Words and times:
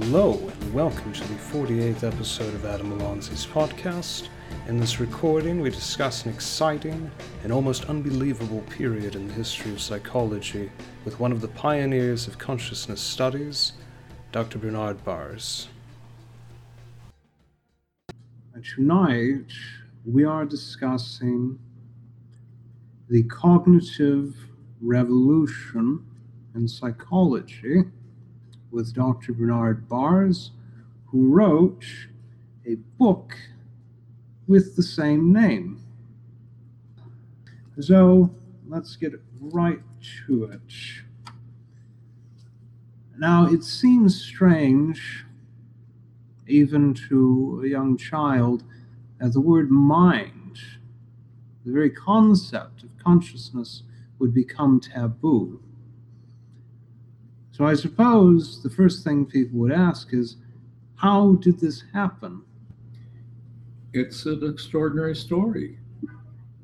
Hello, 0.00 0.38
and 0.48 0.72
welcome 0.72 1.12
to 1.12 1.20
the 1.20 1.34
48th 1.34 2.02
episode 2.02 2.54
of 2.54 2.64
Adam 2.64 2.98
Alonzi's 2.98 3.44
podcast. 3.44 4.28
In 4.66 4.80
this 4.80 5.00
recording, 5.00 5.60
we 5.60 5.68
discuss 5.68 6.24
an 6.24 6.32
exciting 6.32 7.10
and 7.44 7.52
almost 7.52 7.84
unbelievable 7.90 8.62
period 8.70 9.16
in 9.16 9.28
the 9.28 9.34
history 9.34 9.70
of 9.70 9.82
psychology 9.82 10.70
with 11.04 11.20
one 11.20 11.30
of 11.30 11.42
the 11.42 11.48
pioneers 11.48 12.26
of 12.26 12.38
consciousness 12.38 13.02
studies, 13.02 13.74
Dr. 14.32 14.58
Bernard 14.58 15.04
Baars. 15.04 15.68
Tonight, 18.74 19.52
we 20.06 20.24
are 20.24 20.46
discussing 20.46 21.58
the 23.10 23.24
cognitive 23.24 24.34
revolution 24.80 26.02
in 26.54 26.66
psychology 26.66 27.84
with 28.72 28.94
Dr. 28.94 29.32
Bernard 29.32 29.88
Baars, 29.88 30.50
who 31.06 31.28
wrote 31.28 31.84
a 32.66 32.76
book 32.98 33.36
with 34.46 34.74
the 34.76 34.82
same 34.82 35.32
name. 35.32 35.80
So 37.80 38.34
let's 38.66 38.96
get 38.96 39.12
right 39.40 39.80
to 40.26 40.44
it. 40.44 40.60
Now, 43.18 43.46
it 43.46 43.62
seems 43.62 44.20
strange, 44.20 45.24
even 46.46 46.94
to 47.08 47.62
a 47.64 47.68
young 47.68 47.96
child, 47.96 48.64
that 49.20 49.32
the 49.32 49.40
word 49.40 49.70
mind, 49.70 50.58
the 51.64 51.72
very 51.72 51.90
concept 51.90 52.82
of 52.82 52.90
consciousness, 52.98 53.84
would 54.18 54.34
become 54.34 54.80
taboo. 54.80 55.60
So 57.62 57.68
I 57.68 57.74
suppose 57.74 58.60
the 58.60 58.70
first 58.70 59.04
thing 59.04 59.24
people 59.24 59.60
would 59.60 59.70
ask 59.70 60.12
is, 60.12 60.34
how 60.96 61.34
did 61.34 61.60
this 61.60 61.84
happen? 61.92 62.42
It's 63.92 64.26
an 64.26 64.42
extraordinary 64.42 65.14
story. 65.14 65.78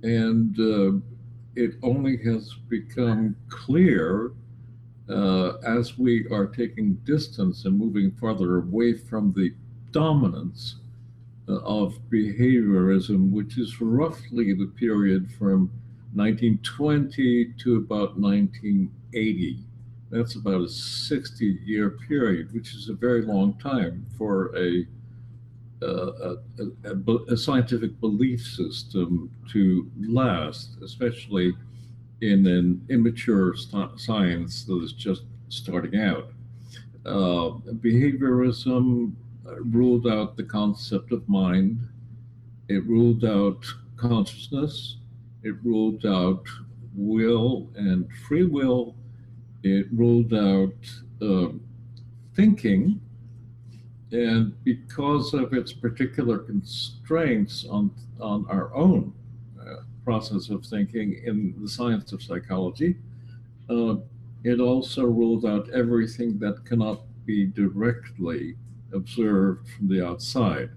And 0.03 0.59
uh, 0.59 0.99
it 1.55 1.77
only 1.85 2.17
has 2.25 2.53
become 2.69 3.37
clear 3.49 4.33
uh, 5.09 5.59
as 5.59 5.97
we 5.97 6.27
are 6.33 6.47
taking 6.47 6.95
distance 7.05 7.65
and 7.65 7.79
moving 7.79 8.11
farther 8.21 8.59
away 8.59 8.95
from 8.95 9.33
the 9.35 9.55
dominance 9.93 10.81
uh, 11.49 11.59
of 11.59 11.97
behaviorism, 12.11 13.31
which 13.31 13.57
is 13.57 13.81
roughly 13.81 14.53
the 14.53 14.73
period 14.77 15.31
from 15.31 15.71
1920 16.15 17.55
to 17.57 17.77
about 17.77 18.19
1980 18.19 19.68
that's 20.11 20.37
about 20.37 20.63
a 20.63 20.69
60 20.69 21.59
year 21.65 21.91
period, 21.91 22.53
which 22.55 22.75
is 22.75 22.89
a 22.89 22.95
very 22.95 23.23
long 23.23 23.55
time 23.55 24.07
for 24.17 24.57
a, 24.57 24.87
a, 25.83 26.37
a, 26.85 27.33
a, 27.33 27.37
scientific 27.37 28.01
belief 28.01 28.41
system 28.41 29.31
to 29.53 29.91
last, 30.01 30.77
especially 30.83 31.53
in 32.21 32.47
an 32.47 32.85
immature 32.89 33.55
st- 33.55 34.01
science 34.01 34.65
that 34.65 34.83
is 34.83 34.93
just 34.93 35.23
starting 35.51 36.01
out. 36.01 36.33
Uh, 37.07 37.59
behaviorism 37.81 39.13
ruled 39.45 40.07
out 40.07 40.37
the 40.37 40.43
concept 40.43 41.13
of 41.13 41.27
mind, 41.29 41.79
it 42.69 42.85
ruled 42.87 43.25
out 43.25 43.65
consciousness, 43.97 44.97
it 45.43 45.55
ruled 45.63 46.05
out 46.05 46.45
will 46.95 47.71
and 47.77 48.09
free 48.27 48.45
will 48.45 48.97
it 49.63 49.87
ruled 49.93 50.33
out 50.35 50.75
uh, 51.21 51.49
thinking, 52.35 53.01
and 54.13 54.53
because 54.65 55.35
of 55.35 55.53
its 55.53 55.73
particular 55.73 56.39
constraints 56.39 57.67
on 57.67 57.91
on 58.21 58.47
our 58.49 58.75
own 58.75 59.13
uh, 59.61 59.83
process 60.05 60.49
of 60.49 60.65
thinking 60.65 61.21
in 61.25 61.55
the 61.61 61.69
science 61.69 62.13
of 62.13 62.23
psychology, 62.23 62.97
uh, 63.69 63.97
it 64.45 64.61
also 64.61 65.05
ruled 65.05 65.45
out 65.45 65.69
everything 65.71 66.39
that 66.39 66.65
cannot 66.65 67.03
be 67.27 67.47
directly 67.47 68.57
observed 68.93 69.69
from 69.69 69.89
the 69.89 70.05
outside. 70.05 70.71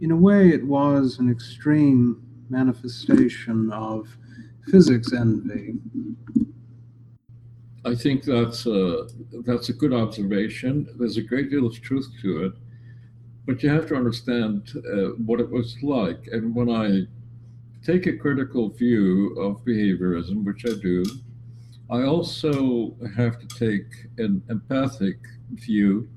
In 0.00 0.10
a 0.10 0.16
way, 0.16 0.48
it 0.50 0.66
was 0.66 1.18
an 1.18 1.30
extreme 1.30 2.20
manifestation 2.50 3.70
of 3.70 4.16
physics 4.70 5.12
envy. 5.12 5.74
I 7.84 7.94
think 7.94 8.24
that's 8.24 8.66
a, 8.66 9.08
that's 9.44 9.68
a 9.68 9.74
good 9.74 9.92
observation. 9.92 10.88
There's 10.98 11.18
a 11.18 11.22
great 11.22 11.50
deal 11.50 11.66
of 11.66 11.80
truth 11.82 12.10
to 12.22 12.46
it, 12.46 12.52
but 13.46 13.62
you 13.62 13.68
have 13.68 13.86
to 13.88 13.96
understand 13.96 14.72
uh, 14.76 15.08
what 15.26 15.40
it 15.40 15.50
was 15.50 15.76
like. 15.82 16.28
And 16.32 16.54
when 16.54 16.70
I 16.70 17.06
take 17.84 18.06
a 18.06 18.16
critical 18.16 18.70
view 18.70 19.38
of 19.38 19.62
behaviorism, 19.64 20.44
which 20.44 20.64
I 20.64 20.80
do, 20.80 21.04
I 21.90 22.04
also 22.04 22.96
have 23.14 23.38
to 23.38 23.46
take 23.46 24.08
an 24.16 24.42
empathic 24.48 25.18
view 25.52 26.08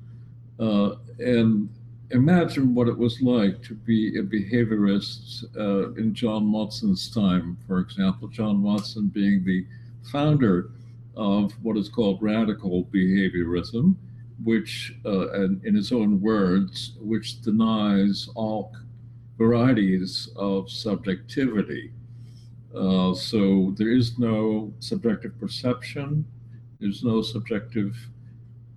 uh, 0.58 0.94
and 1.18 1.68
imagine 2.10 2.74
what 2.74 2.88
it 2.88 2.96
was 2.96 3.20
like 3.20 3.62
to 3.62 3.74
be 3.74 4.18
a 4.18 4.22
behaviorist 4.22 5.44
uh, 5.56 5.92
in 5.92 6.14
John 6.14 6.50
Watson's 6.50 7.12
time, 7.12 7.58
for 7.66 7.80
example, 7.80 8.28
John 8.28 8.62
Watson 8.62 9.08
being 9.08 9.44
the 9.44 9.66
founder 10.10 10.70
of 11.16 11.52
what 11.62 11.76
is 11.76 11.88
called 11.88 12.22
radical 12.22 12.84
behaviorism, 12.86 13.94
which, 14.44 14.94
uh, 15.04 15.30
and 15.32 15.62
in 15.64 15.74
his 15.74 15.92
own 15.92 16.20
words, 16.20 16.92
which 17.00 17.42
denies 17.42 18.28
all 18.34 18.72
varieties 19.36 20.30
of 20.36 20.70
subjectivity. 20.70 21.92
Uh, 22.74 23.12
so 23.14 23.74
there 23.76 23.90
is 23.90 24.18
no 24.18 24.72
subjective 24.78 25.38
perception, 25.38 26.24
there's 26.80 27.02
no 27.02 27.20
subjective 27.20 27.96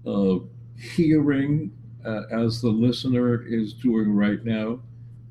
uh, 0.05 0.37
hearing 0.77 1.71
uh, 2.05 2.23
as 2.31 2.61
the 2.61 2.69
listener 2.69 3.43
is 3.45 3.73
doing 3.73 4.13
right 4.13 4.43
now. 4.43 4.79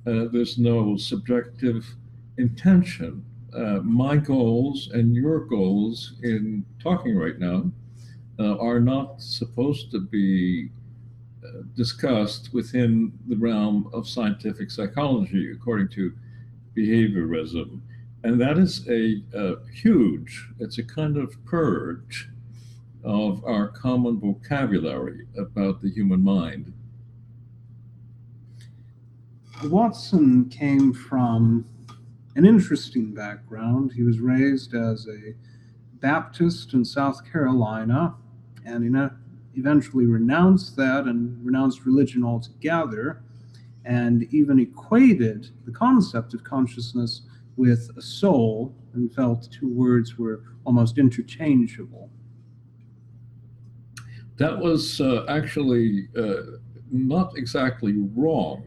Uh, 0.06 0.26
there's 0.32 0.58
no 0.58 0.97
subjective 0.97 1.86
intention. 2.38 3.25
Uh, 3.54 3.81
my 3.82 4.16
goals 4.16 4.91
and 4.92 5.14
your 5.14 5.41
goals 5.41 6.14
in 6.22 6.64
talking 6.82 7.16
right 7.16 7.38
now 7.38 7.70
uh, 8.38 8.56
are 8.58 8.81
not 8.81 9.20
supposed 9.20 9.91
to 9.91 10.00
be 10.00 10.70
uh, 11.44 11.62
discussed 11.76 12.54
within 12.54 13.12
the 13.28 13.37
realm 13.37 13.91
of 13.92 14.08
scientific 14.08 14.70
psychology, 14.70 15.52
according 15.52 15.88
to 15.88 16.12
behaviorism. 16.76 17.81
And 18.22 18.41
that 18.41 18.58
is 18.58 18.87
a, 18.88 19.22
a 19.34 19.56
huge, 19.72 20.48
it's 20.58 20.78
a 20.78 20.82
kind 20.82 21.16
of 21.16 21.42
purge 21.44 22.28
of 23.05 23.44
our 23.44 23.69
common 23.69 24.21
vocabulary 24.21 25.27
about 25.38 25.81
the 25.81 25.91
human 25.91 26.22
mind. 26.22 26.72
Watson 29.65 30.49
came 30.49 30.93
from 30.93 31.66
an 32.37 32.47
interesting 32.47 33.12
background. 33.12 33.93
He 33.93 34.03
was 34.03 34.21
raised 34.21 34.75
as 34.75 35.06
a 35.06 35.34
Baptist 36.00 36.72
in 36.72 36.84
South 36.84 37.31
Carolina 37.31 38.15
and 38.65 38.84
he 38.84 39.61
eventually 39.61 40.06
renounced 40.06 40.77
that 40.77 41.05
and 41.05 41.44
renounced 41.44 41.84
religion 41.84 42.25
altogether 42.25 43.22
and 43.84 44.22
even 44.32 44.61
equated 44.61 45.50
the 45.65 45.72
concept 45.72 46.34
of 46.34 46.44
consciousness 46.44 47.22
with 47.56 47.91
a 47.97 48.03
soul 48.03 48.75
and 48.94 49.15
felt 49.15 49.43
the 49.43 49.49
two 49.49 49.69
words 49.69 50.17
were 50.19 50.43
almost 50.65 50.99
interchangeable 50.99 52.11
that 54.40 54.58
was 54.58 55.02
uh, 55.02 55.26
actually 55.28 56.08
uh, 56.16 56.56
not 56.90 57.37
exactly 57.37 57.94
wrong 58.16 58.64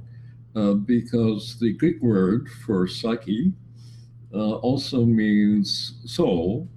uh, 0.55 0.73
because 0.73 1.57
the 1.59 1.73
Greek 1.73 1.99
word 1.99 2.47
for 2.63 2.87
psyche 2.87 3.51
uh, 4.35 4.57
also 4.57 5.03
means 5.03 5.95
soul, 6.05 6.69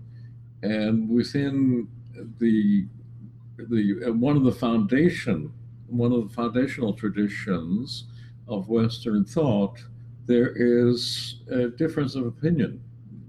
and 0.63 1.11
within 1.11 1.87
the 2.39 2.87
the 3.59 4.09
uh, 4.09 4.13
one 4.13 4.37
of 4.37 4.45
the 4.45 4.53
foundation 4.53 5.53
one 5.89 6.11
of 6.13 6.29
the 6.29 6.35
foundational 6.35 6.93
traditions 6.93 8.07
of 8.49 8.69
Western 8.69 9.25
thought, 9.25 9.79
there 10.27 10.53
is 10.57 11.43
a 11.51 11.69
difference 11.69 12.15
of 12.15 12.27
opinion 12.27 12.83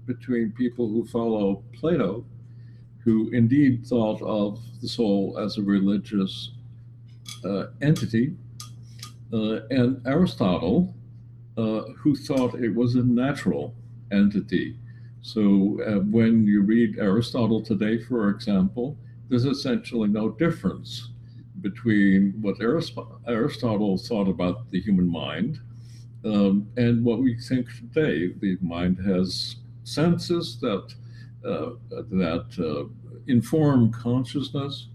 between 0.06 0.50
people 0.52 0.88
who 0.88 1.04
follow 1.06 1.62
Plato 1.72 2.24
who 3.08 3.30
indeed 3.32 3.86
thought 3.86 4.20
of 4.20 4.60
the 4.82 4.86
soul 4.86 5.38
as 5.40 5.56
a 5.56 5.62
religious 5.62 6.50
uh, 7.42 7.68
entity, 7.80 8.36
uh, 9.32 9.60
and 9.70 10.06
Aristotle, 10.06 10.94
uh, 11.56 11.84
who 11.96 12.14
thought 12.14 12.54
it 12.56 12.74
was 12.74 12.96
a 12.96 13.02
natural 13.02 13.74
entity. 14.12 14.76
So 15.22 15.40
uh, 15.86 16.00
when 16.00 16.44
you 16.44 16.60
read 16.60 16.98
Aristotle 16.98 17.62
today, 17.62 17.96
for 17.98 18.28
example, 18.28 18.94
there's 19.30 19.46
essentially 19.46 20.10
no 20.10 20.28
difference 20.28 21.08
between 21.62 22.34
what 22.42 22.56
Aristotle 22.60 23.96
thought 23.96 24.28
about 24.28 24.70
the 24.70 24.82
human 24.82 25.10
mind 25.10 25.60
um, 26.26 26.68
and 26.76 27.02
what 27.02 27.20
we 27.20 27.38
think 27.40 27.68
today. 27.74 28.34
The 28.38 28.58
mind 28.60 28.98
has 29.06 29.56
senses 29.84 30.60
that 30.60 30.94
uh, 31.44 31.70
that 31.90 32.46
uh, 32.58 32.88
inform 33.26 33.92
consciousness. 33.92 34.88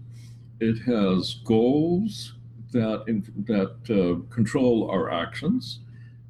It 0.60 0.78
has 0.82 1.34
goals 1.44 2.34
that 2.72 3.04
in, 3.06 3.24
that 3.46 3.76
uh, 3.90 4.34
control 4.34 4.90
our 4.90 5.10
actions. 5.10 5.80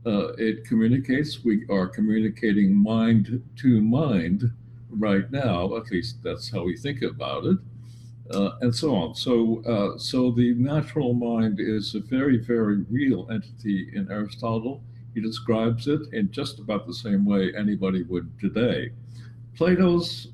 Uh, 0.07 0.33
it 0.37 0.65
communicates. 0.67 1.45
We 1.45 1.67
are 1.71 1.87
communicating 1.87 2.75
mind 2.75 3.43
to 3.57 3.81
mind 3.81 4.51
right 4.91 5.31
now. 5.31 5.77
At 5.77 5.91
least 5.91 6.23
that's 6.23 6.51
how 6.51 6.65
we 6.65 6.77
think 6.77 7.03
about 7.03 7.47
it 7.47 7.59
uh, 8.31 8.51
and 8.61 8.75
so 8.75 8.95
on. 8.95 9.15
So, 9.15 9.63
uh, 9.65 9.99
so 9.99 10.31
the 10.31 10.55
natural 10.55 11.15
mind 11.15 11.61
is 11.61 11.95
a 11.95 12.01
very, 12.01 12.39
very 12.39 12.85
real 12.91 13.29
entity 13.31 13.91
in 13.95 14.11
Aristotle. 14.11 14.83
He 15.15 15.21
describes 15.21 15.87
it 15.87 16.01
in 16.13 16.31
just 16.31 16.59
about 16.59 16.87
the 16.87 16.95
same 16.95 17.25
way 17.25 17.53
anybody 17.57 18.03
would 18.03 18.39
today. 18.41 18.91
Plato's 19.57 20.29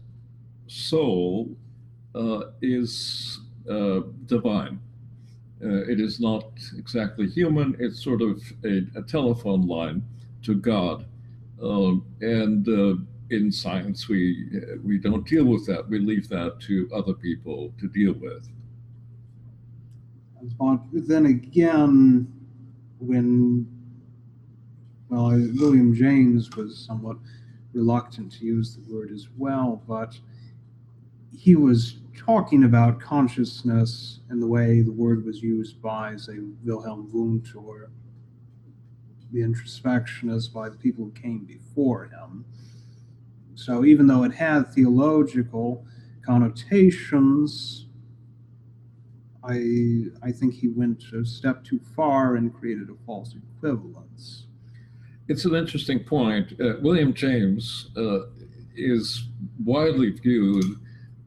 soul 0.67 1.49
uh, 2.15 2.43
is 2.63 3.41
uh, 3.69 4.01
divine. 4.27 4.81
Uh, 5.63 5.83
it 5.91 6.01
is 6.01 6.21
not 6.21 6.47
exactly 6.77 7.29
human. 7.29 7.77
It's 7.79 8.03
sort 8.03 8.23
of 8.23 8.43
a, 8.65 8.83
a 8.97 9.03
telephone 9.03 9.67
line 9.67 10.03
to 10.43 10.55
God, 10.55 11.05
um, 11.63 12.07
and 12.23 12.67
uh, 12.67 12.95
in 13.31 13.53
science, 13.53 14.09
we 14.09 14.49
we 14.83 14.99
don't 14.99 15.27
deal 15.27 15.45
with 15.45 15.67
that. 15.67 15.89
We 15.89 15.99
leave 15.99 16.29
that 16.31 16.61
to 16.61 16.91
other 16.95 17.13
people 17.13 17.73
to 17.79 17.89
deal 17.89 18.15
with. 18.15 18.49
Then 20.93 21.27
again, 21.27 22.27
when 22.99 23.67
well, 25.11 25.31
William 25.31 25.95
James 25.95 26.51
was 26.57 26.79
somewhat 26.79 27.19
reluctant 27.73 28.33
to 28.33 28.45
use 28.45 28.77
the 28.77 28.93
word 28.93 29.11
as 29.13 29.29
well, 29.37 29.83
but 29.87 30.19
he 31.37 31.57
was 31.57 31.97
talking 32.17 32.65
about 32.65 33.01
consciousness 33.01 34.21
in 34.31 34.41
the 34.41 34.47
way 34.47 34.83
the 34.83 34.93
word 34.93 35.25
was 35.25 35.43
used 35.43 35.81
by, 35.81 36.17
say, 36.17 36.39
Wilhelm 36.65 37.09
Wundt 37.13 37.55
or 37.55 37.91
the 39.33 39.41
introspectionists 39.41 40.53
by 40.53 40.69
the 40.69 40.77
people 40.77 41.05
who 41.05 41.13
came 41.13 41.45
before 41.45 42.05
him. 42.07 42.45
So 43.55 43.85
even 43.85 44.07
though 44.07 44.25
it 44.25 44.33
had 44.33 44.73
theological 44.73 45.87
connotations, 46.25 47.87
I 49.43 50.07
I 50.23 50.33
think 50.33 50.55
he 50.55 50.69
went 50.69 51.05
a 51.13 51.25
step 51.25 51.65
too 51.65 51.81
far 51.97 52.37
and 52.37 52.53
created 52.53 52.91
a 52.91 52.95
false 53.07 53.35
equivalence. 53.35 54.47
It's 55.31 55.45
an 55.45 55.55
interesting 55.55 56.01
point. 56.01 56.61
Uh, 56.61 56.73
William 56.83 57.15
James 57.15 57.91
uh, 57.97 58.23
is 58.75 59.29
widely 59.65 60.11
viewed 60.11 60.65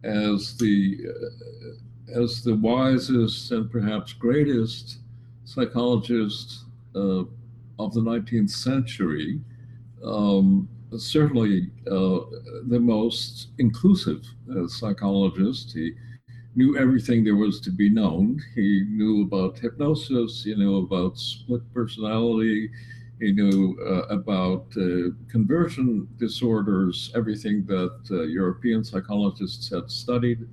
as 0.04 0.58
the 0.58 1.08
uh, 1.08 2.22
as 2.22 2.44
the 2.44 2.54
wisest 2.56 3.50
and 3.54 3.72
perhaps 3.72 4.12
greatest 4.12 4.98
psychologist 5.46 6.66
uh, 6.94 7.24
of 7.80 7.94
the 7.94 8.02
19th 8.02 8.50
century. 8.50 9.40
Um, 10.04 10.68
certainly 10.98 11.72
uh, 11.88 12.20
the 12.68 12.82
most 12.82 13.52
inclusive 13.58 14.26
uh, 14.54 14.68
psychologist. 14.68 15.72
He 15.72 15.94
knew 16.56 16.78
everything 16.78 17.24
there 17.24 17.38
was 17.38 17.62
to 17.62 17.72
be 17.72 17.90
known. 17.90 18.42
He 18.54 18.84
knew 18.86 19.22
about 19.22 19.60
hypnosis, 19.60 20.44
he 20.44 20.56
knew 20.56 20.80
about 20.80 21.18
split 21.18 21.62
personality, 21.74 22.70
he 23.24 23.32
knew 23.32 23.78
uh, 23.80 24.14
about 24.14 24.66
uh, 24.76 25.10
conversion 25.30 26.08
disorders, 26.18 27.12
everything 27.16 27.66
that 27.66 27.98
uh, 28.12 28.24
European 28.24 28.84
psychologists 28.84 29.70
had 29.70 29.90
studied. 29.90 30.46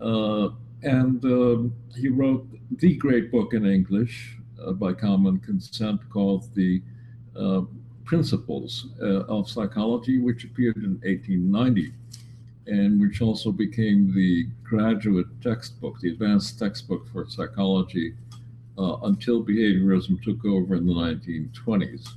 Uh, 0.00 0.48
and 0.82 1.22
um, 1.24 1.74
he 1.94 2.08
wrote 2.08 2.46
the 2.78 2.96
great 2.96 3.30
book 3.30 3.52
in 3.52 3.66
English 3.66 4.38
by 4.74 4.94
common 4.94 5.38
consent 5.40 6.00
called 6.08 6.48
The 6.54 6.80
Principles 8.04 8.88
uh, 9.02 9.24
of 9.36 9.48
Psychology, 9.48 10.18
which 10.18 10.44
appeared 10.44 10.76
in 10.76 11.00
1890 11.02 11.92
and 12.66 12.98
which 12.98 13.20
also 13.20 13.52
became 13.52 14.14
the 14.14 14.46
graduate 14.62 15.26
textbook, 15.42 16.00
the 16.00 16.08
advanced 16.08 16.58
textbook 16.58 17.06
for 17.12 17.28
psychology 17.28 18.14
uh, 18.78 18.96
until 19.04 19.44
behaviorism 19.44 20.22
took 20.22 20.44
over 20.44 20.74
in 20.74 20.86
the 20.86 20.92
1920s. 20.92 22.08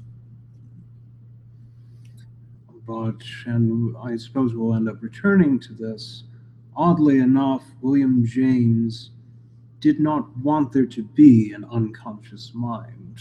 But, 2.86 3.22
and 3.46 3.96
I 3.98 4.16
suppose 4.18 4.54
we'll 4.54 4.76
end 4.76 4.90
up 4.90 5.02
returning 5.02 5.60
to 5.62 5.74
this. 5.74 6.24
Oddly 6.76 7.20
enough, 7.20 7.64
William 7.82 8.26
James 8.26 9.12
did 9.80 10.00
not 10.00 10.36
want 10.38 10.72
there 10.72 10.86
to 10.86 11.04
be 11.04 11.54
an 11.54 11.66
unconscious 11.72 12.52
mind. 12.54 13.20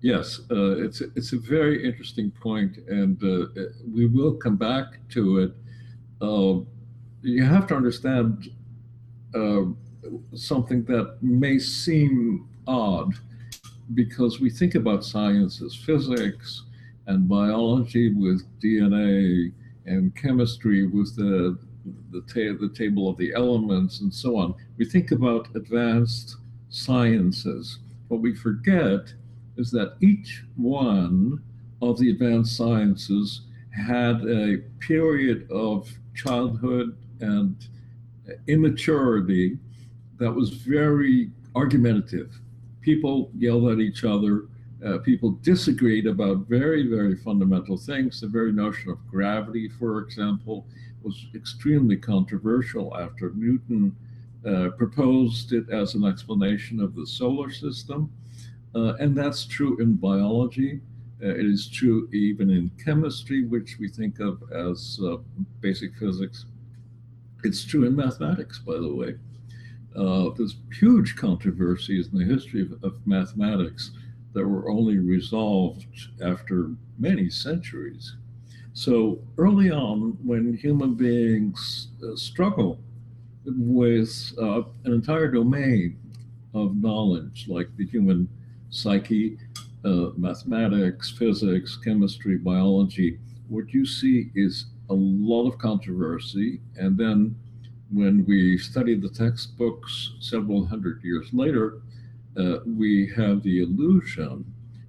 Yes, 0.00 0.40
uh, 0.50 0.76
it's 0.84 1.00
it's 1.00 1.32
a 1.32 1.38
very 1.38 1.84
interesting 1.84 2.30
point, 2.30 2.76
and 2.86 3.22
uh, 3.22 3.64
we 3.92 4.06
will 4.06 4.34
come 4.34 4.56
back 4.56 5.00
to 5.10 5.38
it. 5.38 5.52
Uh, 6.20 6.60
you 7.22 7.44
have 7.44 7.66
to 7.66 7.74
understand 7.74 8.48
uh, 9.34 9.62
something 10.34 10.84
that 10.84 11.16
may 11.22 11.58
seem 11.58 12.48
odd, 12.66 13.14
because 13.94 14.40
we 14.40 14.50
think 14.50 14.74
about 14.74 15.04
science 15.04 15.62
as 15.62 15.74
physics 15.74 16.64
and 17.06 17.28
biology 17.28 18.14
with 18.14 18.42
DNA 18.60 19.52
and 19.86 20.14
chemistry 20.14 20.86
with 20.86 21.16
the 21.16 21.58
the, 22.10 22.20
ta- 22.22 22.58
the 22.60 22.72
table 22.74 23.08
of 23.08 23.16
the 23.16 23.32
elements 23.34 24.00
and 24.00 24.12
so 24.12 24.36
on. 24.36 24.54
We 24.76 24.84
think 24.84 25.10
about 25.10 25.48
advanced 25.54 26.36
sciences. 26.68 27.78
What 28.08 28.20
we 28.20 28.34
forget 28.34 29.12
is 29.56 29.70
that 29.70 29.96
each 30.00 30.44
one 30.56 31.42
of 31.80 31.98
the 31.98 32.10
advanced 32.10 32.56
sciences 32.56 33.42
had 33.70 34.22
a 34.28 34.58
period 34.80 35.50
of 35.50 35.90
childhood 36.14 36.96
and 37.20 37.56
immaturity 38.46 39.58
that 40.18 40.32
was 40.32 40.50
very 40.50 41.30
argumentative. 41.54 42.38
People 42.80 43.30
yelled 43.36 43.70
at 43.70 43.78
each 43.78 44.04
other. 44.04 44.46
Uh, 44.84 44.98
people 44.98 45.32
disagreed 45.42 46.06
about 46.06 46.46
very, 46.48 46.86
very 46.86 47.16
fundamental 47.16 47.76
things. 47.76 48.20
The 48.20 48.28
very 48.28 48.52
notion 48.52 48.90
of 48.90 49.06
gravity, 49.08 49.68
for 49.68 50.00
example, 50.00 50.66
was 51.02 51.26
extremely 51.34 51.96
controversial 51.96 52.96
after 52.96 53.32
Newton 53.34 53.94
uh, 54.46 54.70
proposed 54.76 55.52
it 55.52 55.68
as 55.70 55.94
an 55.94 56.04
explanation 56.04 56.80
of 56.80 56.94
the 56.94 57.06
solar 57.06 57.50
system. 57.50 58.10
Uh, 58.74 58.94
and 58.94 59.16
that's 59.16 59.46
true 59.46 59.78
in 59.78 59.94
biology. 59.94 60.80
Uh, 61.22 61.28
it 61.28 61.46
is 61.46 61.68
true 61.68 62.08
even 62.12 62.48
in 62.50 62.70
chemistry, 62.84 63.44
which 63.44 63.76
we 63.80 63.88
think 63.88 64.20
of 64.20 64.42
as 64.52 65.00
uh, 65.04 65.16
basic 65.60 65.94
physics. 65.96 66.46
It's 67.42 67.64
true 67.64 67.84
in 67.84 67.96
mathematics, 67.96 68.58
by 68.58 68.74
the 68.74 68.94
way. 68.94 69.14
Uh, 69.98 70.30
there's 70.36 70.56
huge 70.78 71.16
controversies 71.16 72.08
in 72.12 72.18
the 72.18 72.24
history 72.24 72.62
of, 72.62 72.72
of, 72.84 73.04
mathematics 73.04 73.90
that 74.32 74.46
were 74.46 74.70
only 74.70 74.98
resolved 74.98 75.86
after 76.22 76.70
many 76.98 77.28
centuries. 77.28 78.14
So 78.74 79.18
early 79.38 79.72
on, 79.72 80.16
when 80.24 80.56
human 80.56 80.94
beings 80.94 81.88
uh, 82.00 82.14
struggle 82.14 82.78
with 83.44 84.32
uh, 84.40 84.62
an 84.84 84.92
entire 84.92 85.28
domain 85.28 85.98
of 86.54 86.76
knowledge, 86.76 87.46
like 87.48 87.68
the 87.76 87.86
human 87.86 88.28
psyche, 88.70 89.36
uh, 89.84 90.10
mathematics, 90.16 91.10
physics, 91.10 91.76
chemistry, 91.76 92.36
biology, 92.36 93.18
what 93.48 93.72
you 93.72 93.84
see 93.84 94.30
is 94.36 94.66
a 94.90 94.94
lot 94.94 95.48
of 95.48 95.58
controversy. 95.58 96.60
And 96.76 96.96
then 96.96 97.34
when 97.92 98.24
we 98.26 98.58
study 98.58 98.94
the 98.94 99.08
textbooks 99.08 100.12
several 100.20 100.66
hundred 100.66 101.02
years 101.02 101.32
later, 101.32 101.80
uh, 102.36 102.58
we 102.66 103.10
have 103.16 103.42
the 103.42 103.62
illusion 103.62 104.44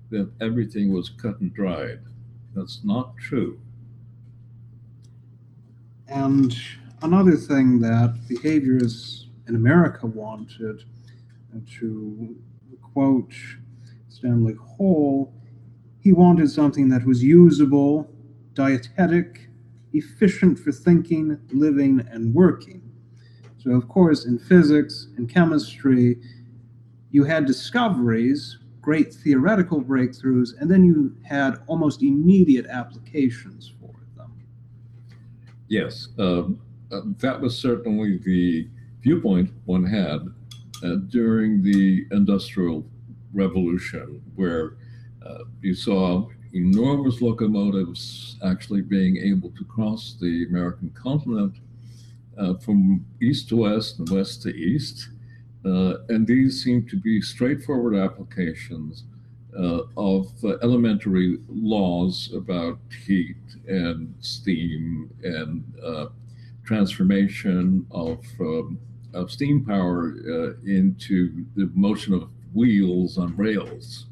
that 0.10 0.30
everything 0.42 0.92
was 0.92 1.10
cut 1.10 1.40
and 1.40 1.54
dried. 1.54 2.00
That's 2.56 2.82
not 2.84 3.16
true. 3.18 3.60
And 6.08 6.56
another 7.02 7.36
thing 7.36 7.80
that 7.82 8.16
behaviorists 8.30 9.26
in 9.48 9.56
America 9.56 10.08
wanted 10.08 10.84
to 11.80 12.36
quote 12.82 13.34
Stanley 14.10 14.56
Hall, 14.56 15.34
he 16.00 16.12
wanted 16.12 16.50
something 16.50 16.90
that 16.90 17.06
was 17.06 17.24
usable, 17.24 18.12
dietetic, 18.54 19.50
efficient 19.94 20.60
for 20.60 20.72
thinking, 20.72 21.40
living, 21.52 22.06
and 22.12 22.34
working. 22.34 22.89
So, 23.60 23.72
of 23.72 23.88
course, 23.90 24.26
in 24.26 24.40
physics 24.40 25.10
and 25.18 25.30
chemistry, 25.30 26.18
you 27.12 27.26
had 27.26 27.46
discoveries, 27.46 28.58
great 28.82 29.14
theoretical 29.14 29.82
breakthroughs, 29.84 30.52
and 30.60 30.72
then 30.72 30.86
you 30.86 31.16
had 31.24 31.58
almost 31.68 32.02
immediate 32.02 32.68
applications 32.68 33.74
for 33.82 33.94
them. 34.16 34.32
Yes, 35.68 36.08
um, 36.18 36.60
uh, 36.92 37.02
that 37.20 37.42
was 37.42 37.58
certainly 37.58 38.18
the 38.18 38.70
viewpoint 39.02 39.52
one 39.66 39.84
had 39.84 40.22
uh, 40.84 40.96
during 41.10 41.62
the 41.62 42.06
Industrial 42.12 42.86
Revolution, 43.34 44.22
where 44.36 44.78
uh, 45.26 45.40
you 45.62 45.76
saw 45.76 46.28
enormous 46.54 47.22
locomotives 47.22 48.38
actually 48.44 48.82
being 48.82 49.18
able 49.18 49.50
to 49.52 49.66
cross 49.66 50.16
the 50.20 50.46
American 50.50 50.90
continent 50.92 51.58
from 52.64 53.06
east 53.22 53.50
to 53.50 53.58
west 53.58 54.00
and 54.00 54.10
west 54.10 54.42
to 54.44 54.50
east. 54.50 55.10
Uh, 55.66 55.96
and 56.08 56.26
these 56.26 56.64
seem 56.64 56.88
to 56.88 56.96
be 56.96 57.22
straightforward 57.22 57.96
applications 57.96 59.04
uh, 59.58 59.82
of 59.98 60.32
uh, 60.44 60.56
elementary 60.62 61.38
laws 61.50 62.32
about 62.34 62.80
heat 63.06 63.36
and 63.68 64.14
steam 64.20 65.10
and 65.24 65.64
uh, 65.84 66.06
transformation 66.64 67.86
of, 67.92 68.24
um, 68.40 68.80
of 69.14 69.32
steam 69.32 69.66
power 69.66 70.16
uh, 70.30 70.54
into 70.66 71.46
the 71.56 71.70
motion 71.74 72.14
of 72.14 72.30
wheels 72.54 73.18
on 73.18 73.36
rails. 73.36 74.06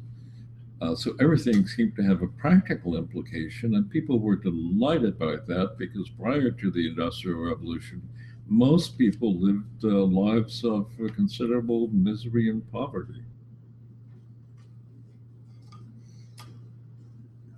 Uh, 0.80 0.94
so 0.94 1.14
everything 1.20 1.66
seemed 1.66 1.96
to 1.96 2.02
have 2.02 2.22
a 2.22 2.26
practical 2.26 2.96
implication, 2.96 3.74
and 3.74 3.90
people 3.90 4.20
were 4.20 4.36
delighted 4.36 5.18
by 5.18 5.34
that 5.46 5.74
because 5.76 6.08
prior 6.10 6.52
to 6.52 6.70
the 6.70 6.88
Industrial 6.88 7.38
Revolution, 7.40 8.00
most 8.46 8.96
people 8.96 9.34
lived 9.38 9.84
uh, 9.84 9.88
lives 9.88 10.64
of 10.64 10.86
uh, 11.02 11.08
considerable 11.14 11.88
misery 11.88 12.48
and 12.48 12.70
poverty. 12.70 13.24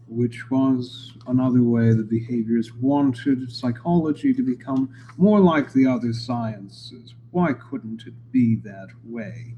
Which 0.08 0.50
was 0.50 1.12
another 1.26 1.62
way 1.62 1.92
the 1.92 2.02
behaviorists 2.02 2.74
wanted 2.80 3.52
psychology 3.52 4.32
to 4.32 4.42
become 4.42 4.92
more 5.18 5.40
like 5.40 5.72
the 5.72 5.86
other 5.86 6.12
sciences. 6.12 7.14
Why 7.30 7.52
couldn't 7.52 8.06
it 8.06 8.14
be 8.32 8.56
that 8.56 8.88
way? 9.04 9.54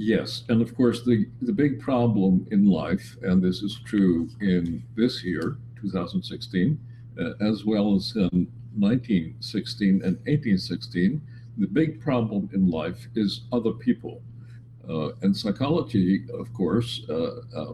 Yes, 0.00 0.44
and 0.48 0.62
of 0.62 0.76
course, 0.76 1.02
the, 1.02 1.26
the 1.42 1.52
big 1.52 1.80
problem 1.80 2.46
in 2.52 2.66
life, 2.66 3.16
and 3.22 3.42
this 3.42 3.62
is 3.62 3.80
true 3.84 4.28
in 4.40 4.84
this 4.94 5.24
year, 5.24 5.58
2016, 5.80 6.78
uh, 7.20 7.30
as 7.40 7.64
well 7.64 7.96
as 7.96 8.14
in 8.14 8.46
1916 8.76 9.88
and 10.04 10.16
1816, 10.28 11.20
the 11.58 11.66
big 11.66 12.00
problem 12.00 12.48
in 12.52 12.70
life 12.70 13.08
is 13.16 13.40
other 13.52 13.72
people. 13.72 14.22
Uh, 14.88 15.08
and 15.22 15.36
psychology, 15.36 16.24
of 16.32 16.52
course, 16.54 17.04
uh, 17.10 17.40
uh 17.56 17.72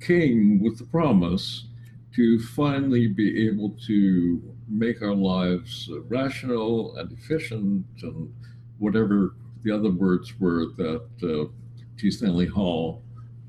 came 0.00 0.60
with 0.62 0.78
the 0.78 0.84
promise 0.84 1.66
to 2.14 2.38
finally 2.38 3.06
be 3.06 3.46
able 3.46 3.70
to 3.86 4.42
make 4.68 5.02
our 5.02 5.14
lives 5.14 5.90
rational 6.08 6.96
and 6.96 7.12
efficient 7.12 7.84
and 8.02 8.32
whatever 8.78 9.34
the 9.62 9.74
other 9.74 9.90
words 9.90 10.38
were 10.38 10.66
that 10.76 11.06
uh, 11.22 11.50
G. 11.96 12.10
Stanley 12.10 12.46
Hall 12.46 13.02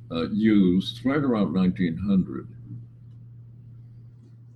uh, 0.09 0.29
used 0.29 1.05
right 1.05 1.17
around 1.17 1.53
1900. 1.53 2.47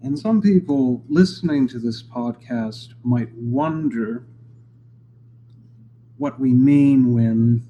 And 0.01 0.17
some 0.17 0.41
people 0.41 1.03
listening 1.09 1.67
to 1.69 1.79
this 1.79 2.01
podcast 2.01 2.93
might 3.03 3.31
wonder 3.35 4.25
what 6.17 6.39
we 6.39 6.53
mean 6.53 7.13
when 7.13 7.67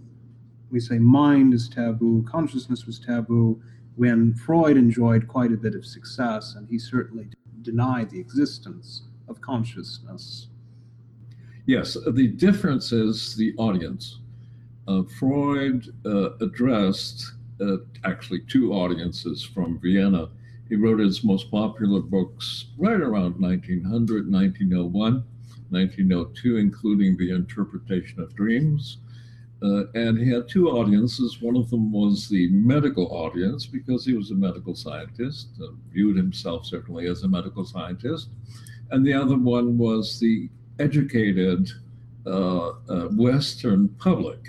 we 0.69 0.79
say 0.79 0.99
mind 0.99 1.53
is 1.53 1.67
taboo, 1.67 2.23
consciousness 2.29 2.85
was 2.85 2.99
taboo, 2.99 3.61
when 3.95 4.33
Freud 4.35 4.77
enjoyed 4.77 5.27
quite 5.27 5.51
a 5.51 5.57
bit 5.57 5.75
of 5.75 5.85
success, 5.85 6.55
and 6.55 6.67
he 6.69 6.79
certainly 6.79 7.27
denied 7.61 8.09
the 8.09 8.19
existence 8.19 9.03
of 9.27 9.41
consciousness. 9.41 10.47
Yes, 11.65 11.97
the 12.13 12.27
difference 12.27 12.91
is 12.91 13.35
the 13.35 13.53
audience 13.57 14.19
uh, 14.87 15.03
Freud 15.03 15.87
uh, 16.05 16.35
addressed 16.37 17.33
uh, 17.61 17.77
actually 18.03 18.41
two 18.41 18.73
audiences 18.73 19.43
from 19.43 19.79
Vienna. 19.79 20.29
He 20.69 20.75
wrote 20.75 20.99
his 20.99 21.23
most 21.23 21.51
popular 21.51 22.01
books 22.01 22.65
right 22.77 22.99
around 22.99 23.39
1900, 23.39 24.31
1901, 24.31 25.23
1902, 25.69 26.57
including 26.57 27.17
The 27.17 27.31
Interpretation 27.31 28.21
of 28.21 28.35
Dreams. 28.35 28.97
Uh, 29.63 29.83
and 29.93 30.17
he 30.17 30.27
had 30.31 30.47
two 30.47 30.69
audiences. 30.69 31.39
One 31.39 31.55
of 31.55 31.69
them 31.69 31.91
was 31.91 32.27
the 32.27 32.49
medical 32.49 33.07
audience 33.15 33.67
because 33.67 34.03
he 34.03 34.13
was 34.13 34.31
a 34.31 34.35
medical 34.35 34.73
scientist, 34.73 35.49
uh, 35.61 35.67
viewed 35.91 36.17
himself 36.17 36.65
certainly 36.65 37.07
as 37.07 37.21
a 37.21 37.27
medical 37.27 37.63
scientist. 37.63 38.29
And 38.89 39.05
the 39.05 39.13
other 39.13 39.37
one 39.37 39.77
was 39.77 40.19
the 40.19 40.49
educated 40.79 41.69
uh, 42.25 42.71
Western 43.11 43.89
public 43.99 44.47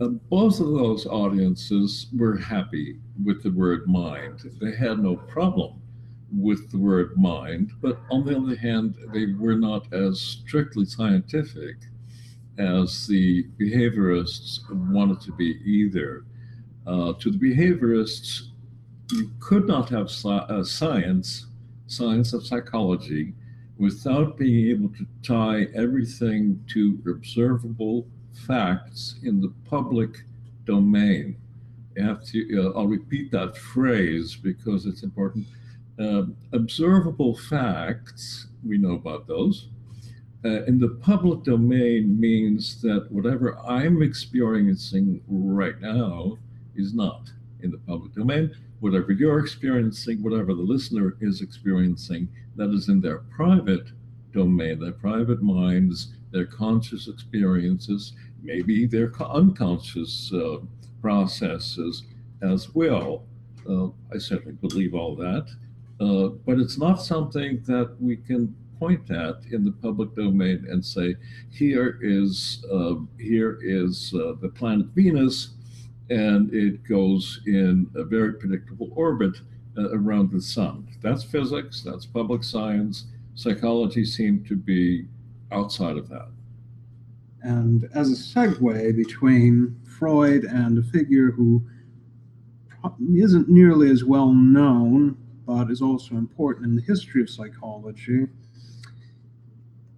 uh, 0.00 0.08
both 0.30 0.60
of 0.60 0.68
those 0.68 1.06
audiences 1.06 2.06
were 2.16 2.36
happy 2.36 2.98
with 3.24 3.42
the 3.42 3.50
word 3.50 3.88
mind. 3.88 4.40
They 4.60 4.74
had 4.74 5.00
no 5.00 5.16
problem 5.16 5.80
with 6.32 6.70
the 6.70 6.78
word 6.78 7.16
mind, 7.16 7.72
but 7.80 7.98
on 8.10 8.24
the 8.24 8.36
other 8.36 8.56
hand, 8.56 8.94
they 9.12 9.26
were 9.32 9.56
not 9.56 9.92
as 9.92 10.20
strictly 10.20 10.84
scientific 10.84 11.76
as 12.58 13.06
the 13.06 13.44
behaviorists 13.58 14.60
wanted 14.92 15.20
to 15.22 15.32
be 15.32 15.60
either. 15.64 16.24
Uh, 16.86 17.12
to 17.14 17.30
the 17.30 17.38
behaviorists, 17.38 18.48
you 19.12 19.30
could 19.40 19.66
not 19.66 19.88
have 19.88 20.10
uh, 20.24 20.62
science, 20.62 21.46
science 21.86 22.32
of 22.32 22.46
psychology, 22.46 23.34
without 23.78 24.36
being 24.36 24.70
able 24.70 24.88
to 24.90 25.06
tie 25.22 25.66
everything 25.74 26.62
to 26.68 27.00
observable 27.10 28.06
facts 28.46 29.16
in 29.22 29.40
the 29.40 29.52
public 29.68 30.24
domain. 30.64 31.36
Uh, 32.00 32.14
I'll 32.76 32.86
repeat 32.86 33.32
that 33.32 33.56
phrase 33.56 34.36
because 34.36 34.86
it's 34.86 35.02
important. 35.02 35.46
Uh, 35.98 36.22
observable 36.52 37.36
facts, 37.36 38.46
we 38.64 38.78
know 38.78 38.92
about 38.92 39.26
those. 39.26 39.68
Uh, 40.44 40.62
in 40.64 40.78
the 40.78 40.90
public 41.02 41.42
domain 41.42 42.18
means 42.20 42.80
that 42.82 43.10
whatever 43.10 43.58
I'm 43.66 44.02
experiencing 44.02 45.20
right 45.26 45.80
now 45.80 46.38
is 46.76 46.94
not 46.94 47.32
in 47.60 47.72
the 47.72 47.78
public 47.78 48.14
domain. 48.14 48.54
Whatever 48.78 49.10
you're 49.10 49.40
experiencing, 49.40 50.22
whatever 50.22 50.54
the 50.54 50.62
listener 50.62 51.16
is 51.20 51.40
experiencing, 51.40 52.28
that 52.54 52.70
is 52.70 52.88
in 52.88 53.00
their 53.00 53.18
private 53.18 53.88
domain, 54.32 54.78
their 54.78 54.92
private 54.92 55.42
minds, 55.42 56.14
their 56.30 56.46
conscious 56.46 57.08
experiences, 57.08 58.12
maybe 58.42 58.86
their 58.86 59.12
unconscious 59.20 60.32
uh, 60.32 60.58
processes 61.00 62.04
as 62.42 62.74
well. 62.74 63.24
Uh, 63.68 63.88
I 64.14 64.18
certainly 64.18 64.54
believe 64.54 64.94
all 64.94 65.14
that. 65.16 65.46
Uh, 66.00 66.28
but 66.46 66.58
it's 66.58 66.78
not 66.78 67.02
something 67.02 67.60
that 67.66 67.96
we 68.00 68.16
can 68.16 68.54
point 68.78 69.10
at 69.10 69.36
in 69.50 69.64
the 69.64 69.72
public 69.72 70.14
domain 70.14 70.64
and 70.70 70.84
say, 70.84 71.16
here 71.50 71.98
is, 72.00 72.64
uh, 72.72 72.94
here 73.18 73.58
is 73.62 74.14
uh, 74.14 74.34
the 74.40 74.48
planet 74.48 74.86
Venus, 74.94 75.50
and 76.10 76.54
it 76.54 76.84
goes 76.88 77.40
in 77.46 77.90
a 77.96 78.04
very 78.04 78.34
predictable 78.34 78.90
orbit 78.94 79.34
uh, 79.76 79.90
around 79.90 80.30
the 80.30 80.40
sun. 80.40 80.86
That's 81.02 81.24
physics, 81.24 81.82
that's 81.82 82.06
public 82.06 82.44
science. 82.44 83.06
Psychology 83.34 84.04
seemed 84.04 84.46
to 84.46 84.56
be 84.56 85.06
outside 85.50 85.96
of 85.96 86.08
that. 86.08 86.28
And 87.42 87.88
as 87.94 88.10
a 88.10 88.14
segue 88.14 88.96
between 88.96 89.80
Freud 89.84 90.44
and 90.44 90.78
a 90.78 90.82
figure 90.82 91.30
who 91.30 91.62
isn't 93.14 93.48
nearly 93.48 93.90
as 93.90 94.04
well 94.04 94.32
known, 94.32 95.16
but 95.46 95.70
is 95.70 95.80
also 95.82 96.16
important 96.16 96.66
in 96.66 96.76
the 96.76 96.82
history 96.82 97.22
of 97.22 97.30
psychology, 97.30 98.26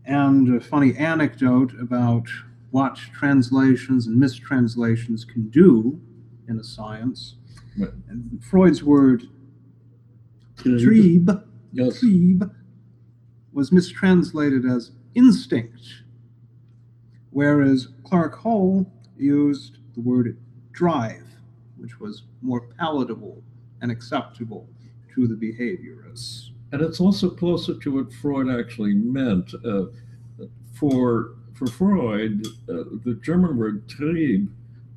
and 0.05 0.57
a 0.57 0.61
funny 0.61 0.95
anecdote 0.97 1.73
about 1.81 2.29
what 2.71 2.97
translations 2.97 4.07
and 4.07 4.19
mistranslations 4.19 5.25
can 5.25 5.49
do 5.51 6.01
in 6.49 6.59
a 6.59 6.65
science. 6.65 7.37
Right. 7.79 7.91
Freud's 8.41 8.83
word 8.83 9.25
trieb, 10.57 11.45
yes. 11.73 12.01
trieb 12.01 12.51
was 13.53 13.73
mistranslated 13.73 14.65
as 14.65 14.93
instinct 15.15 15.87
whereas 17.31 17.89
Clark 18.05 18.39
Hull 18.39 18.87
used 19.17 19.79
the 19.95 20.01
word 20.01 20.37
drive, 20.73 21.27
which 21.77 22.01
was 22.01 22.23
more 22.43 22.63
palatable 22.79 23.43
and 23.81 23.91
acceptable 23.91 24.69
to 25.15 25.27
the 25.27 25.35
behaviorists. 25.35 26.51
And 26.73 26.83
it's 26.83 27.01
also 27.01 27.31
closer 27.31 27.75
to 27.79 27.93
what 27.93 28.13
Freud 28.13 28.49
actually 28.49 28.95
meant. 28.95 29.53
Uh, 29.65 29.87
for 30.73 31.35
for 31.55 31.67
Freud, 31.67 32.47
uh, 32.71 32.85
the 33.05 33.19
German 33.23 33.59
word 33.59 33.87
Trieb 33.87 34.49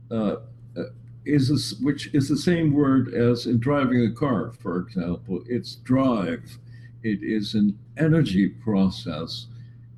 uh, 0.10 0.38
uh, 0.78 0.84
is 1.26 1.50
a, 1.50 1.84
which 1.84 2.14
is 2.14 2.30
the 2.30 2.38
same 2.38 2.72
word 2.72 3.14
as 3.14 3.48
in 3.48 3.60
driving 3.60 4.06
a 4.06 4.12
car, 4.12 4.54
for 4.62 4.78
example. 4.78 5.44
It's 5.48 5.76
drive. 5.76 6.58
It 7.04 7.22
is 7.22 7.54
an 7.54 7.78
energy 7.98 8.48
process. 8.48 9.48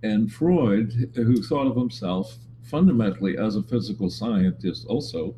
And 0.06 0.32
Freud, 0.32 1.10
who 1.16 1.42
thought 1.42 1.66
of 1.66 1.76
himself 1.76 2.38
fundamentally 2.62 3.40
as 3.40 3.56
a 3.56 3.64
physical 3.64 4.12
scientist, 4.12 4.86
also 4.86 5.34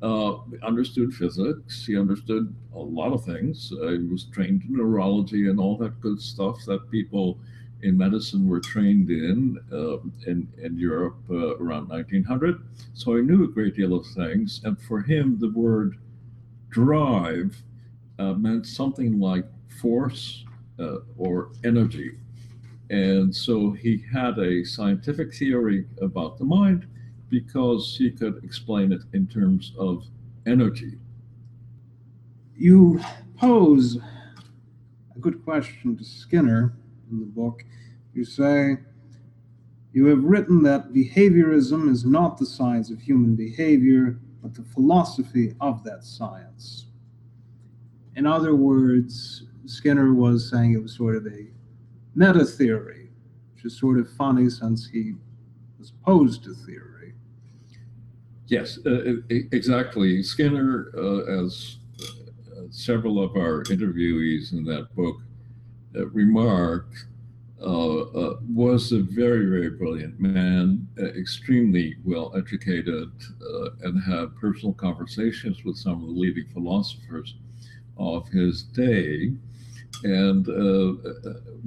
uh, 0.00 0.36
understood 0.62 1.12
physics. 1.12 1.84
He 1.84 1.98
understood 1.98 2.54
a 2.72 2.78
lot 2.78 3.12
of 3.12 3.24
things. 3.24 3.72
Uh, 3.72 3.88
he 3.88 4.04
was 4.04 4.26
trained 4.26 4.62
in 4.62 4.76
neurology 4.76 5.48
and 5.48 5.58
all 5.58 5.76
that 5.78 6.00
good 6.00 6.22
stuff 6.22 6.64
that 6.66 6.88
people 6.88 7.40
in 7.82 7.98
medicine 7.98 8.48
were 8.48 8.60
trained 8.60 9.10
in 9.10 9.58
uh, 9.72 9.98
in, 10.30 10.48
in 10.62 10.78
Europe 10.78 11.18
uh, 11.28 11.56
around 11.56 11.88
1900. 11.88 12.62
So 12.94 13.16
he 13.16 13.22
knew 13.22 13.42
a 13.42 13.48
great 13.48 13.74
deal 13.74 13.92
of 13.92 14.06
things. 14.06 14.60
And 14.62 14.80
for 14.80 15.00
him, 15.00 15.36
the 15.40 15.50
word 15.50 15.98
drive 16.68 17.60
uh, 18.20 18.34
meant 18.34 18.66
something 18.66 19.18
like 19.18 19.46
force 19.80 20.44
uh, 20.78 20.98
or 21.18 21.50
energy. 21.64 22.18
And 22.90 23.34
so 23.34 23.72
he 23.72 24.04
had 24.12 24.38
a 24.38 24.64
scientific 24.64 25.34
theory 25.34 25.86
about 26.00 26.38
the 26.38 26.44
mind 26.44 26.86
because 27.28 27.96
he 27.98 28.10
could 28.10 28.42
explain 28.44 28.92
it 28.92 29.02
in 29.12 29.26
terms 29.26 29.72
of 29.78 30.04
energy. 30.46 30.98
You 32.56 33.00
pose 33.36 33.98
a 35.14 35.18
good 35.18 35.44
question 35.44 35.96
to 35.96 36.04
Skinner 36.04 36.74
in 37.10 37.20
the 37.20 37.26
book. 37.26 37.64
You 38.14 38.24
say, 38.24 38.78
You 39.92 40.06
have 40.06 40.22
written 40.22 40.62
that 40.62 40.92
behaviorism 40.92 41.90
is 41.90 42.04
not 42.04 42.38
the 42.38 42.46
science 42.46 42.90
of 42.90 43.00
human 43.00 43.34
behavior, 43.34 44.20
but 44.42 44.54
the 44.54 44.62
philosophy 44.62 45.54
of 45.60 45.82
that 45.84 46.04
science. 46.04 46.86
In 48.14 48.26
other 48.26 48.54
words, 48.54 49.44
Skinner 49.66 50.14
was 50.14 50.48
saying 50.48 50.72
it 50.72 50.82
was 50.82 50.94
sort 50.94 51.16
of 51.16 51.26
a 51.26 51.46
meta 52.16 52.44
theory, 52.44 53.10
which 53.54 53.64
is 53.64 53.78
sort 53.78 53.98
of 53.98 54.10
funny 54.10 54.50
since 54.50 54.88
he 54.88 55.14
was 55.78 55.92
opposed 56.00 56.42
to 56.44 56.54
theory. 56.54 57.14
Yes, 58.48 58.78
uh, 58.86 59.16
exactly. 59.28 60.22
Skinner, 60.22 60.92
uh, 60.96 61.44
as 61.44 61.78
uh, 62.00 62.62
several 62.70 63.22
of 63.22 63.36
our 63.36 63.64
interviewees 63.64 64.52
in 64.52 64.64
that 64.64 64.94
book 64.94 65.16
uh, 65.96 66.06
remarked, 66.08 67.06
uh, 67.60 68.00
uh, 68.00 68.36
was 68.54 68.92
a 68.92 69.00
very, 69.00 69.46
very 69.46 69.70
brilliant 69.70 70.20
man, 70.20 70.86
extremely 70.98 71.96
well 72.04 72.30
educated, 72.36 73.10
and 73.82 74.02
had 74.02 74.36
personal 74.36 74.74
conversations 74.74 75.64
with 75.64 75.76
some 75.76 76.02
of 76.02 76.08
the 76.08 76.20
leading 76.20 76.46
philosophers 76.52 77.34
of 77.96 78.28
his 78.28 78.62
day. 78.62 79.32
And 80.04 80.46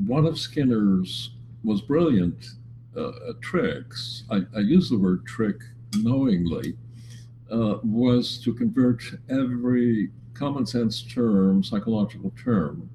one 0.08 0.26
of 0.26 0.38
Skinner's 0.38 1.32
most 1.64 1.88
brilliant 1.88 2.46
tricks, 3.42 4.24
I, 4.30 4.42
I 4.56 4.60
use 4.60 4.90
the 4.90 4.98
word 4.98 5.26
trick 5.26 5.58
knowingly 5.98 6.76
uh, 7.52 7.78
was 7.84 8.38
to 8.40 8.54
convert 8.54 9.04
every 9.30 10.12
common 10.34 10.66
sense 10.66 11.02
term, 11.02 11.64
psychological 11.64 12.32
term, 12.42 12.90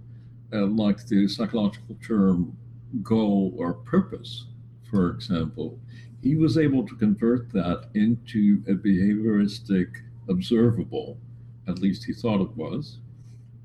uh, 0.53 0.67
like 0.67 1.07
the 1.07 1.29
psychological 1.29 1.97
term 2.07 2.57
goal 3.03 3.53
or 3.57 3.75
purpose, 3.75 4.47
for 4.91 5.11
example, 5.11 5.79
he 6.23 6.37
was 6.37 6.57
able 6.57 6.87
to 6.87 6.95
convert 6.95 7.53
that 7.53 7.89
into 7.95 8.63
a 8.69 8.73
behavioristic 8.73 9.89
observable, 10.29 11.19
at 11.69 11.81
least 11.81 12.05
he 12.05 12.13
thought 12.13 12.41
it 12.41 12.57
was. 12.57 12.99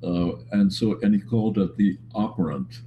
Uh, 0.04 0.32
and 0.52 0.72
so, 0.72 1.00
and 1.02 1.14
he 1.14 1.22
called 1.22 1.58
it 1.58 1.76
the 1.78 1.98
operant. 2.16 2.82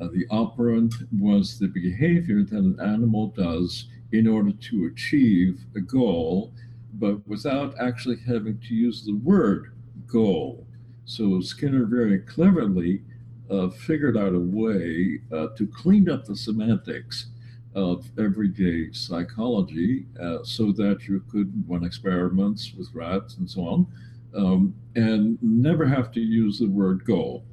Uh, 0.00 0.08
the 0.12 0.26
operant 0.30 0.94
was 1.18 1.58
the 1.58 1.68
behavior 1.68 2.42
that 2.42 2.56
an 2.58 2.78
animal 2.80 3.28
does 3.28 3.86
in 4.12 4.26
order 4.26 4.52
to 4.52 4.86
achieve 4.86 5.64
a 5.76 5.80
goal, 5.80 6.52
but 6.94 7.26
without 7.26 7.74
actually 7.80 8.18
having 8.26 8.58
to 8.60 8.74
use 8.74 9.04
the 9.04 9.14
word 9.14 9.72
goal. 10.06 10.66
So 11.04 11.40
Skinner 11.40 11.86
very 11.86 12.18
cleverly 12.18 13.02
uh, 13.50 13.68
figured 13.68 14.16
out 14.16 14.34
a 14.34 14.38
way 14.38 15.20
uh, 15.32 15.48
to 15.56 15.66
clean 15.66 16.08
up 16.08 16.24
the 16.24 16.36
semantics 16.36 17.26
of 17.74 18.10
everyday 18.18 18.92
psychology 18.92 20.06
uh, 20.20 20.38
so 20.42 20.72
that 20.72 21.06
you 21.06 21.22
could 21.30 21.52
run 21.68 21.84
experiments 21.84 22.72
with 22.76 22.88
rats 22.92 23.36
and 23.36 23.48
so 23.48 23.62
on 23.62 23.86
um, 24.34 24.74
and 24.94 25.38
never 25.42 25.86
have 25.86 26.10
to 26.12 26.20
use 26.20 26.58
the 26.58 26.68
word 26.68 27.04
goal. 27.04 27.44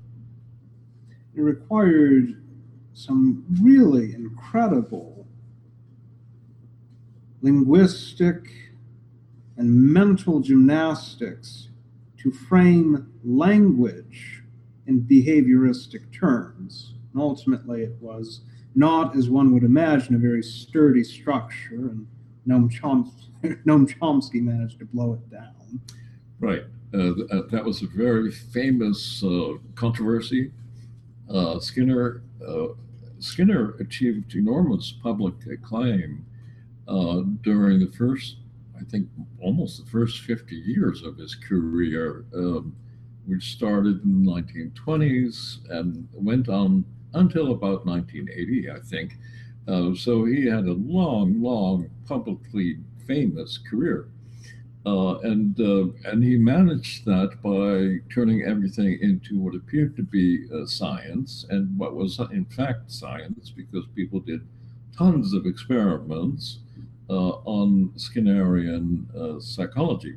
It 1.36 1.42
required 1.42 2.42
some 2.94 3.46
really 3.62 4.14
incredible 4.14 5.18
linguistic, 7.42 8.50
and 9.58 9.74
mental 9.74 10.40
gymnastics 10.40 11.70
to 12.18 12.32
frame 12.32 13.12
language 13.24 14.44
in 14.86 15.02
behavioristic 15.02 16.12
terms. 16.18 16.94
And 17.14 17.22
ultimately, 17.22 17.84
it 17.84 17.96
was 18.00 18.42
not, 18.76 19.16
as 19.16 19.30
one 19.30 19.54
would 19.54 19.64
imagine, 19.64 20.16
a 20.16 20.20
very 20.20 20.44
sturdy 20.44 21.04
structure, 21.04 21.90
and 21.90 22.08
Noam 22.48 22.72
Chomsky, 22.72 23.64
Noam 23.66 23.88
Chomsky 23.88 24.42
managed 24.42 24.80
to 24.80 24.86
blow 24.86 25.14
it 25.14 25.30
down. 25.30 25.82
Right. 26.40 26.64
Uh, 26.94 27.12
uh, 27.32 27.42
that 27.52 27.66
was 27.66 27.82
a 27.82 27.88
very 27.88 28.32
famous 28.32 29.24
uh, 29.24 29.54
controversy. 29.76 30.52
Uh, 31.30 31.60
Skinner 31.60 32.22
uh, 32.48 32.68
Skinner 33.20 33.72
achieved 33.80 34.36
enormous 34.36 34.94
public 35.04 35.34
acclaim 35.52 36.26
uh, 36.88 37.22
during 37.42 37.80
the 37.80 37.92
first, 37.98 38.38
I 38.80 38.84
think, 38.84 39.10
almost 39.42 39.84
the 39.84 39.90
first 39.90 40.22
50 40.22 40.56
years 40.56 41.02
of 41.02 41.18
his 41.18 41.34
career, 41.34 42.26
um, 42.36 42.76
which 43.26 43.52
started 43.52 44.04
in 44.04 44.24
the 44.24 44.32
1920s 44.32 45.68
and 45.72 46.08
went 46.14 46.48
on 46.48 46.86
until 47.16 47.52
about 47.52 47.88
1980, 47.88 48.70
I 48.70 48.80
think. 48.80 49.18
So 49.98 50.26
he 50.26 50.46
had 50.46 50.66
a 50.66 50.74
long, 50.74 51.42
long, 51.42 51.90
publicly 52.06 52.78
famous 53.08 53.58
career. 53.58 54.08
Uh, 54.88 55.20
and 55.32 55.60
uh, 55.60 55.86
and 56.10 56.24
he 56.24 56.38
managed 56.38 57.04
that 57.04 57.32
by 57.44 58.00
turning 58.14 58.44
everything 58.44 58.98
into 59.02 59.38
what 59.38 59.54
appeared 59.54 59.98
to 59.98 60.04
be 60.18 60.48
uh, 60.54 60.66
science 60.66 61.46
and 61.50 61.78
what 61.78 61.94
was 61.94 62.20
in 62.32 62.46
fact 62.46 62.90
science 62.90 63.50
because 63.50 63.86
people 63.96 64.22
did 64.22 64.42
tons 64.98 65.34
of 65.34 65.46
experiments 65.46 66.60
uh, 67.10 67.32
on 67.44 67.92
Skinnerian 67.98 69.14
uh, 69.16 69.42
psychology. 69.42 70.16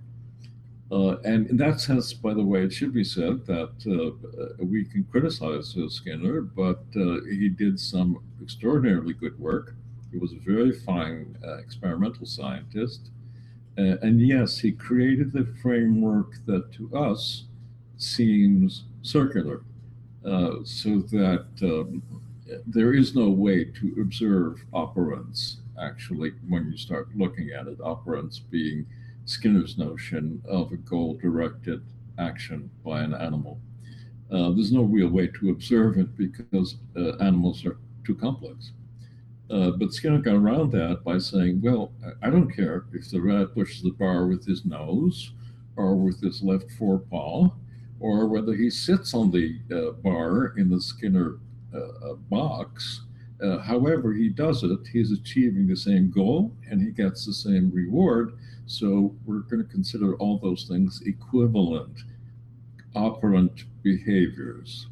Uh, 0.92 1.16
and 1.24 1.48
in 1.48 1.56
that 1.56 1.80
sense, 1.80 2.12
by 2.12 2.34
the 2.34 2.44
way, 2.44 2.62
it 2.62 2.72
should 2.72 2.92
be 2.92 3.04
said 3.04 3.44
that 3.46 3.74
uh, 3.86 4.64
we 4.64 4.84
can 4.84 5.04
criticize 5.04 5.76
uh, 5.76 5.88
Skinner, 5.88 6.42
but 6.42 6.84
uh, 6.96 7.20
he 7.28 7.48
did 7.48 7.78
some 7.78 8.22
extraordinarily 8.42 9.14
good 9.14 9.38
work. 9.38 9.74
He 10.12 10.18
was 10.18 10.32
a 10.32 10.38
very 10.44 10.72
fine 10.72 11.36
experimental 11.60 12.26
scientist. 12.26 13.10
And 14.02 14.20
yes, 14.20 14.58
he 14.58 14.72
created 14.72 15.32
the 15.32 15.46
framework 15.62 16.34
that 16.46 16.72
to 16.72 16.94
us 16.96 17.44
seems 17.96 18.84
circular, 19.02 19.62
so 20.64 21.00
that 21.10 21.46
um, 21.62 22.02
there 22.66 22.92
is 22.94 23.14
no 23.14 23.28
way 23.30 23.64
to 23.64 23.96
observe 24.00 24.64
operants 24.72 25.56
actually, 25.80 26.32
when 26.48 26.70
you 26.70 26.76
start 26.76 27.08
looking 27.16 27.50
at 27.50 27.66
it, 27.66 27.78
operants 27.78 28.40
being 28.50 28.86
Skinner's 29.24 29.78
notion 29.78 30.42
of 30.48 30.72
a 30.72 30.76
goal 30.76 31.18
directed 31.20 31.82
action 32.18 32.70
by 32.84 33.00
an 33.00 33.14
animal. 33.14 33.60
Uh, 34.30 34.50
there's 34.50 34.72
no 34.72 34.82
real 34.82 35.08
way 35.08 35.26
to 35.26 35.50
observe 35.50 35.98
it 35.98 36.16
because 36.16 36.76
uh, 36.96 37.16
animals 37.16 37.64
are 37.64 37.78
too 38.04 38.14
complex. 38.14 38.72
Uh, 39.50 39.70
but 39.72 39.92
Skinner 39.92 40.18
got 40.18 40.36
around 40.36 40.70
that 40.72 41.02
by 41.04 41.18
saying, 41.18 41.60
well, 41.60 41.92
I 42.22 42.30
don't 42.30 42.50
care 42.50 42.84
if 42.92 43.10
the 43.10 43.20
rat 43.20 43.54
pushes 43.54 43.82
the 43.82 43.90
bar 43.90 44.26
with 44.26 44.46
his 44.46 44.64
nose 44.64 45.32
or 45.76 45.96
with 45.96 46.20
his 46.20 46.42
left 46.42 46.70
forepaw, 46.72 47.50
or 47.98 48.28
whether 48.28 48.54
he 48.54 48.70
sits 48.70 49.12
on 49.12 49.30
the 49.30 49.58
uh, 49.74 49.92
bar 50.02 50.54
in 50.56 50.70
the 50.70 50.80
Skinner 50.80 51.38
uh, 51.74 51.78
uh, 51.78 52.14
box 52.30 53.02
uh, 53.42 53.58
however 53.58 54.12
he 54.12 54.28
does 54.28 54.62
it, 54.62 54.78
he's 54.92 55.12
achieving 55.12 55.66
the 55.66 55.76
same 55.76 56.10
goal 56.10 56.52
and 56.68 56.80
he 56.80 56.90
gets 56.90 57.24
the 57.24 57.32
same 57.32 57.70
reward. 57.70 58.34
So 58.66 59.14
we're 59.24 59.40
going 59.40 59.64
to 59.64 59.70
consider 59.70 60.14
all 60.16 60.38
those 60.38 60.64
things 60.64 61.02
equivalent, 61.06 62.02
operant 62.94 63.64
behaviors. 63.82 64.86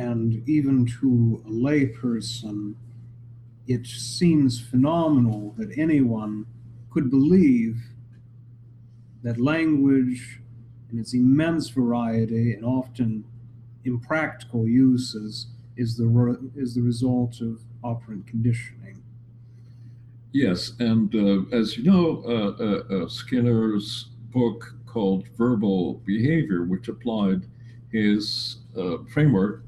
And 0.00 0.48
even 0.48 0.86
to 1.00 1.42
a 1.46 1.50
layperson, 1.50 2.74
it 3.66 3.86
seems 3.86 4.58
phenomenal 4.58 5.54
that 5.58 5.76
anyone 5.76 6.46
could 6.90 7.10
believe 7.10 7.76
that 9.22 9.38
language 9.38 10.40
in 10.90 10.98
its 10.98 11.12
immense 11.12 11.68
variety 11.68 12.54
and 12.54 12.64
often 12.64 13.24
impractical 13.84 14.66
uses 14.66 15.48
is 15.76 15.98
the, 15.98 16.06
re- 16.06 16.50
is 16.56 16.74
the 16.74 16.80
result 16.80 17.42
of 17.42 17.60
operant 17.84 18.26
conditioning. 18.26 19.02
Yes, 20.32 20.72
and 20.78 21.14
uh, 21.14 21.54
as 21.54 21.76
you 21.76 21.84
know, 21.84 22.22
uh, 22.24 22.64
uh, 22.64 23.04
uh 23.04 23.08
Skinner's 23.08 24.06
book 24.32 24.74
called 24.86 25.28
Verbal 25.36 26.00
Behavior, 26.06 26.64
which 26.64 26.88
applied 26.88 27.42
his 27.92 28.56
uh, 28.78 28.98
framework 29.12 29.64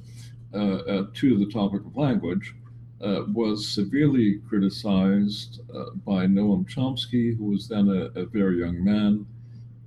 to 0.53 1.38
the 1.38 1.51
topic 1.53 1.85
of 1.85 1.97
language, 1.97 2.55
was 3.01 3.67
severely 3.67 4.41
criticized 4.49 5.61
by 6.05 6.27
Noam 6.27 6.65
Chomsky, 6.69 7.37
who 7.37 7.47
was 7.47 7.69
then 7.69 7.88
a, 7.88 8.21
a 8.21 8.27
very 8.27 8.59
young 8.61 8.83
man, 8.85 9.27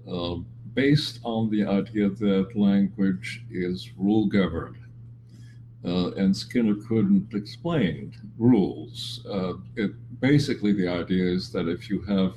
um, 0.10 0.46
based 0.74 1.20
on 1.24 1.50
the 1.50 1.66
idea 1.66 2.10
that 2.10 2.56
language 2.56 3.44
is 3.50 3.92
rule 3.98 4.28
governed. 4.28 4.78
Uh, 5.86 6.12
and 6.14 6.36
Skinner 6.36 6.76
couldn't 6.88 7.34
explain 7.34 8.12
rules. 8.38 9.26
Uh, 9.30 9.54
it, 9.76 9.92
basically, 10.20 10.74
the 10.74 10.88
idea 10.88 11.24
is 11.24 11.52
that 11.52 11.68
if 11.68 11.90
you 11.90 12.02
have 12.02 12.34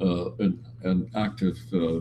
uh, 0.00 0.32
an, 0.40 0.58
an, 0.82 1.08
active 1.14 1.58
uh, 1.72 1.98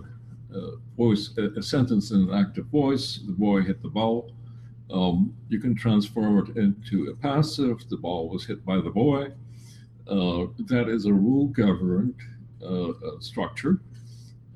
uh, 0.55 0.71
voice, 0.97 1.29
a, 1.37 1.51
a, 1.59 1.61
sentence 1.61 2.11
in 2.11 2.29
an 2.29 2.33
active 2.33 2.65
voice, 2.65 3.19
the 3.25 3.31
boy 3.31 3.61
hit 3.61 3.81
the 3.83 3.87
ball, 3.87 4.31
um, 4.91 5.33
you 5.49 5.59
can 5.59 5.75
transform 5.75 6.37
it 6.39 6.57
into 6.57 7.09
a 7.09 7.15
passive, 7.15 7.87
the 7.89 7.97
ball 7.97 8.29
was 8.29 8.45
hit 8.45 8.65
by 8.65 8.77
the 8.77 8.89
boy. 8.89 9.31
Uh, 10.07 10.45
that 10.67 10.87
is 10.87 11.05
a 11.05 11.13
rule 11.13 11.47
governed 11.47 12.15
structure. 13.19 13.79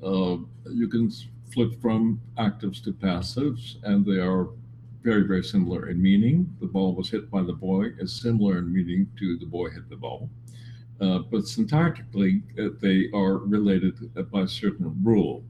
you 0.02 0.88
can 0.90 1.10
flip 1.52 1.80
from 1.80 2.20
actives 2.38 2.82
to 2.84 2.92
passives, 2.92 3.76
and 3.82 4.04
they 4.04 4.20
are 4.20 4.48
very, 5.02 5.22
very 5.26 5.42
similar 5.42 5.88
in 5.88 6.00
meaning. 6.00 6.54
The 6.60 6.66
ball 6.66 6.94
was 6.94 7.10
hit 7.10 7.30
by 7.30 7.42
the 7.42 7.52
boy 7.52 7.92
is 7.98 8.12
similar 8.12 8.58
in 8.58 8.72
meaning 8.72 9.08
to 9.18 9.38
the 9.38 9.46
boy 9.46 9.70
hit 9.70 9.88
the 9.88 9.96
ball. 9.96 10.28
Uh, 11.00 11.20
but 11.30 11.42
syntactically, 11.42 12.42
uh, 12.58 12.76
they 12.80 13.08
are 13.14 13.38
related 13.38 13.94
by 14.30 14.42
a 14.42 14.48
certain 14.48 14.94
rule. 15.02 15.42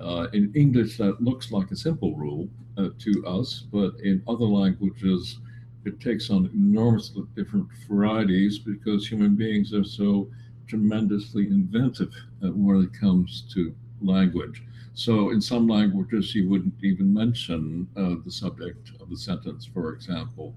Uh, 0.00 0.26
in 0.32 0.52
English, 0.54 0.98
that 0.98 1.22
looks 1.22 1.52
like 1.52 1.70
a 1.70 1.76
simple 1.76 2.16
rule 2.16 2.48
uh, 2.80 2.90
to 2.98 3.26
us, 3.26 3.64
but 3.72 3.92
in 4.00 4.22
other 4.26 4.44
languages, 4.44 5.38
it 5.84 6.00
takes 6.00 6.30
on 6.30 6.50
enormously 6.54 7.24
different 7.34 7.66
varieties 7.88 8.58
because 8.58 9.06
human 9.06 9.34
beings 9.34 9.72
are 9.72 9.84
so 9.84 10.28
tremendously 10.66 11.46
inventive 11.46 12.12
uh, 12.42 12.48
when 12.48 12.82
it 12.82 12.92
comes 12.98 13.44
to 13.52 13.74
language. 14.00 14.62
So 14.94 15.30
in 15.30 15.40
some 15.40 15.66
languages, 15.68 16.34
you 16.34 16.48
wouldn't 16.48 16.74
even 16.82 17.12
mention 17.12 17.88
uh, 17.96 18.16
the 18.24 18.30
subject 18.30 18.90
of 19.00 19.10
the 19.10 19.16
sentence, 19.16 19.64
for 19.66 19.92
example, 19.92 20.54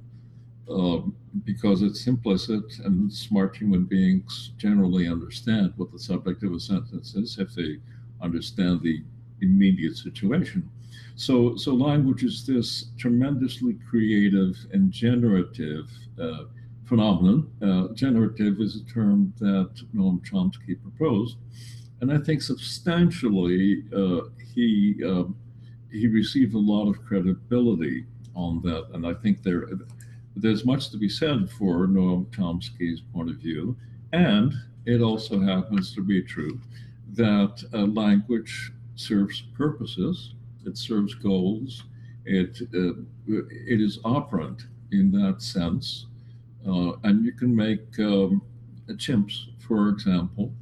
um, 0.69 1.15
because 1.43 1.81
it's 1.81 2.07
implicit 2.07 2.63
and 2.85 3.11
smart 3.11 3.55
human 3.57 3.83
beings 3.83 4.51
generally 4.57 5.07
understand 5.07 5.73
what 5.77 5.91
the 5.91 5.99
subject 5.99 6.43
of 6.43 6.53
a 6.53 6.59
sentence 6.59 7.15
is 7.15 7.37
if 7.37 7.53
they 7.53 7.79
understand 8.21 8.81
the 8.81 9.03
immediate 9.41 9.97
situation. 9.97 10.69
So, 11.15 11.55
so 11.55 11.73
language 11.73 12.23
is 12.23 12.45
this 12.45 12.87
tremendously 12.97 13.77
creative 13.89 14.55
and 14.73 14.91
generative 14.91 15.89
uh, 16.19 16.45
phenomenon. 16.85 17.51
Uh, 17.61 17.93
generative 17.93 18.59
is 18.59 18.75
a 18.75 18.83
term 18.91 19.33
that 19.39 19.71
Noam 19.95 20.19
Chomsky 20.27 20.81
proposed 20.81 21.37
and 22.03 22.11
I 22.11 22.17
think 22.17 22.41
substantially 22.41 23.83
uh, 23.95 24.23
he 24.53 25.01
uh, 25.07 25.23
he 25.89 26.07
received 26.07 26.53
a 26.53 26.59
lot 26.59 26.89
of 26.89 27.01
credibility 27.05 28.05
on 28.35 28.61
that, 28.63 28.87
and 28.93 29.07
I 29.07 29.13
think 29.13 29.41
there 29.41 29.69
there's 30.35 30.65
much 30.65 30.89
to 30.89 30.97
be 30.97 31.07
said 31.07 31.49
for 31.49 31.87
Noam 31.87 32.25
Chomsky's 32.35 32.99
point 33.13 33.29
of 33.29 33.37
view, 33.37 33.77
and 34.11 34.53
it 34.85 34.99
also 35.01 35.39
happens 35.39 35.95
to 35.95 36.01
be 36.01 36.21
true 36.21 36.59
that 37.13 37.63
uh, 37.73 37.85
language 37.85 38.73
serves 38.95 39.41
purposes, 39.55 40.33
it 40.65 40.77
serves 40.77 41.13
goals, 41.15 41.83
it 42.25 42.57
uh, 42.73 43.01
it 43.27 43.81
is 43.81 43.99
operant 44.05 44.63
in 44.91 45.11
that 45.11 45.41
sense, 45.41 46.07
uh, 46.67 46.93
and 47.03 47.25
you 47.25 47.33
can 47.33 47.55
make 47.55 47.99
um, 47.99 48.41
chimps, 48.91 49.47
for 49.59 49.89
example. 49.89 50.53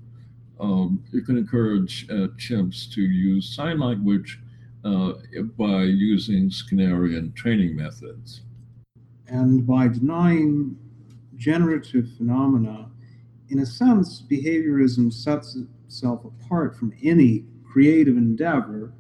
Um, 0.60 1.04
you 1.12 1.24
can 1.24 1.38
encourage 1.38 2.06
uh, 2.10 2.28
chimps 2.38 2.92
to 2.94 3.02
use 3.02 3.56
sign 3.56 3.80
language 3.80 4.40
uh, 4.84 5.14
by 5.58 5.84
using 5.84 6.50
Skinnerian 6.50 7.34
training 7.36 7.76
methods. 7.76 8.42
And 9.28 9.66
by 9.66 9.88
denying 9.88 10.78
generative 11.36 12.10
phenomena, 12.18 12.90
in 13.50 13.60
a 13.60 13.66
sense, 13.66 14.22
behaviorism 14.22 15.12
sets 15.12 15.58
itself 15.86 16.24
apart 16.26 16.76
from 16.76 16.94
any 17.04 17.46
creative 17.64 18.18
endeavor, 18.18 18.94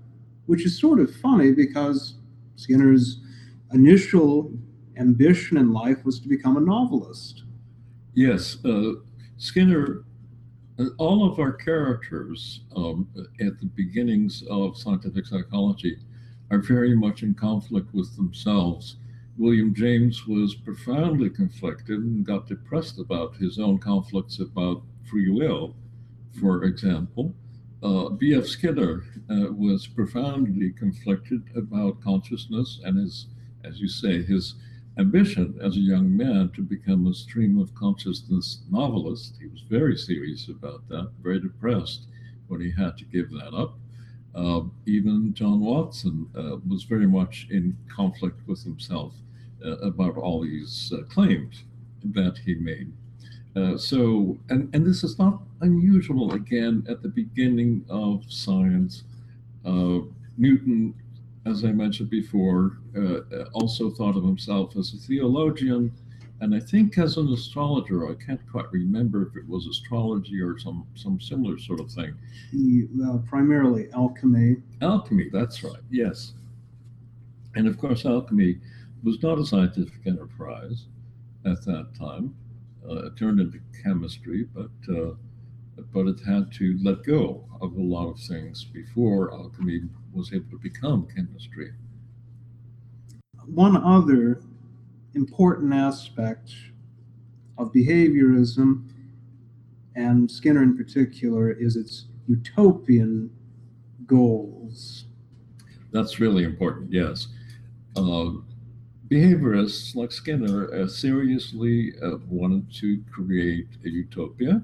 which 0.51 0.65
is 0.65 0.77
sort 0.77 0.99
of 0.99 1.09
funny 1.15 1.53
because 1.53 2.15
Skinner's 2.57 3.21
initial 3.71 4.51
ambition 4.97 5.55
in 5.55 5.71
life 5.71 6.03
was 6.03 6.19
to 6.19 6.27
become 6.27 6.57
a 6.57 6.59
novelist. 6.59 7.43
Yes, 8.15 8.57
uh, 8.65 8.95
Skinner 9.37 10.03
all 10.97 11.25
of 11.25 11.39
our 11.39 11.53
characters 11.53 12.61
um, 12.75 13.07
at 13.39 13.57
the 13.61 13.67
beginnings 13.75 14.43
of 14.49 14.77
scientific 14.77 15.25
psychology 15.25 15.95
are 16.49 16.59
very 16.59 16.97
much 16.97 17.23
in 17.23 17.33
conflict 17.33 17.93
with 17.93 18.13
themselves. 18.17 18.97
William 19.37 19.73
James 19.73 20.27
was 20.27 20.53
profoundly 20.55 21.29
conflicted 21.29 21.99
and 21.99 22.25
got 22.25 22.45
depressed 22.45 22.99
about 22.99 23.37
his 23.37 23.57
own 23.57 23.77
conflicts 23.77 24.39
about 24.39 24.83
free 25.09 25.29
will, 25.29 25.77
for 26.41 26.65
example. 26.65 27.33
Uh, 27.83 28.09
B.F. 28.09 28.45
Skinner 28.45 29.03
uh, 29.29 29.51
was 29.51 29.87
profoundly 29.87 30.71
conflicted 30.71 31.43
about 31.55 32.01
consciousness 32.01 32.79
and 32.83 32.97
his, 32.97 33.27
as 33.63 33.79
you 33.79 33.87
say, 33.87 34.21
his 34.21 34.55
ambition 34.99 35.57
as 35.63 35.75
a 35.75 35.79
young 35.79 36.15
man 36.15 36.51
to 36.53 36.61
become 36.61 37.07
a 37.07 37.13
stream 37.13 37.57
of 37.57 37.73
consciousness 37.73 38.59
novelist. 38.69 39.35
He 39.39 39.47
was 39.47 39.61
very 39.61 39.97
serious 39.97 40.47
about 40.47 40.87
that, 40.89 41.09
very 41.23 41.39
depressed 41.39 42.07
when 42.47 42.61
he 42.61 42.71
had 42.71 42.97
to 42.97 43.05
give 43.05 43.31
that 43.31 43.53
up. 43.55 43.79
Uh, 44.35 44.61
even 44.85 45.33
John 45.33 45.59
Watson 45.59 46.27
uh, 46.37 46.57
was 46.67 46.83
very 46.83 47.07
much 47.07 47.47
in 47.49 47.75
conflict 47.93 48.39
with 48.47 48.63
himself 48.63 49.13
uh, 49.65 49.77
about 49.77 50.17
all 50.17 50.41
these 50.41 50.93
uh, 50.95 51.03
claims 51.03 51.63
that 52.03 52.37
he 52.45 52.55
made. 52.55 52.91
So, 53.77 54.37
and, 54.49 54.73
and 54.73 54.85
this 54.85 55.03
is 55.03 55.19
not 55.19 55.41
unusual 55.61 56.33
again 56.33 56.85
at 56.89 57.01
the 57.01 57.09
beginning 57.09 57.85
of 57.89 58.23
science. 58.27 59.03
Uh, 59.65 59.99
Newton 60.37 60.93
as 61.45 61.65
I 61.65 61.71
mentioned 61.71 62.09
before, 62.09 62.77
uh, 62.95 63.45
also 63.53 63.89
thought 63.89 64.15
of 64.15 64.23
himself 64.23 64.75
as 64.77 64.93
a 64.93 64.97
theologian 64.97 65.91
and 66.39 66.55
I 66.55 66.59
think 66.59 66.97
as 66.97 67.17
an 67.17 67.31
astrologer. 67.31 68.09
I 68.09 68.15
can't 68.15 68.41
quite 68.51 68.71
remember 68.71 69.27
if 69.27 69.35
it 69.35 69.47
was 69.47 69.67
astrology 69.67 70.41
or 70.41 70.57
some, 70.57 70.87
some 70.95 71.21
similar 71.21 71.59
sort 71.59 71.79
of 71.79 71.91
thing. 71.91 72.15
He, 72.51 72.87
uh, 73.05 73.17
primarily 73.19 73.89
alchemy. 73.93 74.57
Alchemy, 74.81 75.29
that's 75.31 75.63
right, 75.63 75.81
yes. 75.91 76.33
And 77.55 77.67
of 77.67 77.77
course, 77.77 78.05
alchemy 78.05 78.57
was 79.03 79.21
not 79.21 79.37
a 79.37 79.45
scientific 79.45 80.01
enterprise 80.05 80.85
at 81.45 81.63
that 81.65 81.89
time. 81.97 82.35
Uh, 82.87 83.05
it 83.05 83.17
turned 83.17 83.39
into 83.39 83.59
chemistry, 83.83 84.47
but 84.55 84.71
uh, 84.91 85.13
but 85.93 86.07
it 86.07 86.19
had 86.25 86.51
to 86.53 86.77
let 86.81 87.03
go 87.03 87.43
of 87.61 87.73
a 87.75 87.81
lot 87.81 88.09
of 88.09 88.19
things 88.19 88.63
before 88.65 89.33
alchemy 89.33 89.81
was 90.13 90.33
able 90.33 90.49
to 90.51 90.57
become 90.57 91.07
chemistry. 91.15 91.71
One 93.45 93.77
other 93.77 94.41
important 95.15 95.73
aspect 95.73 96.53
of 97.57 97.71
behaviorism, 97.73 98.87
and 99.95 100.29
Skinner 100.29 100.63
in 100.63 100.77
particular, 100.77 101.51
is 101.51 101.75
its 101.75 102.05
utopian 102.27 103.29
goals. 104.05 105.05
That's 105.91 106.19
really 106.19 106.43
important, 106.43 106.91
yes. 106.91 107.27
Uh, 107.95 108.31
behaviorists 109.09 109.95
like 109.95 110.11
Skinner 110.11 110.73
uh, 110.73 110.87
seriously 110.87 111.93
uh, 112.01 112.17
wanted 112.29 112.73
to 112.75 113.03
create 113.11 113.67
a 113.85 113.89
utopia, 113.89 114.63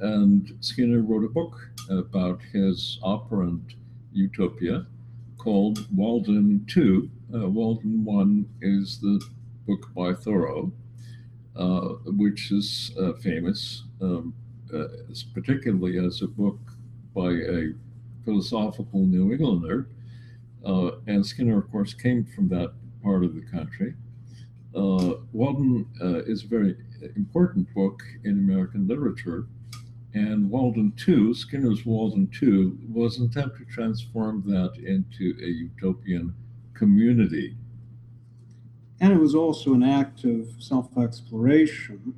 and 0.00 0.56
Skinner 0.60 1.00
wrote 1.02 1.24
a 1.24 1.28
book 1.28 1.56
about 1.90 2.40
his 2.52 2.98
operant 3.02 3.74
utopia 4.12 4.86
called 5.38 5.86
Walden 5.94 6.64
2. 6.68 7.10
Uh, 7.34 7.48
Walden 7.48 8.04
1 8.04 8.46
is 8.62 8.98
the 9.00 9.20
book 9.66 9.92
by 9.94 10.12
Thoreau. 10.14 10.72
uh, 11.56 11.94
which 12.06 12.52
is 12.52 12.92
uh, 13.00 13.12
famous, 13.14 13.84
um, 14.02 14.34
uh, 14.74 14.84
particularly 15.34 15.98
as 15.98 16.20
a 16.22 16.26
book 16.26 16.58
by 17.14 17.30
a 17.30 17.72
philosophical 18.24 19.00
New 19.06 19.32
Englander. 19.32 19.88
Uh, 20.64 20.92
and 21.06 21.24
Skinner, 21.24 21.58
of 21.58 21.70
course, 21.70 21.94
came 21.94 22.24
from 22.24 22.48
that 22.48 22.72
part 23.02 23.24
of 23.24 23.34
the 23.34 23.40
country. 23.40 23.94
Uh, 24.74 25.14
Walden 25.32 25.86
is 26.26 26.44
a 26.44 26.46
very 26.46 26.76
important 27.16 27.72
book 27.74 28.02
in 28.24 28.32
American 28.32 28.86
literature. 28.86 29.46
And 30.16 30.50
Walden 30.50 30.94
2, 30.96 31.34
Skinner's 31.34 31.84
Walden 31.84 32.26
2, 32.28 32.78
was 32.88 33.18
an 33.18 33.26
attempt 33.26 33.58
to 33.58 33.66
transform 33.66 34.42
that 34.46 34.72
into 34.82 35.36
a 35.42 35.46
utopian 35.46 36.34
community. 36.72 37.54
And 38.98 39.12
it 39.12 39.20
was 39.20 39.34
also 39.34 39.74
an 39.74 39.82
act 39.82 40.24
of 40.24 40.48
self 40.58 40.88
exploration 40.96 42.14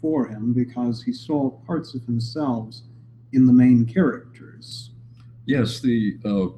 for 0.00 0.28
him 0.28 0.54
because 0.54 1.02
he 1.02 1.12
saw 1.12 1.50
parts 1.66 1.94
of 1.94 2.02
himself 2.04 2.74
in 3.34 3.44
the 3.44 3.52
main 3.52 3.84
characters. 3.84 4.92
Yes, 5.44 5.80
the 5.80 6.16
uh, 6.24 6.56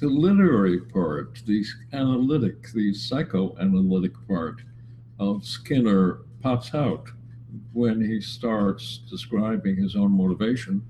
the 0.00 0.06
literary 0.06 0.80
part, 0.80 1.40
the 1.46 1.64
analytic, 1.94 2.70
the 2.74 2.92
psychoanalytic 2.92 4.12
part 4.28 4.60
of 5.18 5.46
Skinner 5.46 6.20
pops 6.42 6.74
out 6.74 7.08
when 7.78 8.00
he 8.00 8.20
starts 8.20 8.98
describing 9.08 9.76
his 9.76 9.94
own 9.94 10.10
motivation, 10.10 10.82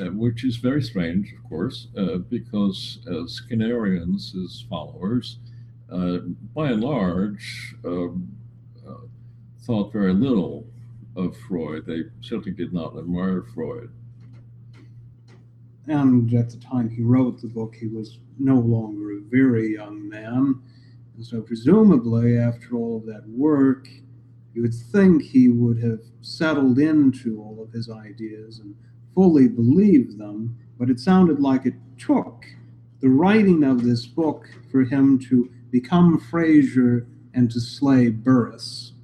uh, 0.00 0.04
which 0.04 0.44
is 0.44 0.56
very 0.56 0.80
strange, 0.80 1.32
of 1.32 1.42
course, 1.48 1.88
uh, 1.96 2.18
because 2.30 3.00
uh, 3.08 3.26
Skinnerians, 3.26 4.32
his 4.32 4.64
followers, 4.70 5.38
uh, 5.90 6.18
by 6.54 6.68
and 6.70 6.80
large, 6.80 7.74
um, 7.84 8.28
uh, 8.88 9.06
thought 9.62 9.92
very 9.92 10.12
little 10.12 10.64
of 11.16 11.36
Freud. 11.36 11.86
They 11.86 12.04
certainly 12.20 12.52
did 12.52 12.72
not 12.72 12.96
admire 12.96 13.42
Freud. 13.52 13.90
And 15.88 16.32
at 16.34 16.50
the 16.50 16.58
time 16.58 16.88
he 16.88 17.02
wrote 17.02 17.40
the 17.40 17.48
book, 17.48 17.74
he 17.74 17.88
was 17.88 18.20
no 18.38 18.54
longer 18.54 19.10
a 19.10 19.20
very 19.22 19.74
young 19.74 20.08
man. 20.08 20.62
And 21.16 21.26
so, 21.26 21.40
presumably, 21.40 22.38
after 22.38 22.76
all 22.76 22.98
of 22.98 23.06
that 23.06 23.26
work, 23.26 23.88
you 24.58 24.62
would 24.62 24.74
think 24.74 25.22
he 25.22 25.48
would 25.48 25.80
have 25.80 26.00
settled 26.20 26.80
into 26.80 27.40
all 27.40 27.62
of 27.62 27.72
his 27.72 27.88
ideas 27.88 28.58
and 28.58 28.74
fully 29.14 29.46
believed 29.46 30.18
them, 30.18 30.58
but 30.76 30.90
it 30.90 30.98
sounded 30.98 31.38
like 31.38 31.64
it 31.64 31.76
took 31.96 32.44
the 33.00 33.08
writing 33.08 33.62
of 33.62 33.84
this 33.84 34.04
book 34.04 34.48
for 34.68 34.82
him 34.82 35.16
to 35.16 35.48
become 35.70 36.18
Frazier 36.18 37.06
and 37.34 37.48
to 37.52 37.60
slay 37.60 38.10
Burris. 38.10 38.94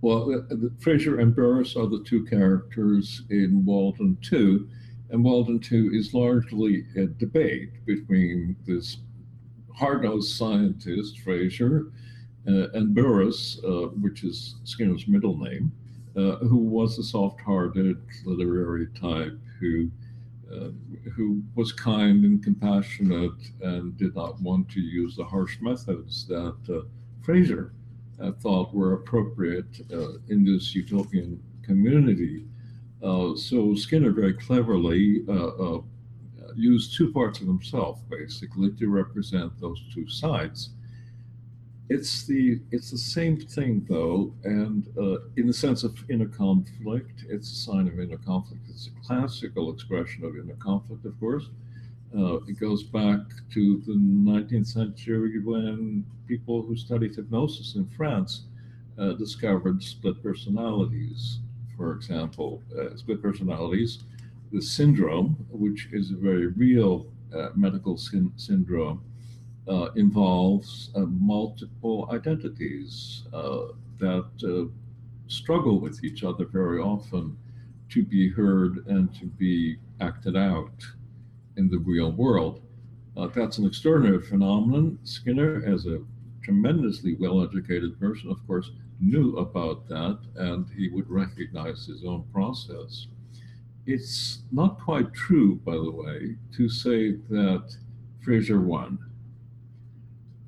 Well, 0.00 0.46
uh, 0.50 0.56
Frazier 0.80 1.18
and 1.18 1.36
Burris 1.36 1.76
are 1.76 1.86
the 1.86 2.02
two 2.02 2.24
characters 2.24 3.24
in 3.28 3.66
Walden 3.66 4.16
2, 4.22 4.66
and 5.10 5.22
Walden 5.22 5.60
2 5.60 5.90
is 5.92 6.14
largely 6.14 6.86
a 6.96 7.04
debate 7.04 7.84
between 7.84 8.56
this 8.66 8.96
hard 9.74 10.04
nosed 10.04 10.34
scientist, 10.34 11.18
Frazier, 11.18 11.88
uh, 11.88 12.07
and 12.48 12.94
Burris, 12.94 13.60
uh, 13.64 13.88
which 14.00 14.24
is 14.24 14.56
Skinner's 14.64 15.06
middle 15.06 15.36
name, 15.36 15.70
uh, 16.16 16.36
who 16.36 16.56
was 16.56 16.98
a 16.98 17.02
soft-hearted 17.02 18.00
literary 18.24 18.88
type 19.00 19.38
who 19.60 19.90
who 21.14 21.42
was 21.56 21.72
kind 21.72 22.24
and 22.24 22.42
compassionate 22.42 23.38
and 23.60 23.94
did 23.98 24.14
not 24.14 24.40
want 24.40 24.66
to 24.70 24.80
use 24.80 25.14
the 25.14 25.24
harsh 25.24 25.58
methods 25.60 26.26
that 26.26 26.56
uh, 26.70 26.80
Frazier 27.20 27.74
uh, 28.18 28.32
thought 28.32 28.72
were 28.72 28.94
appropriate 28.94 29.82
uh, 29.92 30.12
in 30.28 30.46
this 30.46 30.74
utopian 30.74 31.38
community. 31.62 32.46
so 33.36 33.74
Skinner 33.74 34.10
very 34.10 34.32
cleverly 34.32 35.22
used 36.56 36.96
two 36.96 37.12
parts 37.12 37.40
of 37.40 37.46
himself, 37.46 38.00
basically, 38.08 38.70
to 38.72 38.88
represent 38.88 39.52
those 39.60 39.80
two 39.92 40.08
sides 40.08 40.70
it's 41.90 42.26
the 42.26 42.60
it's 42.70 42.90
the 42.90 42.98
same 42.98 43.40
thing 43.40 43.86
though, 43.88 44.32
and 44.44 44.86
uh, 44.98 45.18
in 45.36 45.46
the 45.46 45.52
sense 45.52 45.84
of 45.84 45.98
inner 46.10 46.28
conflict, 46.28 47.24
it's 47.28 47.50
a 47.50 47.54
sign 47.54 47.88
of 47.88 47.98
inner 47.98 48.18
conflict. 48.18 48.62
It's 48.68 48.88
a 48.88 49.06
classical 49.06 49.72
expression 49.72 50.24
of 50.24 50.36
inner 50.36 50.56
conflict, 50.56 51.04
of 51.06 51.18
course. 51.18 51.48
Uh, 52.16 52.36
it 52.46 52.58
goes 52.58 52.82
back 52.82 53.20
to 53.52 53.82
the 53.86 53.92
19th 53.92 54.66
century 54.66 55.40
when 55.40 56.04
people 56.26 56.62
who 56.62 56.76
studied 56.76 57.14
hypnosis 57.14 57.74
in 57.74 57.86
France 57.96 58.44
uh, 58.98 59.12
discovered 59.12 59.82
split 59.82 60.22
personalities. 60.22 61.40
For 61.76 61.92
example, 61.92 62.62
uh, 62.78 62.96
split 62.96 63.22
personalities, 63.22 64.04
the 64.52 64.60
syndrome, 64.60 65.36
which 65.50 65.88
is 65.92 66.10
a 66.10 66.16
very 66.16 66.48
real 66.48 67.06
uh, 67.34 67.50
medical 67.54 67.96
syndrome 67.96 69.02
uh, 69.68 69.90
involves 69.96 70.90
uh, 70.94 71.00
multiple 71.00 72.08
identities 72.10 73.24
uh, 73.32 73.66
that 73.98 74.28
uh, 74.44 74.70
struggle 75.26 75.78
with 75.78 76.02
each 76.04 76.24
other 76.24 76.46
very 76.46 76.80
often 76.80 77.36
to 77.90 78.02
be 78.02 78.30
heard 78.30 78.86
and 78.86 79.14
to 79.14 79.26
be 79.26 79.76
acted 80.00 80.36
out 80.36 80.72
in 81.56 81.68
the 81.68 81.78
real 81.78 82.12
world. 82.12 82.62
Uh, 83.16 83.26
that's 83.26 83.58
an 83.58 83.66
extraordinary 83.66 84.22
phenomenon. 84.22 84.98
Skinner, 85.04 85.62
as 85.66 85.86
a 85.86 86.00
tremendously 86.42 87.14
well 87.16 87.42
educated 87.42 87.98
person, 88.00 88.30
of 88.30 88.46
course, 88.46 88.70
knew 89.00 89.36
about 89.36 89.86
that 89.88 90.18
and 90.36 90.66
he 90.76 90.88
would 90.88 91.08
recognize 91.10 91.86
his 91.86 92.04
own 92.04 92.24
process. 92.32 93.06
It's 93.86 94.42
not 94.52 94.80
quite 94.80 95.12
true, 95.14 95.56
by 95.56 95.72
the 95.72 95.90
way, 95.90 96.36
to 96.56 96.68
say 96.68 97.12
that 97.28 97.76
Frazier 98.20 98.60
won 98.60 98.98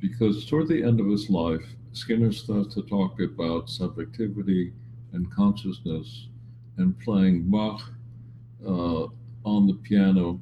because 0.00 0.46
toward 0.46 0.68
the 0.68 0.82
end 0.82 0.98
of 0.98 1.06
his 1.06 1.30
life, 1.30 1.64
Skinner 1.92 2.32
starts 2.32 2.74
to 2.74 2.82
talk 2.82 3.20
about 3.20 3.68
subjectivity 3.68 4.72
and 5.12 5.30
consciousness 5.32 6.28
and 6.78 6.98
playing 7.00 7.50
Bach 7.50 7.82
uh, 8.66 9.06
on 9.44 9.66
the 9.66 9.78
piano, 9.82 10.40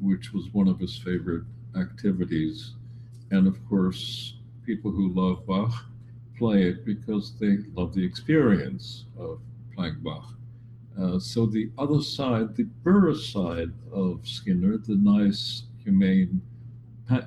which 0.00 0.32
was 0.32 0.52
one 0.52 0.68
of 0.68 0.78
his 0.78 0.98
favorite 0.98 1.44
activities. 1.76 2.74
And 3.30 3.46
of 3.46 3.56
course, 3.68 4.34
people 4.66 4.90
who 4.90 5.08
love 5.08 5.46
Bach 5.46 5.72
play 6.36 6.64
it 6.64 6.84
because 6.84 7.32
they 7.38 7.58
love 7.74 7.94
the 7.94 8.04
experience 8.04 9.04
of 9.18 9.40
playing 9.74 9.96
Bach. 10.00 10.34
Uh, 11.00 11.18
so 11.18 11.46
the 11.46 11.70
other 11.78 12.02
side, 12.02 12.56
the 12.56 12.64
Burris 12.82 13.28
side 13.28 13.70
of 13.92 14.20
Skinner, 14.24 14.78
the 14.78 14.96
nice, 14.96 15.62
humane, 15.84 16.42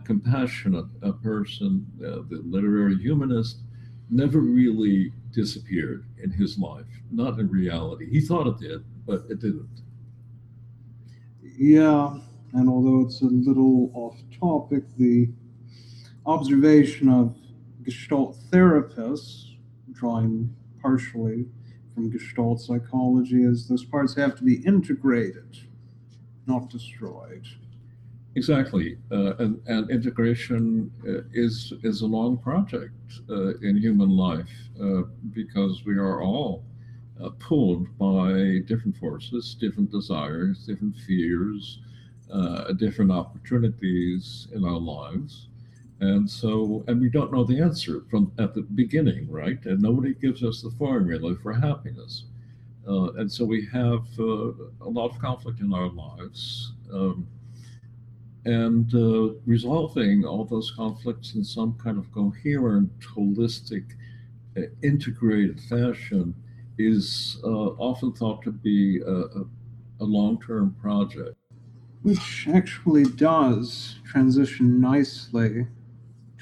compassionate 0.06 0.86
a 1.02 1.12
person, 1.12 1.86
uh, 2.00 2.22
the 2.30 2.41
literary 2.46 2.98
humanist, 2.98 3.62
never 4.10 4.39
really 4.39 5.12
disappeared 5.32 6.06
in 6.22 6.32
his 6.32 6.58
life, 6.58 6.86
not 7.12 7.39
in 7.39 7.50
reality. 7.50 8.10
He 8.10 8.22
thought 8.22 8.48
it 8.48 8.60
did, 8.60 8.84
but 9.06 9.24
it 9.30 9.39
didn't. 9.39 9.82
Yeah, 11.41 12.17
and 12.54 12.70
although 12.70 13.06
it's 13.06 13.22
a 13.22 13.26
little 13.26 13.91
off 13.94 14.17
topic, 14.39 14.84
the 14.98 15.30
observation 16.26 17.10
of 17.10 17.38
Gestalt 17.84 18.38
therapists, 18.52 19.56
drawing 19.91 20.54
partially 20.82 21.46
from 21.94 22.10
Gestalt 22.10 22.60
psychology, 22.62 23.44
is 23.44 23.67
those 23.67 23.86
parts 23.86 24.15
have 24.15 24.36
to 24.38 24.44
be 24.44 24.56
integrated, 24.65 25.58
not 26.46 26.70
destroyed. 26.70 27.48
Exactly, 28.36 28.98
uh, 29.12 29.36
and, 29.39 29.62
and, 29.67 29.91
integration 29.91 30.89
uh, 31.06 31.24
is 31.34 31.74
is 31.84 32.00
a 32.00 32.08
long 32.08 32.38
project 32.38 32.94
uh, 33.30 33.58
in 33.58 33.76
human 33.76 34.10
life 34.10 34.70
uh, 34.82 35.02
because 35.34 35.84
we 35.86 35.96
are 35.98 36.22
all 36.22 36.63
uh, 37.22 37.30
pulled 37.39 37.88
by 37.98 38.60
different 38.65 38.96
forces, 38.96 39.54
different 39.60 39.91
desires, 39.91 40.65
different 40.65 40.96
fears, 40.96 41.80
uh, 42.32 42.72
different 42.72 43.12
opportunities 43.12 44.48
in 44.54 44.63
our 44.63 44.80
lives, 44.80 45.50
and 46.00 46.30
so 46.30 46.86
and 46.88 47.02
we 47.02 47.10
don't 47.10 47.34
know 47.34 47.44
the 47.44 47.60
answer 47.60 48.06
from 48.10 48.32
at 48.39 48.54
the 48.54 48.62
beginning, 48.62 49.30
right? 49.30 49.60
And 49.65 49.82
nobody 49.82 50.13
gives 50.13 50.41
us 50.41 50.62
the 50.62 50.72
formula 50.72 51.36
for 51.44 51.52
happiness, 51.52 52.24
and 52.86 53.30
so 53.30 53.44
we 53.44 53.65
have 53.74 54.06
a 54.20 54.89
lot 54.89 55.12
of 55.12 55.20
conflict 55.20 55.60
in 55.60 55.74
our 55.74 55.89
lives. 55.89 56.72
Um, 56.94 57.28
and 58.45 58.93
uh, 58.95 59.34
resolving 59.45 60.25
all 60.25 60.45
those 60.45 60.71
conflicts 60.71 61.36
in 61.36 61.43
some 61.43 61.77
kind 61.84 61.97
of 61.97 62.12
coherent, 62.12 62.91
holistic, 63.01 63.84
uh, 64.58 64.62
integrated 64.82 65.60
fashion 65.62 66.34
is 66.77 67.39
uh, 67.43 67.47
often 67.47 68.12
thought 68.12 68.41
to 68.41 68.51
be 68.51 68.99
a, 69.01 69.12
a, 69.12 70.06
long 70.06 70.41
term 70.45 70.75
project. 70.82 71.36
Which 72.01 72.47
actually 72.51 73.04
does 73.04 73.99
transition 74.04 74.82
nicely 74.82 75.67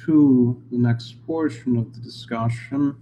to 0.05 0.62
the 0.71 0.77
next 0.77 1.25
portion 1.27 1.77
of 1.77 1.93
the 1.93 1.99
discussion, 1.99 2.95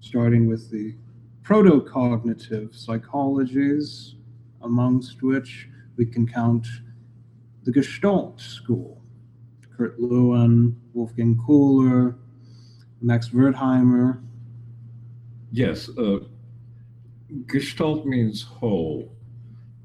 starting 0.00 0.46
with 0.46 0.70
the 0.70 0.94
proto-cognitive 1.42 2.70
psychologies, 2.70 4.14
amongst 4.62 5.22
which 5.22 5.68
we 5.96 6.06
can 6.06 6.26
count 6.26 6.66
the 7.68 7.72
Gestalt 7.82 8.40
school, 8.40 8.98
Kurt 9.76 10.00
Lewin, 10.00 10.74
Wolfgang 10.94 11.38
Kohler, 11.46 12.16
Max 13.02 13.28
Wertheimer. 13.28 14.22
Yes, 15.52 15.90
uh, 15.98 16.20
Gestalt 17.44 18.06
means 18.06 18.42
whole, 18.42 19.12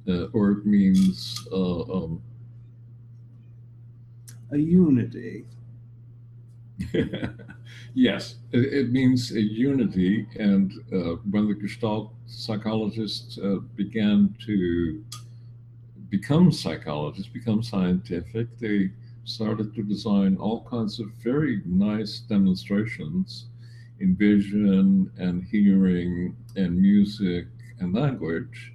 uh, 0.07 0.27
or 0.31 0.51
it 0.51 0.65
means 0.65 1.45
uh, 1.51 1.81
um, 1.81 2.21
a 4.53 4.57
unity. 4.57 5.43
yes, 7.93 8.35
it, 8.53 8.73
it, 8.73 8.91
means 8.93 9.31
a 9.33 9.41
unity. 9.41 10.25
And 10.39 10.71
uh, 10.93 11.17
when 11.29 11.49
the 11.49 11.53
Gestalt 11.53 12.13
psychologists 12.27 13.37
uh, 13.37 13.57
began 13.75 14.33
to 14.45 15.03
become 16.13 16.51
psychologists, 16.51 17.27
become 17.27 17.63
scientific, 17.63 18.47
they 18.59 18.91
started 19.23 19.73
to 19.73 19.81
design 19.81 20.37
all 20.37 20.63
kinds 20.69 20.99
of 20.99 21.07
very 21.23 21.63
nice 21.65 22.19
demonstrations 22.19 23.47
in 23.99 24.15
vision 24.15 25.11
and 25.17 25.43
hearing 25.43 26.35
and 26.55 26.79
music 26.79 27.47
and 27.79 27.95
language. 27.95 28.73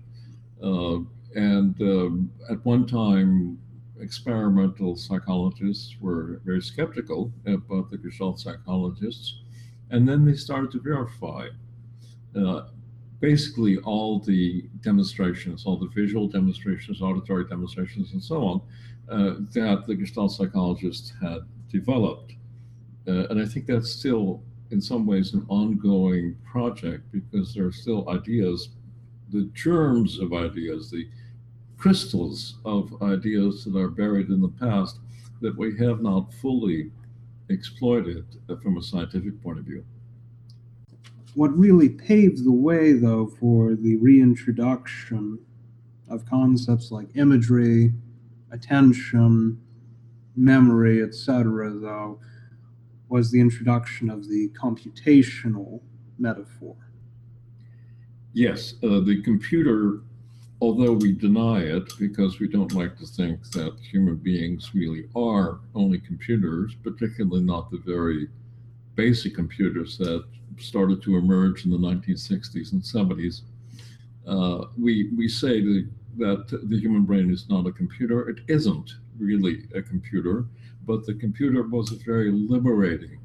Uh, 0.61 0.99
and 1.37 1.81
uh, 1.81 2.11
at 2.53 2.59
one 2.65 2.85
time, 2.85 3.57
experimental 4.01 4.97
psychologists 4.97 5.95
were 6.01 6.41
very 6.45 6.61
skeptical 6.61 7.33
about 7.47 7.89
the 7.89 7.99
Gestalt 7.99 8.41
psychologists, 8.41 9.43
and 9.91 10.09
then 10.09 10.25
they 10.25 10.35
started 10.35 10.73
to 10.73 10.81
verify. 10.81 11.47
Uh, 12.35 12.63
basically, 13.21 13.79
all 13.79 14.21
the 14.21 14.69
demonstrations, 14.81 15.67
all 15.67 15.77
the 15.77 15.89
visual 15.89 16.29
demonstrations, 16.29 17.03
auditory 17.03 17.45
demonstrations, 17.45 18.13
and 18.13 18.23
so 18.23 18.43
on, 18.43 18.61
uh, 19.09 19.35
that 19.53 19.85
the 19.87 19.95
Gestalt 19.95 20.33
psychologists 20.33 21.13
had 21.21 21.41
developed. 21.71 22.35
Uh, 23.07 23.27
and 23.31 23.41
I 23.41 23.47
think 23.47 23.67
that's 23.67 23.91
still, 23.91 24.43
in 24.71 24.81
some 24.81 25.07
ways, 25.07 25.35
an 25.35 25.45
ongoing 25.49 26.37
project 26.45 27.11
because 27.11 27.55
there 27.55 27.67
are 27.67 27.73
still 27.73 28.09
ideas, 28.09 28.69
the 29.31 29.51
germs 29.55 30.19
of 30.19 30.33
ideas, 30.33 30.91
the 30.91 31.09
crystals 31.79 32.57
of 32.65 33.03
ideas 33.03 33.65
that 33.65 33.77
are 33.79 33.89
buried 33.89 34.29
in 34.29 34.41
the 34.41 34.49
past 34.49 34.99
that 35.41 35.57
we 35.57 35.77
have 35.79 36.03
not 36.03 36.33
fully 36.35 36.91
exploited 37.49 38.27
from 38.63 38.77
a 38.77 38.83
scientific 38.83 39.41
point 39.43 39.59
of 39.59 39.65
view. 39.65 39.85
What 41.35 41.57
really 41.57 41.89
paved 41.89 42.45
the 42.45 42.53
way, 42.53 42.93
though, 42.93 43.27
for 43.27 43.75
the 43.75 43.97
reintroduction 43.97 45.39
of 46.09 46.25
concepts 46.27 46.91
like 46.91 47.09
imagery, 47.15 47.93
attention, 48.51 49.61
memory, 50.37 51.03
etc., 51.03 51.71
though, 51.75 52.21
was 53.09 53.31
the 53.31 53.41
introduction 53.41 54.11
of 54.11 54.29
the 54.29 54.49
computational 54.51 55.81
metaphor. 56.19 56.77
Yes, 58.33 58.75
uh, 58.83 59.01
the 59.01 59.23
computer 59.23 60.01
although 60.61 60.93
we 60.93 61.13
deny 61.13 61.61
it 61.61 61.93
because 61.99 62.41
we 62.41 62.49
don't 62.49 62.73
like 62.73 62.97
to 62.99 63.07
think 63.07 63.43
that 63.53 63.77
human 63.81 64.17
beings 64.17 64.75
really 64.75 65.05
are 65.15 65.61
only 65.75 65.99
computers, 65.99 66.75
particularly 66.83 67.43
not 67.43 67.71
the 67.71 67.79
very 67.79 68.29
basic 68.99 69.33
computers 69.33 69.97
that 69.97 70.25
started 70.59 71.01
to 71.01 71.17
emerge 71.17 71.65
in 71.65 71.71
the 71.71 71.79
1960s 71.79 72.73
and 72.73 72.83
70s. 72.83 73.43
Uh, 74.27 74.67
we, 74.77 75.11
we 75.17 75.29
say 75.29 75.61
that, 75.61 75.89
that 76.17 76.69
the 76.69 76.81
human 76.81 77.05
brain 77.05 77.31
is 77.31 77.49
not 77.49 77.65
a 77.69 77.71
computer. 77.71 78.29
It 78.29 78.41
isn't 78.49 78.97
really 79.17 79.69
a 79.73 79.81
computer, 79.81 80.47
but 80.85 81.07
the 81.07 81.15
computer 81.15 81.63
was 81.63 81.93
a 81.93 82.05
very 82.05 82.33
liberating 82.33 83.21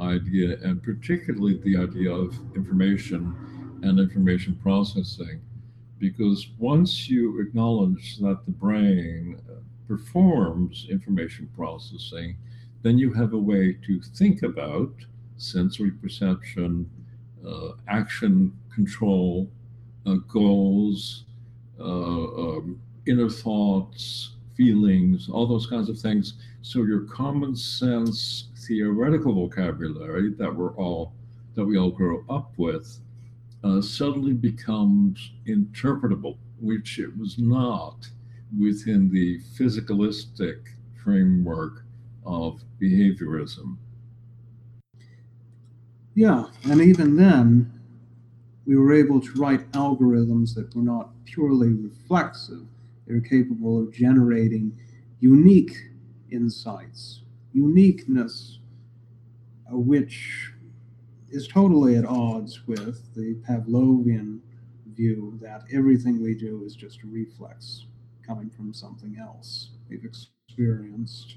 idea, 0.00 0.56
and 0.62 0.82
particularly 0.82 1.60
the 1.62 1.76
idea 1.76 2.10
of 2.10 2.34
information 2.56 3.36
and 3.82 4.00
information 4.00 4.58
processing 4.62 5.42
because 5.98 6.48
once 6.58 7.10
you 7.10 7.40
acknowledge 7.40 8.18
that 8.18 8.44
the 8.46 8.52
brain 8.52 9.36
uh, 9.50 9.54
performs 9.86 10.86
information 10.88 11.50
processing, 11.56 12.36
then 12.82 12.96
you 12.96 13.12
have 13.12 13.32
a 13.32 13.38
way 13.38 13.76
to 13.86 14.00
think 14.00 14.42
about 14.42 14.92
sensory 15.38 15.90
perception, 15.90 16.88
uh, 17.46 17.70
action 17.88 18.52
control, 18.74 19.48
uh, 20.06 20.16
goals, 20.28 21.24
uh, 21.80 21.84
um, 21.84 22.80
inner 23.06 23.30
thoughts, 23.30 24.34
feelings, 24.56 25.28
all 25.28 25.46
those 25.46 25.66
kinds 25.66 25.88
of 25.88 25.98
things. 25.98 26.34
So 26.62 26.82
your 26.82 27.02
common 27.02 27.56
sense 27.56 28.48
theoretical 28.66 29.32
vocabulary 29.32 30.30
that 30.34 30.54
we're 30.54 30.74
all 30.74 31.12
that 31.54 31.64
we 31.64 31.78
all 31.78 31.90
grow 31.90 32.24
up 32.28 32.52
with 32.56 32.98
uh, 33.64 33.80
suddenly 33.80 34.32
becomes 34.32 35.32
interpretable, 35.46 36.36
which 36.60 36.98
it 36.98 37.16
was 37.16 37.38
not 37.38 38.08
within 38.56 39.10
the 39.10 39.40
physicalistic 39.58 40.60
framework 41.02 41.84
of 42.24 42.60
behaviorism. 42.80 43.76
Yeah, 46.18 46.46
and 46.64 46.80
even 46.80 47.14
then, 47.14 47.72
we 48.66 48.74
were 48.76 48.92
able 48.92 49.20
to 49.20 49.32
write 49.40 49.70
algorithms 49.70 50.52
that 50.56 50.74
were 50.74 50.82
not 50.82 51.10
purely 51.24 51.68
reflexive. 51.68 52.66
They 53.06 53.14
were 53.14 53.20
capable 53.20 53.80
of 53.80 53.92
generating 53.92 54.76
unique 55.20 55.76
insights, 56.32 57.20
uniqueness, 57.52 58.58
uh, 59.72 59.78
which 59.78 60.50
is 61.30 61.46
totally 61.46 61.94
at 61.94 62.04
odds 62.04 62.66
with 62.66 63.14
the 63.14 63.36
Pavlovian 63.48 64.40
view 64.96 65.38
that 65.40 65.62
everything 65.72 66.20
we 66.20 66.34
do 66.34 66.64
is 66.64 66.74
just 66.74 66.98
a 67.04 67.06
reflex 67.06 67.86
coming 68.26 68.50
from 68.50 68.74
something 68.74 69.16
else 69.20 69.70
we've 69.88 70.04
experienced. 70.04 71.36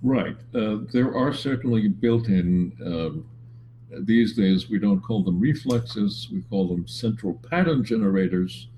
Right. 0.00 0.36
Uh, 0.54 0.76
there 0.92 1.12
are 1.12 1.32
certainly 1.32 1.88
built 1.88 2.28
in, 2.28 2.72
um, 2.86 3.28
these 3.90 4.34
days, 4.34 4.68
we 4.68 4.78
don't 4.78 5.00
call 5.00 5.22
them 5.22 5.40
reflexes, 5.40 6.28
we 6.32 6.42
call 6.42 6.68
them 6.68 6.86
central 6.86 7.34
pattern 7.50 7.84
generators 7.84 8.68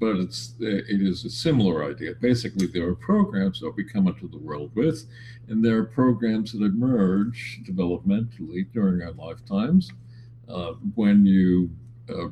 but 0.00 0.16
it's 0.16 0.54
it 0.60 1.00
is 1.00 1.24
a 1.24 1.30
similar 1.30 1.84
idea. 1.90 2.14
Basically, 2.20 2.66
there 2.66 2.88
are 2.88 2.94
programs 2.94 3.60
that 3.60 3.74
we 3.76 3.84
come 3.84 4.08
into 4.08 4.28
the 4.28 4.38
world 4.38 4.70
with, 4.74 5.06
and 5.48 5.64
there 5.64 5.78
are 5.78 5.84
programs 5.84 6.52
that 6.52 6.62
emerge 6.62 7.60
developmentally 7.64 8.66
during 8.72 9.02
our 9.02 9.12
lifetimes. 9.12 9.90
Uh, 10.48 10.72
when 10.94 11.24
you 11.24 11.70
uh, 12.10 12.28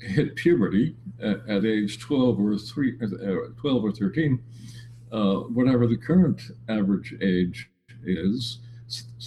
hit 0.00 0.36
puberty 0.36 0.94
at, 1.22 1.40
at, 1.48 1.64
age 1.64 1.98
12 1.98 2.38
or 2.38 2.58
three, 2.58 2.98
uh, 3.02 3.48
12 3.58 3.84
or 3.84 3.92
13, 3.92 4.38
uh, 5.10 5.36
whatever 5.36 5.86
the 5.86 5.96
current 5.96 6.42
average 6.68 7.14
age 7.22 7.70
is, 8.04 8.58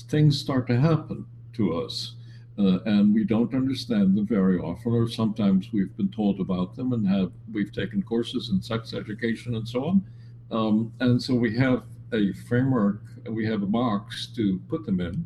things 0.09 0.39
start 0.39 0.67
to 0.67 0.79
happen 0.79 1.25
to 1.53 1.75
us 1.75 2.15
uh, 2.59 2.79
and 2.85 3.13
we 3.13 3.23
don't 3.23 3.53
understand 3.53 4.15
them 4.15 4.27
very 4.27 4.59
often, 4.59 4.93
or 4.93 5.07
sometimes 5.09 5.73
we've 5.73 5.95
been 5.97 6.09
told 6.09 6.39
about 6.39 6.75
them 6.75 6.93
and 6.93 7.07
have 7.07 7.31
we've 7.51 7.71
taken 7.71 8.03
courses 8.03 8.49
in 8.49 8.61
sex 8.61 8.93
education 8.93 9.55
and 9.55 9.67
so 9.67 9.85
on. 9.85 10.03
Um, 10.51 10.93
and 10.99 11.21
so 11.21 11.33
we 11.33 11.57
have 11.57 11.83
a 12.13 12.31
framework, 12.47 13.01
we 13.27 13.45
have 13.47 13.63
a 13.63 13.67
box 13.67 14.27
to 14.35 14.59
put 14.69 14.85
them 14.85 14.99
in, 14.99 15.25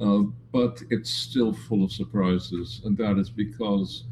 uh, 0.00 0.30
but 0.52 0.82
it's 0.90 1.10
still 1.10 1.54
full 1.54 1.84
of 1.84 1.90
surprises, 1.90 2.82
and 2.84 2.96
that 2.98 3.18
is 3.18 3.30
because 3.30 4.04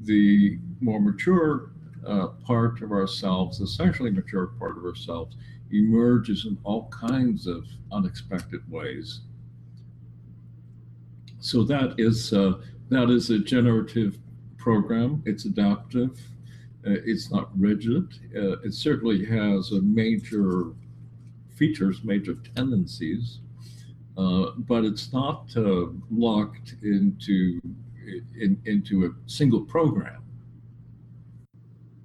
the 0.00 0.58
more 0.80 1.00
mature 1.00 1.72
uh, 2.06 2.28
part 2.46 2.80
of 2.80 2.90
ourselves, 2.90 3.58
the 3.58 3.66
sexually 3.66 4.10
mature 4.10 4.46
part 4.46 4.78
of 4.78 4.84
ourselves, 4.84 5.36
emerges 5.70 6.46
in 6.46 6.56
all 6.64 6.88
kinds 6.88 7.46
of 7.46 7.66
unexpected 7.92 8.60
ways 8.70 9.20
so 11.40 11.62
that 11.64 11.94
is 11.98 12.32
uh, 12.32 12.54
that 12.90 13.10
is 13.10 13.30
a 13.30 13.38
generative 13.38 14.18
program. 14.56 15.22
It's 15.26 15.44
adaptive. 15.44 16.18
Uh, 16.86 16.96
it's 17.04 17.30
not 17.30 17.50
rigid. 17.58 18.08
Uh, 18.34 18.60
it 18.60 18.74
certainly 18.74 19.24
has 19.24 19.72
a 19.72 19.80
major 19.80 20.72
features, 21.54 22.02
major 22.04 22.36
tendencies, 22.54 23.40
uh, 24.16 24.50
but 24.56 24.84
it's 24.84 25.12
not 25.12 25.50
uh, 25.56 25.86
locked 26.10 26.74
into 26.82 27.60
in, 28.40 28.60
into 28.64 29.06
a 29.06 29.10
single 29.30 29.62
program. 29.62 30.22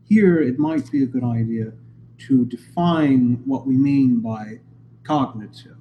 Here, 0.03 0.41
it 0.41 0.59
might 0.59 0.91
be 0.91 1.03
a 1.03 1.07
good 1.07 1.23
idea 1.23 1.71
to 2.27 2.45
define 2.45 3.41
what 3.45 3.65
we 3.65 3.75
mean 3.75 4.19
by 4.19 4.59
cognitive 5.03 5.77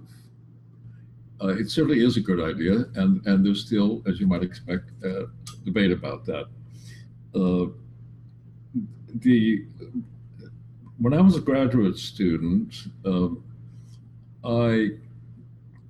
uh, 1.43 1.49
it 1.49 1.71
certainly 1.71 2.05
is 2.05 2.17
a 2.17 2.21
good 2.21 2.41
idea, 2.41 2.85
and, 2.95 3.27
and 3.27 3.45
there's 3.45 3.65
still, 3.65 4.03
as 4.07 4.21
you 4.21 4.27
might 4.27 4.43
expect, 4.43 4.91
uh, 5.05 5.25
debate 5.65 5.91
about 5.91 6.25
that. 6.25 6.47
uh, 7.35 7.67
the 9.17 9.65
when 10.99 11.13
I 11.13 11.21
was 11.21 11.37
a 11.37 11.41
graduate 11.41 11.99
student, 11.99 12.75
uh, 13.05 13.29
I 14.45 14.91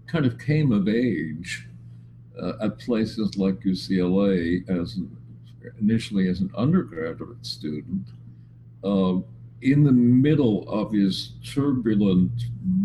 kind 0.07 0.25
of 0.25 0.39
came 0.39 0.73
of 0.73 0.89
age 0.89 1.69
uh, 2.41 2.53
at 2.63 2.79
places 2.79 3.37
like 3.37 3.61
UCLA 3.61 4.69
as 4.69 4.97
an, 4.97 5.15
initially 5.81 6.29
as 6.29 6.41
an 6.41 6.51
undergraduate 6.57 7.45
student. 7.45 8.09
Uh, 8.83 9.19
in 9.61 9.85
the 9.85 9.93
middle 9.93 10.69
of 10.69 10.93
his 10.93 11.33
turbulent 11.45 12.33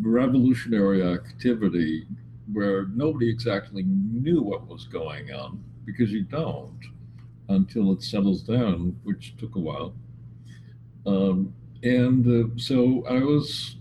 revolutionary 0.02 1.02
activity 1.02 2.06
where 2.52 2.88
nobody 2.88 3.30
exactly 3.30 3.84
knew 3.84 4.42
what 4.42 4.68
was 4.68 4.86
going 4.86 5.32
on 5.32 5.64
because 5.86 6.12
you 6.12 6.24
don't 6.24 6.80
until 7.50 7.94
it 7.94 8.04
settles 8.04 8.42
down, 8.42 8.98
which 9.04 9.36
took 9.38 9.56
a 9.56 9.60
while. 9.60 9.94
Um, 11.06 11.54
and 11.84 12.28
uh, 12.28 12.50
so 12.58 13.06
I 13.08 13.20
was, 13.20 13.78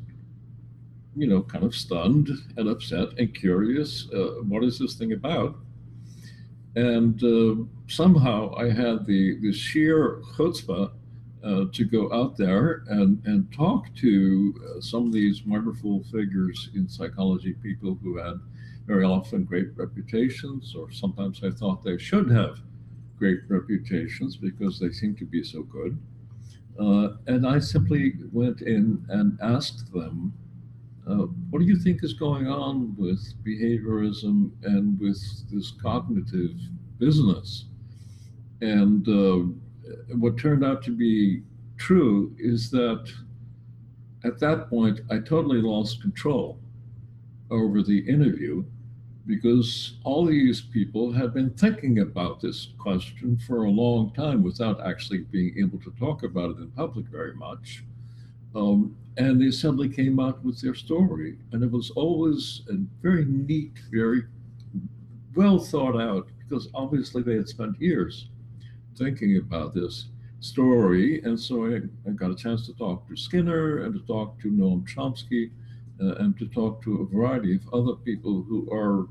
you 1.17 1.27
know, 1.27 1.43
kind 1.43 1.65
of 1.65 1.75
stunned 1.75 2.31
and 2.57 2.69
upset 2.69 3.19
and 3.19 3.35
curious. 3.35 4.09
Uh, 4.13 4.43
what 4.43 4.63
is 4.63 4.79
this 4.79 4.95
thing 4.95 5.13
about? 5.13 5.57
And 6.77 7.23
uh, 7.25 7.65
somehow 7.89 8.55
I 8.55 8.67
had 8.67 9.07
the, 9.07 9.39
the 9.41 9.53
sheer 9.53 10.23
chutzpah 10.37 10.93
uh, 11.43 11.65
to 11.73 11.85
go 11.85 12.13
out 12.13 12.37
there 12.37 12.83
and, 12.89 13.21
and 13.25 13.51
talk 13.53 13.87
to 13.97 14.55
uh, 14.77 14.81
some 14.81 15.07
of 15.07 15.13
these 15.13 15.45
wonderful 15.47 16.05
figures 16.13 16.71
in 16.75 16.89
psychology, 16.89 17.55
people 17.55 17.99
who 18.03 18.19
had 18.19 18.35
very 18.87 19.05
often 19.05 19.45
great 19.45 19.69
reputations, 19.77 20.75
or 20.79 20.91
sometimes 20.91 21.43
I 21.43 21.51
thought 21.51 21.83
they 21.83 21.99
should 21.99 22.31
have 22.31 22.61
great 23.19 23.41
reputations 23.49 24.37
because 24.37 24.79
they 24.79 24.91
seem 24.91 25.17
to 25.17 25.25
be 25.25 25.43
so 25.43 25.63
good. 25.63 25.99
Uh, 26.79 27.17
and 27.27 27.47
I 27.47 27.59
simply 27.59 28.15
went 28.33 28.63
in 28.63 29.05
and 29.09 29.39
asked 29.43 29.93
them, 29.93 30.33
uh, 31.09 31.27
what 31.51 31.61
do 31.61 31.65
you 31.65 31.77
think 31.77 32.05
is 32.05 32.13
going 32.13 32.49
on 32.49 32.95
with 32.97 33.35
behaviorism 33.45 34.51
and 34.65 34.99
with 35.01 35.21
this 35.51 35.73
cognitive 35.83 36.57
business? 36.99 37.67
And 38.61 39.09
uh, 39.09 40.15
what 40.17 40.37
turned 40.39 40.65
out 40.65 40.83
to 40.85 40.91
be 40.91 41.43
true 41.77 42.35
is 42.39 42.71
that 42.71 43.11
at 44.25 44.41
that 44.41 44.69
point, 44.69 45.01
I 45.11 45.19
totally 45.19 45.63
lost 45.63 46.03
control 46.03 46.59
over 47.51 47.83
the 47.83 47.99
interview 48.09 48.65
because 49.27 49.95
all 50.05 50.25
these 50.25 50.61
people 50.61 51.13
had 51.13 51.35
been 51.35 51.51
thinking 51.51 51.99
about 51.99 52.41
this 52.41 52.69
question 52.79 53.37
for 53.47 53.65
a 53.65 53.71
long 53.71 54.13
time 54.13 54.43
without 54.43 54.81
actually 54.87 55.19
being 55.19 55.55
able 55.59 55.79
to 55.81 55.93
talk 55.99 56.23
about 56.23 56.51
it 56.51 56.59
in 56.59 56.71
public 56.71 57.07
very 57.07 57.35
much. 57.35 57.83
Um, 58.55 58.97
and 59.17 59.41
the 59.41 59.49
assembly 59.49 59.89
came 59.89 60.21
out 60.21 60.45
with 60.45 60.61
their 60.61 60.75
story, 60.75 61.39
and 61.53 61.63
it 61.63 61.71
was 61.71 61.91
always 61.91 62.63
a 62.71 62.75
very 63.03 63.25
neat, 63.25 63.73
very 63.91 64.23
well 65.35 65.59
thought 65.59 66.01
out, 66.01 66.29
because 66.39 66.69
obviously 66.75 67.23
they 67.23 67.35
had 67.35 67.49
spent 67.49 67.81
years 67.81 68.29
thinking 68.97 69.39
about 69.39 69.75
this 69.75 70.07
story. 70.41 71.21
And 71.23 71.39
so 71.39 71.67
I, 71.67 71.81
I 72.09 72.13
got 72.13 72.31
a 72.31 72.37
chance 72.37 72.67
to 72.67 72.75
talk 72.75 73.09
to 73.09 73.17
Skinner 73.17 73.85
and 73.85 73.95
to 73.95 74.01
talk 74.07 74.41
to 74.41 74.51
Noam 74.51 74.87
Chomsky 74.89 75.51
uh, 76.01 76.15
and 76.17 76.39
to 76.39 76.47
talk 76.49 76.83
to 76.85 77.01
a 77.01 77.07
variety 77.07 77.57
of 77.57 77.75
other 77.75 77.95
people 77.97 78.45
who 78.49 78.69
are 78.71 79.09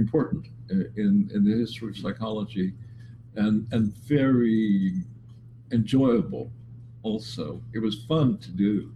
important 0.00 0.48
in, 0.70 1.30
in 1.32 1.44
the 1.44 1.56
history 1.56 1.90
of 1.90 1.96
psychology 1.96 2.72
and, 3.36 3.66
and 3.72 3.94
very 3.94 4.92
enjoyable 5.72 6.50
also. 7.02 7.62
It 7.72 7.78
was 7.78 8.04
fun 8.04 8.38
to 8.38 8.50
do. 8.50 8.92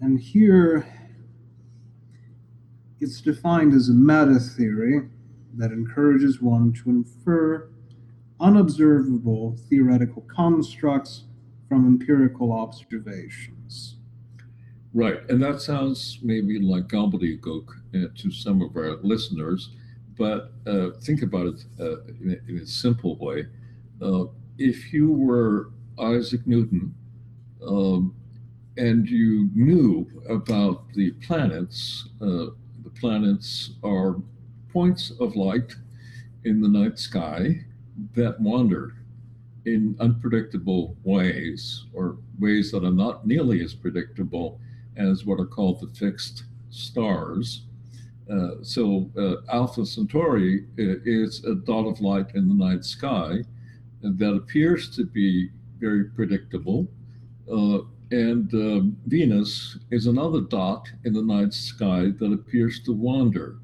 And 0.00 0.20
here 0.20 0.86
it's 3.00 3.20
defined 3.20 3.74
as 3.74 3.88
a 3.88 3.92
meta 3.94 4.38
theory 4.38 5.08
that 5.54 5.72
encourages 5.72 6.40
one 6.40 6.72
to 6.72 6.90
infer 6.90 7.68
unobservable 8.40 9.56
theoretical 9.68 10.22
constructs 10.22 11.24
from 11.68 11.86
empirical 11.86 12.52
observations. 12.52 13.96
Right, 14.94 15.20
and 15.30 15.42
that 15.42 15.60
sounds 15.60 16.18
maybe 16.22 16.58
like 16.58 16.88
gobbledygook 16.88 17.81
uh, 17.94 18.06
to 18.16 18.30
some 18.30 18.62
of 18.62 18.76
our 18.76 18.96
listeners, 19.02 19.70
but 20.18 20.52
uh, 20.66 20.90
think 21.00 21.22
about 21.22 21.46
it 21.46 21.64
uh, 21.80 22.02
in, 22.20 22.40
a, 22.46 22.50
in, 22.50 22.58
a, 22.58 22.66
simple 22.66 23.16
way. 23.16 23.46
Uh, 24.00 24.24
if 24.58 24.92
you 24.92 25.10
were 25.10 25.70
Isaac 25.98 26.46
Newton 26.46 26.94
um, 27.66 28.14
and 28.76 29.08
you 29.08 29.48
knew 29.54 30.06
about 30.28 30.92
the 30.94 31.10
planets, 31.26 32.08
uh, 32.20 32.46
the 32.82 32.90
planets 32.98 33.72
are 33.82 34.16
points 34.72 35.12
of 35.20 35.36
light 35.36 35.74
in 36.44 36.60
the 36.60 36.68
night 36.68 36.98
sky 36.98 37.64
that 38.14 38.40
wander 38.40 38.94
in 39.64 39.96
unpredictable 40.00 40.96
ways 41.04 41.84
or 41.92 42.16
ways 42.38 42.72
that 42.72 42.84
are 42.84 42.90
not 42.90 43.26
nearly 43.26 43.62
as 43.62 43.74
predictable 43.74 44.58
as 44.96 45.24
what 45.24 45.38
are 45.38 45.46
called 45.46 45.80
the 45.80 45.86
fixed 45.98 46.44
stars. 46.70 47.62
Uh, 48.30 48.62
so 48.62 49.10
uh, 49.18 49.36
Alpha 49.52 49.84
Centauri 49.84 50.64
uh, 50.78 51.00
is 51.04 51.44
a 51.44 51.54
dot 51.54 51.86
of 51.86 52.00
light 52.00 52.34
in 52.34 52.48
the 52.48 52.54
night 52.54 52.84
sky 52.84 53.42
that 54.02 54.34
appears 54.34 54.94
to 54.96 55.04
be 55.04 55.50
very 55.78 56.04
predictable. 56.04 56.88
Uh, 57.50 57.80
and 58.10 58.52
um, 58.54 58.96
Venus 59.06 59.78
is 59.90 60.06
another 60.06 60.42
dot 60.42 60.86
in 61.04 61.12
the 61.12 61.22
night 61.22 61.52
sky 61.52 62.10
that 62.18 62.32
appears 62.32 62.80
to 62.84 62.92
wander. 62.92 63.56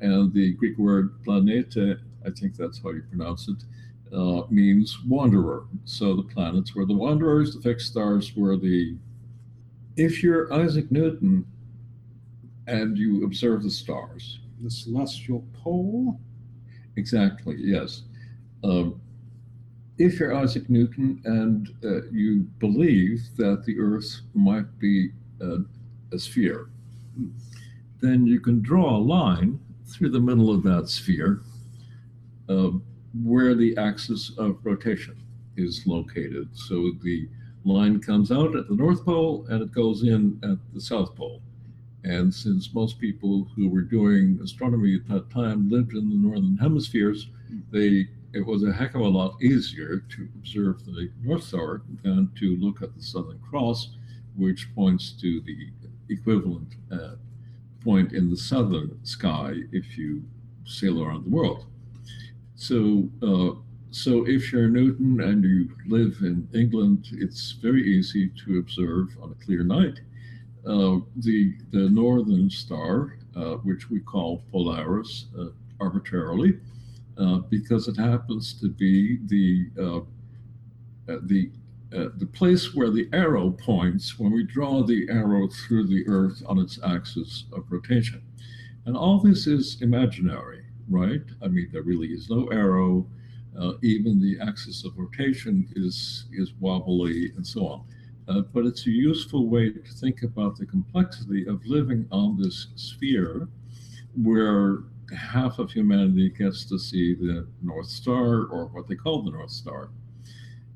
And 0.00 0.32
the 0.32 0.52
Greek 0.54 0.78
word 0.78 1.22
planete, 1.24 1.98
I 2.24 2.30
think 2.30 2.56
that's 2.56 2.80
how 2.82 2.90
you 2.90 3.02
pronounce 3.08 3.48
it, 3.48 3.64
uh, 4.14 4.42
means 4.48 4.98
wanderer. 5.06 5.64
So 5.84 6.14
the 6.14 6.22
planets 6.22 6.74
were 6.74 6.86
the 6.86 6.94
wanderers, 6.94 7.54
the 7.54 7.60
fixed 7.60 7.88
stars 7.88 8.34
were 8.36 8.56
the. 8.56 8.96
If 9.96 10.22
you're 10.22 10.52
Isaac 10.52 10.92
Newton 10.92 11.46
and 12.66 12.96
you 12.96 13.24
observe 13.24 13.62
the 13.62 13.70
stars, 13.70 14.40
the 14.62 14.70
celestial 14.70 15.44
pole? 15.52 16.20
Exactly, 16.96 17.56
yes. 17.58 18.02
Um, 18.64 19.00
if 19.98 20.20
you're 20.20 20.34
Isaac 20.34 20.68
Newton 20.68 21.22
and 21.24 21.68
uh, 21.84 22.08
you 22.10 22.40
believe 22.58 23.22
that 23.36 23.64
the 23.64 23.78
Earth 23.78 24.20
might 24.34 24.78
be 24.78 25.10
a, 25.40 25.58
a 26.12 26.18
sphere, 26.18 26.70
then 28.00 28.26
you 28.26 28.40
can 28.40 28.60
draw 28.60 28.96
a 28.96 28.98
line 28.98 29.58
through 29.86 30.10
the 30.10 30.20
middle 30.20 30.50
of 30.50 30.62
that 30.64 30.88
sphere. 30.88 31.42
Uh, 32.48 32.70
where 33.24 33.54
the 33.54 33.76
axis 33.76 34.32
of 34.38 34.58
rotation 34.64 35.16
is 35.56 35.86
located. 35.86 36.48
So 36.52 36.92
the 37.02 37.28
line 37.64 38.00
comes 38.00 38.30
out 38.30 38.54
at 38.56 38.68
the 38.68 38.74
North 38.74 39.04
Pole 39.04 39.46
and 39.48 39.62
it 39.62 39.72
goes 39.72 40.02
in 40.02 40.38
at 40.42 40.58
the 40.74 40.80
South 40.80 41.14
Pole. 41.14 41.40
And 42.06 42.32
since 42.32 42.72
most 42.72 43.00
people 43.00 43.48
who 43.56 43.68
were 43.68 43.80
doing 43.80 44.38
astronomy 44.42 44.94
at 44.94 45.08
that 45.08 45.28
time 45.28 45.68
lived 45.68 45.92
in 45.92 46.08
the 46.08 46.14
northern 46.14 46.56
hemispheres, 46.56 47.28
they 47.72 48.08
it 48.32 48.46
was 48.46 48.62
a 48.62 48.72
heck 48.72 48.94
of 48.94 49.00
a 49.00 49.08
lot 49.08 49.42
easier 49.42 50.04
to 50.10 50.28
observe 50.36 50.84
the 50.84 51.10
North 51.22 51.44
Star 51.44 51.82
than 52.02 52.30
to 52.38 52.56
look 52.56 52.82
at 52.82 52.94
the 52.94 53.02
Southern 53.02 53.40
Cross, 53.40 53.96
which 54.36 54.72
points 54.74 55.12
to 55.20 55.40
the 55.40 55.70
equivalent 56.08 56.74
uh, 56.92 57.16
point 57.82 58.12
in 58.12 58.30
the 58.30 58.36
southern 58.36 59.04
sky 59.04 59.54
if 59.72 59.96
you 59.96 60.22
sail 60.64 61.02
around 61.02 61.24
the 61.24 61.30
world. 61.30 61.64
So, 62.54 63.08
uh, 63.22 63.58
so 63.90 64.26
if 64.28 64.52
you're 64.52 64.68
Newton 64.68 65.20
and 65.20 65.42
you 65.42 65.70
live 65.86 66.18
in 66.20 66.48
England, 66.54 67.08
it's 67.12 67.52
very 67.52 67.82
easy 67.82 68.28
to 68.44 68.58
observe 68.58 69.16
on 69.22 69.32
a 69.32 69.44
clear 69.44 69.64
night 69.64 70.00
uh, 70.66 70.98
the 71.16 71.54
the 71.70 71.88
northern 71.90 72.50
star, 72.50 73.18
uh, 73.36 73.54
which 73.56 73.90
we 73.90 74.00
call 74.00 74.42
Polaris 74.50 75.26
uh, 75.38 75.46
arbitrarily, 75.80 76.58
uh, 77.18 77.38
because 77.50 77.88
it 77.88 77.96
happens 77.96 78.54
to 78.60 78.68
be 78.68 79.18
the 79.26 79.70
uh, 79.80 80.00
the 81.22 81.50
the 82.18 82.26
place 82.26 82.74
where 82.74 82.90
the 82.90 83.08
arrow 83.12 83.50
points 83.50 84.18
when 84.18 84.30
we 84.30 84.44
draw 84.44 84.82
the 84.82 85.08
arrow 85.08 85.48
through 85.48 85.86
the 85.86 86.06
Earth 86.08 86.42
on 86.46 86.58
its 86.58 86.78
axis 86.84 87.44
of 87.52 87.64
rotation, 87.70 88.22
and 88.84 88.96
all 88.96 89.18
this 89.18 89.46
is 89.46 89.80
imaginary 89.80 90.66
right? 90.88 91.22
I 91.42 91.48
mean, 91.48 91.68
there 91.72 91.82
really 91.82 92.08
is 92.08 92.30
no 92.30 92.46
arrow. 92.48 93.06
Uh, 93.58 93.72
even 93.82 94.20
the 94.20 94.38
axis 94.46 94.84
of 94.84 94.98
rotation 94.98 95.68
is 95.76 96.26
is 96.32 96.52
wobbly 96.60 97.32
and 97.36 97.46
so 97.46 97.66
on. 97.66 97.84
Uh, 98.28 98.40
but 98.52 98.66
it's 98.66 98.86
a 98.86 98.90
useful 98.90 99.48
way 99.48 99.70
to 99.70 99.80
think 100.00 100.22
about 100.22 100.56
the 100.56 100.66
complexity 100.66 101.46
of 101.46 101.64
living 101.64 102.06
on 102.10 102.36
this 102.36 102.68
sphere 102.74 103.48
where 104.20 104.78
half 105.16 105.58
of 105.58 105.70
humanity 105.70 106.30
gets 106.30 106.64
to 106.64 106.78
see 106.78 107.14
the 107.14 107.46
North 107.62 107.86
Star, 107.86 108.44
or 108.46 108.66
what 108.66 108.88
they 108.88 108.96
call 108.96 109.22
the 109.22 109.30
North 109.30 109.50
Star. 109.50 109.90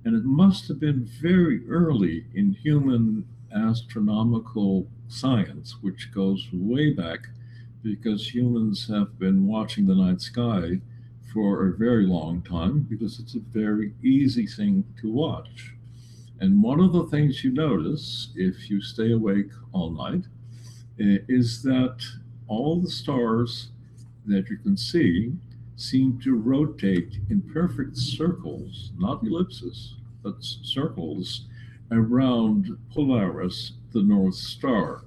And 0.04 0.14
it 0.14 0.24
must 0.24 0.68
have 0.68 0.78
been 0.78 1.04
very 1.20 1.68
early 1.68 2.26
in 2.34 2.52
human 2.52 3.26
astronomical 3.54 4.86
science, 5.08 5.76
which 5.80 6.12
goes 6.14 6.48
way 6.52 6.90
back 6.92 7.28
because 7.82 8.32
humans 8.32 8.88
have 8.88 9.18
been 9.18 9.46
watching 9.46 9.86
the 9.86 9.94
night 9.94 10.20
sky 10.20 10.80
for 11.32 11.66
a 11.66 11.76
very 11.76 12.06
long 12.06 12.42
time 12.42 12.80
because 12.88 13.18
it's 13.18 13.34
a 13.34 13.40
very 13.40 13.94
easy 14.02 14.46
thing 14.46 14.84
to 15.00 15.10
watch. 15.10 15.74
And 16.40 16.62
one 16.62 16.80
of 16.80 16.92
the 16.92 17.06
things 17.06 17.44
you 17.44 17.52
notice 17.52 18.28
if 18.34 18.70
you 18.70 18.80
stay 18.80 19.12
awake 19.12 19.50
all 19.72 19.90
night 19.90 20.24
eh, 20.98 21.18
is 21.28 21.62
that 21.62 21.98
all 22.48 22.80
the 22.80 22.90
stars 22.90 23.68
that 24.26 24.48
you 24.48 24.56
can 24.56 24.76
see 24.76 25.32
seem 25.76 26.18
to 26.20 26.34
rotate 26.34 27.18
in 27.28 27.42
perfect 27.42 27.96
circles, 27.96 28.92
not 28.98 29.22
ellipses, 29.22 29.96
but 30.22 30.36
circles 30.40 31.46
around 31.90 32.76
Polaris, 32.92 33.72
the 33.92 34.02
North 34.02 34.34
Star. 34.34 35.04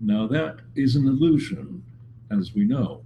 Now, 0.00 0.26
that 0.28 0.58
is 0.74 0.96
an 0.96 1.06
illusion, 1.06 1.82
as 2.30 2.54
we 2.54 2.64
know, 2.64 3.02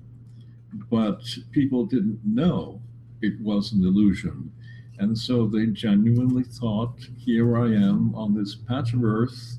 but 0.90 1.22
people 1.50 1.86
didn't 1.86 2.20
know 2.24 2.80
it 3.22 3.40
was 3.40 3.72
an 3.72 3.84
illusion. 3.84 4.52
And 5.00 5.16
so 5.16 5.46
they 5.46 5.64
genuinely 5.64 6.44
thought, 6.44 6.94
here 7.16 7.56
I 7.56 7.68
am 7.68 8.14
on 8.14 8.34
this 8.34 8.54
patch 8.54 8.92
of 8.92 9.02
earth 9.02 9.58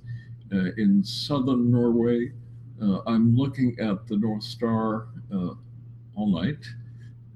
uh, 0.54 0.70
in 0.78 1.04
southern 1.04 1.72
Norway. 1.72 2.32
Uh, 2.80 3.00
I'm 3.08 3.36
looking 3.36 3.76
at 3.80 4.08
the 4.08 4.18
North 4.18 4.44
Star 4.44 5.08
uh, 5.34 5.56
all 6.16 6.32
night, 6.32 6.64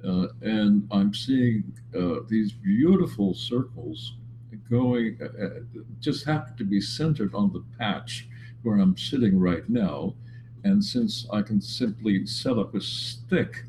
uh, 0.07 0.27
and 0.41 0.87
I'm 0.91 1.15
seeing 1.15 1.63
uh, 1.97 2.17
these 2.29 2.51
beautiful 2.51 3.33
circles 3.33 4.13
going, 4.69 5.17
uh, 5.19 5.61
just 5.99 6.25
happen 6.25 6.55
to 6.57 6.63
be 6.63 6.79
centered 6.79 7.33
on 7.33 7.51
the 7.53 7.63
patch 7.79 8.27
where 8.61 8.77
I'm 8.77 8.95
sitting 8.95 9.39
right 9.39 9.67
now. 9.67 10.13
And 10.63 10.83
since 10.83 11.27
I 11.33 11.41
can 11.41 11.59
simply 11.59 12.27
set 12.27 12.59
up 12.59 12.75
a 12.75 12.81
stick 12.81 13.65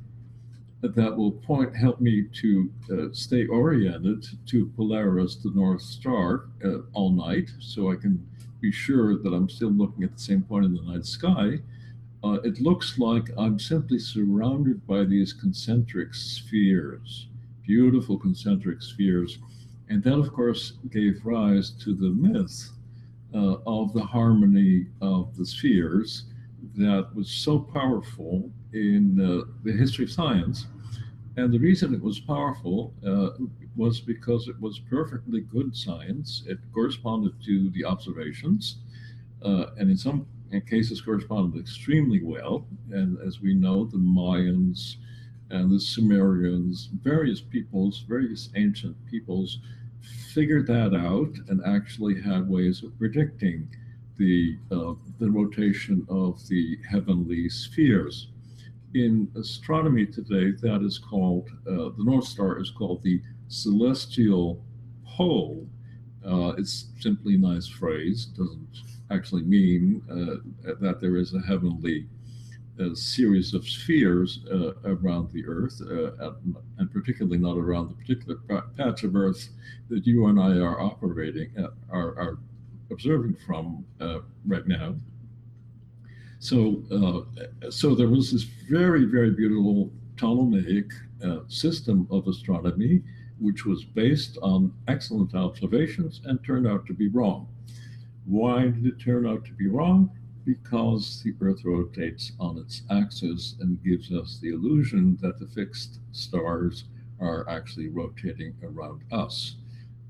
that 0.95 1.17
will 1.17 1.33
point 1.33 1.75
help 1.77 2.01
me 2.01 2.25
to 2.41 2.71
uh, 2.93 3.07
stay 3.13 3.47
oriented 3.47 4.27
to 4.47 4.71
Polaris, 4.77 5.37
the 5.37 5.51
North 5.55 5.83
Star, 5.83 6.47
uh, 6.65 6.79
all 6.93 7.11
night, 7.11 7.51
so 7.59 7.91
I 7.91 7.97
can 7.97 8.25
be 8.61 8.71
sure 8.71 9.17
that 9.19 9.33
I'm 9.33 9.49
still 9.49 9.71
looking 9.71 10.05
at 10.05 10.13
the 10.13 10.23
same 10.23 10.43
point 10.43 10.65
in 10.65 10.75
the 10.75 10.83
night 10.83 11.07
sky. 11.07 11.59
Uh, 12.25 12.39
it 12.43 12.61
looks 12.61 12.99
like 12.99 13.31
I'm 13.39 13.59
simply 13.59 13.99
surrounded 13.99 14.87
by 14.87 15.05
these 15.05 15.33
concentric 15.33 16.15
spheres, 16.15 17.29
beautiful 17.67 18.19
concentric 18.19 18.83
spheres. 18.83 19.39
And 19.89 20.03
that, 20.03 20.19
of 20.19 20.33
course, 20.33 20.73
gave 20.91 21.25
rise 21.25 21.71
to 21.85 21.95
the 21.95 22.11
myth 22.11 22.71
uh, 23.35 23.59
of 23.67 23.93
the 23.93 24.03
harmony 24.03 24.87
of 25.01 25.37
the 25.37 25.47
spheres 25.47 26.25
that 26.77 27.09
was 27.15 27.31
so 27.31 27.59
powerful 27.59 28.51
in 28.73 29.21
uh, 29.21 29.51
the 29.63 29.73
history 29.73 30.05
of 30.05 30.11
science. 30.11 30.67
And 31.37 31.53
the 31.53 31.59
reason 31.59 31.95
it 31.95 32.03
was 32.03 32.19
powerful 32.19 32.95
uh, 33.07 33.31
was 33.77 34.01
because 34.01 34.49
it 34.49 34.59
was 34.59 34.79
perfectly 34.79 35.43
good 35.43 35.77
science. 35.77 36.43
It 36.47 36.59
corresponded 36.73 37.35
to 37.45 37.71
the 37.71 37.85
observations, 37.85 38.79
uh, 39.43 39.67
and 39.79 39.91
in 39.91 39.99
some 39.99 40.27
cases 40.67 41.03
corresponded 41.03 41.61
extremely 41.61 42.23
well. 42.23 42.67
And 42.91 43.19
as 43.21 43.41
we 43.43 43.53
know, 43.53 43.85
the 43.85 43.99
Mayans 43.99 44.97
and 45.51 45.71
the 45.71 45.79
Sumerians, 45.79 46.89
various 47.03 47.43
peoples, 47.43 48.05
various 48.09 48.49
ancient 48.57 48.97
peoples, 49.07 49.59
figured 50.33 50.67
that 50.69 50.95
out 50.95 51.35
and 51.49 51.61
actually 51.67 52.21
had 52.21 52.49
ways 52.49 52.83
of 52.83 52.97
predicting 52.99 53.69
the 54.17 54.57
uh, 54.71 54.95
the 55.19 55.31
rotation 55.31 56.07
of 56.09 56.47
the 56.49 56.79
heavenly 56.89 57.49
spheres. 57.51 58.29
In 58.97 59.31
astronomy 59.37 60.07
today, 60.07 60.53
that 60.63 60.81
is 60.83 60.97
called 60.97 61.51
uh, 61.69 61.91
the 61.99 62.03
North 62.03 62.25
Star 62.25 62.59
is 62.59 62.71
called 62.71 63.03
the 63.03 63.21
celestial 63.49 64.65
pole. 65.05 65.69
Uh, 66.25 66.55
it's 66.57 66.87
simply 66.99 67.35
a 67.35 67.39
nice 67.39 67.69
phrase; 67.69 68.29
It 68.33 68.39
doesn't 68.39 68.81
actually 69.11 69.43
mean 69.43 70.01
uh, 70.11 70.73
that 70.81 71.03
there 71.03 71.17
is 71.17 71.35
a 71.35 71.43
heavenly 71.43 72.07
uh, 72.81 72.95
series 72.95 73.53
of 73.53 73.69
spheres 73.69 74.41
uh, 74.51 74.73
around 74.87 75.31
the 75.31 75.45
Earth, 75.47 75.79
and 76.79 76.91
particularly 76.91 77.37
not 77.37 77.59
around 77.59 77.91
the 77.91 77.97
particular 78.03 78.63
patch 78.79 79.05
of 79.05 79.15
Earth 79.15 79.51
that 79.91 80.07
you 80.07 80.25
and 80.29 80.41
I 80.41 80.57
are 80.57 80.81
operating 80.81 81.51
at, 81.59 81.69
are, 81.91 82.19
are 82.19 82.39
observing 82.91 83.37
from 83.47 83.85
uh, 84.01 84.21
right 84.47 84.67
now. 84.67 84.95
So, 86.39 86.83
uh, 86.91 87.71
so 87.71 87.95
there 87.95 88.09
was 88.09 88.33
this 88.33 88.43
very, 88.43 89.05
very 89.05 89.31
beautiful 89.31 89.91
Ptolemaic 90.17 90.91
uh, 91.25 91.41
system 91.49 92.07
of 92.11 92.29
astronomy, 92.29 93.03
which 93.39 93.65
was 93.65 93.85
based 93.85 94.39
on 94.43 94.73
excellent 94.89 95.35
observations 95.35 96.21
and 96.25 96.43
turned 96.45 96.67
out 96.67 96.87
to 96.87 96.95
be 96.95 97.09
wrong. 97.09 97.49
Why 98.25 98.63
did 98.65 98.87
it 98.87 99.01
turn 99.01 99.27
out 99.27 99.45
to 99.47 99.53
be 99.53 99.69
wrong? 99.69 100.11
Because 100.45 101.23
the 101.23 101.35
Earth 101.41 101.65
rotates 101.65 102.33
on 102.39 102.59
its 102.59 102.83
axis 102.91 103.57
and 103.61 103.83
gives 103.83 104.13
us 104.13 104.39
the 104.41 104.51
illusion 104.51 105.19
that 105.21 105.39
the 105.39 105.47
fixed 105.47 106.01
stars 106.13 106.85
are 107.21 107.49
actually 107.49 107.89
rotating 107.89 108.55
around 108.63 109.03
us 109.11 109.57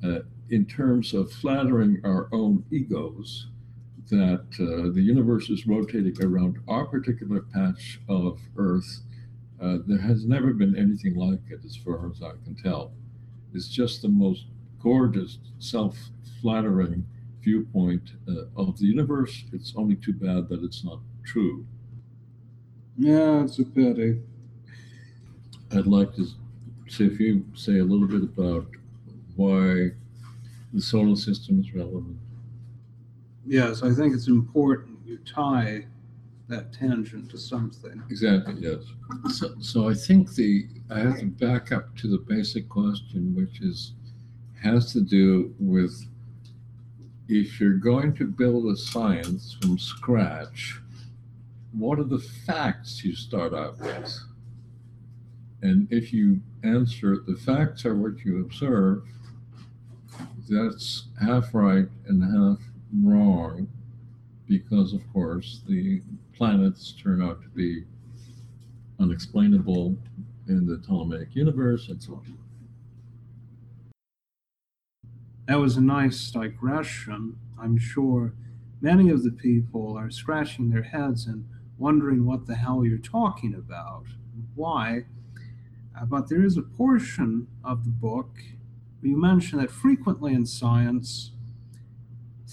uh, 0.04 0.20
in 0.50 0.66
terms 0.66 1.14
of 1.14 1.32
flattering 1.32 2.00
our 2.04 2.28
own 2.32 2.64
egos 2.70 3.48
that 4.10 4.46
uh, 4.60 4.92
the 4.94 5.02
universe 5.02 5.50
is 5.50 5.66
rotating 5.66 6.16
around 6.22 6.58
our 6.68 6.84
particular 6.86 7.42
patch 7.42 8.00
of 8.08 8.40
Earth. 8.56 9.00
Uh, 9.60 9.78
there 9.86 9.98
has 9.98 10.24
never 10.24 10.52
been 10.52 10.76
anything 10.76 11.14
like 11.14 11.40
it, 11.50 11.60
as 11.64 11.76
far 11.76 12.08
as 12.10 12.22
I 12.22 12.32
can 12.44 12.54
tell. 12.54 12.92
It's 13.54 13.68
just 13.68 14.02
the 14.02 14.08
most 14.08 14.44
gorgeous, 14.80 15.38
self 15.58 15.96
flattering 16.40 17.06
viewpoint 17.42 18.10
uh, 18.28 18.44
of 18.56 18.78
the 18.78 18.86
universe. 18.86 19.44
It's 19.52 19.72
only 19.76 19.96
too 19.96 20.12
bad 20.12 20.48
that 20.48 20.62
it's 20.62 20.84
not 20.84 21.00
true. 21.24 21.66
Yeah, 22.98 23.44
it's 23.44 23.58
a 23.58 23.64
pity. 23.64 24.20
I'd 25.72 25.86
like 25.86 26.14
to 26.16 26.26
see 26.88 27.06
if 27.06 27.18
you 27.18 27.44
say 27.54 27.78
a 27.78 27.84
little 27.84 28.06
bit 28.06 28.22
about 28.22 28.66
why 29.34 29.90
the 30.72 30.80
solar 30.80 31.16
system 31.16 31.60
is 31.60 31.74
relevant. 31.74 32.18
Yes, 33.46 33.82
I 33.82 33.92
think 33.92 34.14
it's 34.14 34.28
important 34.28 34.98
you 35.04 35.18
tie 35.18 35.86
that 36.48 36.72
tangent 36.72 37.30
to 37.30 37.38
something. 37.38 38.02
Exactly, 38.10 38.54
yes. 38.58 38.82
So, 39.32 39.54
so 39.60 39.88
I 39.88 39.94
think 39.94 40.34
the 40.34 40.66
I 40.90 41.00
have 41.00 41.18
to 41.20 41.26
back 41.26 41.72
up 41.72 41.96
to 41.96 42.08
the 42.08 42.18
basic 42.18 42.68
question, 42.68 43.34
which 43.34 43.60
is 43.60 43.92
has 44.62 44.92
to 44.92 45.00
do 45.00 45.54
with 45.58 46.06
if 47.28 47.60
you're 47.60 47.74
going 47.74 48.14
to 48.14 48.24
build 48.24 48.66
a 48.66 48.76
science 48.76 49.56
from 49.60 49.78
scratch, 49.78 50.80
what 51.72 51.98
are 51.98 52.04
the 52.04 52.18
facts 52.18 53.04
you 53.04 53.14
start 53.14 53.52
out 53.52 53.78
with? 53.78 54.18
And 55.62 55.88
if 55.90 56.12
you 56.12 56.40
answer 56.62 57.16
the 57.26 57.36
facts 57.36 57.84
are 57.84 57.96
what 57.96 58.24
you 58.24 58.40
observe, 58.40 59.02
that's 60.48 61.06
half 61.20 61.52
right 61.52 61.88
and 62.06 62.22
half 62.22 62.60
wrong 63.02 63.68
because, 64.48 64.92
of 64.92 65.00
course, 65.12 65.60
the 65.66 66.02
planets 66.34 66.92
turn 66.92 67.22
out 67.22 67.42
to 67.42 67.48
be 67.48 67.84
unexplainable 69.00 69.96
in 70.48 70.66
the 70.66 70.78
Ptolemaic 70.78 71.34
universe 71.34 71.88
and 71.88 72.02
so 72.02 72.14
on. 72.14 72.38
That 75.48 75.58
was 75.58 75.76
a 75.76 75.80
nice 75.80 76.30
digression. 76.30 77.36
I'm 77.60 77.78
sure 77.78 78.34
many 78.80 79.10
of 79.10 79.22
the 79.22 79.30
people 79.30 79.96
are 79.96 80.10
scratching 80.10 80.70
their 80.70 80.82
heads 80.82 81.26
and 81.26 81.48
wondering 81.78 82.26
what 82.26 82.46
the 82.46 82.54
hell 82.54 82.84
you're 82.84 82.98
talking 82.98 83.54
about, 83.54 84.04
why. 84.54 85.04
Uh, 85.98 86.04
but 86.04 86.28
there 86.28 86.44
is 86.44 86.56
a 86.56 86.62
portion 86.62 87.46
of 87.64 87.84
the 87.84 87.90
book 87.90 88.30
you 89.02 89.16
mentioned 89.16 89.62
that 89.62 89.70
frequently 89.70 90.34
in 90.34 90.44
science, 90.44 91.32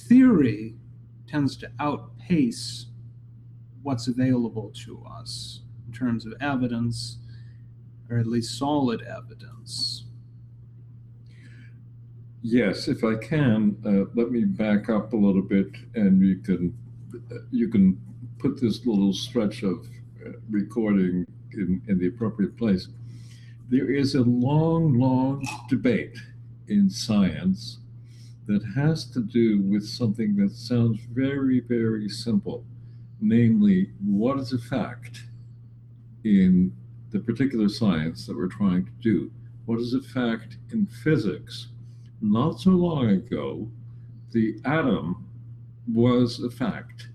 theory 0.07 0.75
tends 1.27 1.55
to 1.57 1.71
outpace 1.79 2.87
what's 3.81 4.07
available 4.07 4.71
to 4.85 5.03
us 5.05 5.61
in 5.87 5.93
terms 5.93 6.25
of 6.25 6.33
evidence, 6.39 7.17
or 8.09 8.17
at 8.17 8.27
least 8.27 8.57
solid 8.57 9.01
evidence. 9.01 10.05
Yes, 12.41 12.87
if 12.87 13.03
I 13.03 13.15
can, 13.15 13.77
uh, 13.85 14.11
let 14.15 14.31
me 14.31 14.43
back 14.43 14.89
up 14.89 15.13
a 15.13 15.15
little 15.15 15.41
bit, 15.41 15.67
and 15.95 16.21
you 16.21 16.37
can 16.37 16.77
you 17.51 17.69
can 17.69 17.99
put 18.39 18.59
this 18.59 18.85
little 18.85 19.13
stretch 19.13 19.63
of 19.63 19.87
uh, 20.25 20.31
recording 20.49 21.25
in, 21.53 21.81
in 21.87 21.97
the 21.99 22.07
appropriate 22.07 22.57
place. 22.57 22.89
There 23.69 23.89
is 23.91 24.15
a 24.15 24.23
long, 24.23 24.99
long 24.99 25.47
debate 25.69 26.17
in 26.67 26.89
science 26.89 27.79
that 28.47 28.63
has 28.75 29.05
to 29.11 29.21
do 29.21 29.61
with 29.61 29.85
something 29.87 30.35
that 30.37 30.51
sounds 30.51 30.99
very, 31.11 31.61
very 31.61 32.09
simple, 32.09 32.65
namely, 33.21 33.91
what 34.03 34.39
is 34.39 34.53
a 34.53 34.57
fact 34.57 35.23
in 36.23 36.73
the 37.11 37.19
particular 37.19 37.69
science 37.69 38.25
that 38.25 38.35
we're 38.35 38.47
trying 38.47 38.85
to 38.85 38.91
do? 39.01 39.31
What 39.65 39.79
is 39.79 39.93
a 39.93 40.01
fact 40.01 40.57
in 40.71 40.85
physics? 40.85 41.67
Not 42.21 42.59
so 42.59 42.71
long 42.71 43.07
ago, 43.07 43.69
the 44.31 44.59
atom 44.65 45.25
was 45.93 46.39
a 46.41 46.49
fact 46.49 47.09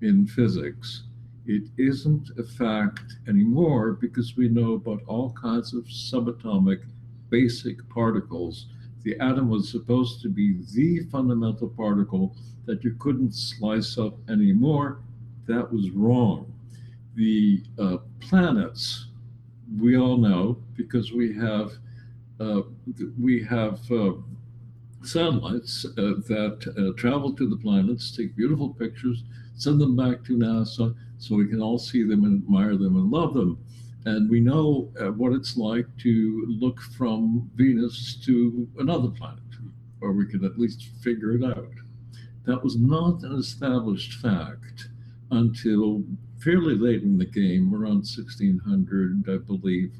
in 0.00 0.26
physics. 0.26 1.04
It 1.44 1.64
isn't 1.76 2.30
a 2.38 2.44
fact 2.44 3.16
anymore 3.28 3.92
because 3.92 4.36
we 4.36 4.48
know 4.48 4.74
about 4.74 5.02
all 5.06 5.32
kinds 5.32 5.74
of 5.74 5.84
subatomic 5.84 6.82
basic 7.30 7.88
particles 7.88 8.66
the 9.04 9.18
atom 9.20 9.48
was 9.48 9.68
supposed 9.68 10.22
to 10.22 10.28
be 10.28 10.58
the 10.74 11.00
fundamental 11.10 11.68
particle 11.68 12.34
that 12.66 12.84
you 12.84 12.94
couldn't 12.98 13.34
slice 13.34 13.98
up 13.98 14.14
anymore. 14.30 14.98
That 15.46 15.72
was 15.72 15.90
wrong. 15.90 16.52
The 17.16 17.62
uh, 17.78 17.98
planets, 18.20 19.06
we 19.80 19.96
all 19.96 20.16
know 20.16 20.58
because 20.76 21.12
we 21.12 21.34
have 21.34 21.72
uh, 22.40 22.62
we 23.20 23.42
have 23.44 23.80
uh, 23.90 24.12
satellites 25.02 25.84
uh, 25.84 26.14
that 26.28 26.74
uh, 26.76 26.98
travel 26.98 27.32
to 27.34 27.48
the 27.48 27.56
planets, 27.56 28.16
take 28.16 28.36
beautiful 28.36 28.70
pictures, 28.70 29.24
send 29.54 29.80
them 29.80 29.96
back 29.96 30.24
to 30.24 30.36
NASA 30.36 30.94
so 31.18 31.36
we 31.36 31.46
can 31.46 31.60
all 31.60 31.78
see 31.78 32.02
them 32.02 32.24
and 32.24 32.42
admire 32.42 32.76
them 32.76 32.96
and 32.96 33.10
love 33.10 33.34
them. 33.34 33.58
And 34.04 34.28
we 34.28 34.40
know 34.40 34.90
uh, 35.00 35.12
what 35.12 35.32
it's 35.32 35.56
like 35.56 35.86
to 35.98 36.44
look 36.48 36.80
from 36.80 37.50
Venus 37.54 38.20
to 38.24 38.68
another 38.78 39.08
planet, 39.08 39.38
or 40.00 40.12
we 40.12 40.26
can 40.26 40.44
at 40.44 40.58
least 40.58 40.88
figure 41.02 41.32
it 41.32 41.44
out. 41.44 41.72
That 42.44 42.64
was 42.64 42.76
not 42.76 43.22
an 43.22 43.38
established 43.38 44.14
fact 44.14 44.88
until 45.30 46.02
fairly 46.38 46.74
late 46.74 47.02
in 47.02 47.16
the 47.16 47.24
game, 47.24 47.72
around 47.72 48.04
1600, 48.04 49.24
I 49.28 49.38
believe, 49.38 49.92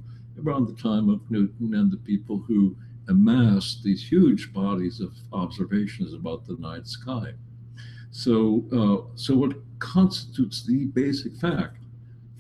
around 0.45 0.67
the 0.67 0.83
time 0.83 1.09
of 1.09 1.31
Newton 1.31 1.75
and 1.75 1.91
the 1.91 1.99
people 1.99 2.39
who 2.49 2.77
amassed 3.09 3.85
these 3.85 4.03
huge 4.09 4.53
bodies 4.53 5.01
of 5.01 5.13
observations 5.33 6.15
about 6.15 6.47
the 6.47 6.57
night 6.59 6.89
sky. 6.89 7.35
So, 8.11 8.65
uh, 8.73 9.15
so 9.15 9.37
what 9.37 9.57
constitutes 9.79 10.67
the 10.67 10.87
basic 10.87 11.37
fact 11.37 11.82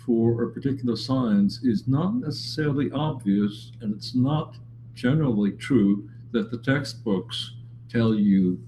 for 0.04 0.42
a 0.42 0.50
particular 0.50 0.96
science 0.96 1.62
is 1.62 1.86
not 1.86 2.16
necessarily 2.16 2.90
obvious, 2.92 3.72
and 3.80 3.94
it's 3.94 4.14
not 4.14 4.56
generally 4.94 5.52
true 5.52 6.08
that 6.32 6.50
the 6.50 6.58
textbooks 6.58 7.54
tell 7.88 8.14
you 8.14 8.60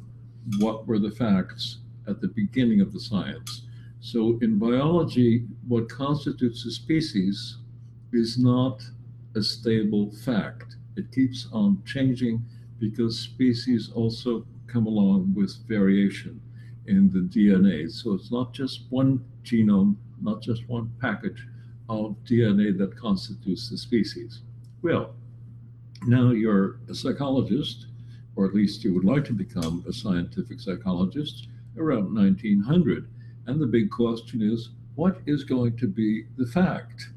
what 0.58 0.86
were 0.86 0.98
the 0.98 1.10
facts 1.10 1.78
at 2.06 2.20
the 2.20 2.28
beginning 2.28 2.80
of 2.80 2.92
the 2.92 3.00
science. 3.00 3.62
So 4.00 4.38
in 4.42 4.58
biology, 4.58 5.46
what 5.66 5.88
constitutes 5.88 6.64
a 6.66 6.70
species 6.70 7.58
is 8.12 8.38
not 8.38 8.82
a 9.34 9.42
stable 9.42 10.12
fact. 10.24 10.76
It 10.96 11.10
keeps 11.10 11.48
on 11.52 11.82
changing 11.86 12.44
because 12.78 13.18
species 13.18 13.90
also 13.94 14.46
come 14.66 14.86
along 14.86 15.32
with 15.34 15.56
variation 15.66 16.40
in 16.86 17.10
the 17.10 17.20
DNA. 17.20 17.90
So 17.90 18.12
it's 18.12 18.30
not 18.30 18.52
just 18.52 18.82
one 18.90 19.24
genome 19.42 19.96
not 20.20 20.42
just 20.42 20.68
one 20.68 20.92
package 21.00 21.46
of 21.88 22.16
DNA 22.24 22.76
that 22.78 22.96
constitutes 22.96 23.68
the 23.68 23.76
species. 23.76 24.40
Well, 24.82 25.14
now 26.06 26.30
you're 26.30 26.78
a 26.88 26.94
psychologist, 26.94 27.86
or 28.36 28.46
at 28.46 28.54
least 28.54 28.84
you 28.84 28.92
would 28.94 29.04
like 29.04 29.24
to 29.26 29.32
become 29.32 29.84
a 29.88 29.92
scientific 29.92 30.60
psychologist 30.60 31.48
around 31.78 32.14
1900. 32.14 33.08
And 33.46 33.60
the 33.60 33.66
big 33.66 33.90
question 33.90 34.42
is 34.42 34.70
what 34.94 35.18
is 35.26 35.44
going 35.44 35.76
to 35.78 35.86
be 35.86 36.24
the 36.36 36.46
fact 36.46 37.08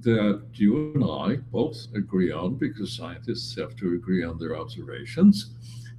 that 0.00 0.42
you 0.52 0.92
and 0.94 1.04
I 1.04 1.36
both 1.50 1.86
agree 1.94 2.30
on, 2.30 2.56
because 2.56 2.92
scientists 2.92 3.56
have 3.56 3.74
to 3.76 3.94
agree 3.94 4.22
on 4.22 4.38
their 4.38 4.56
observations? 4.56 5.50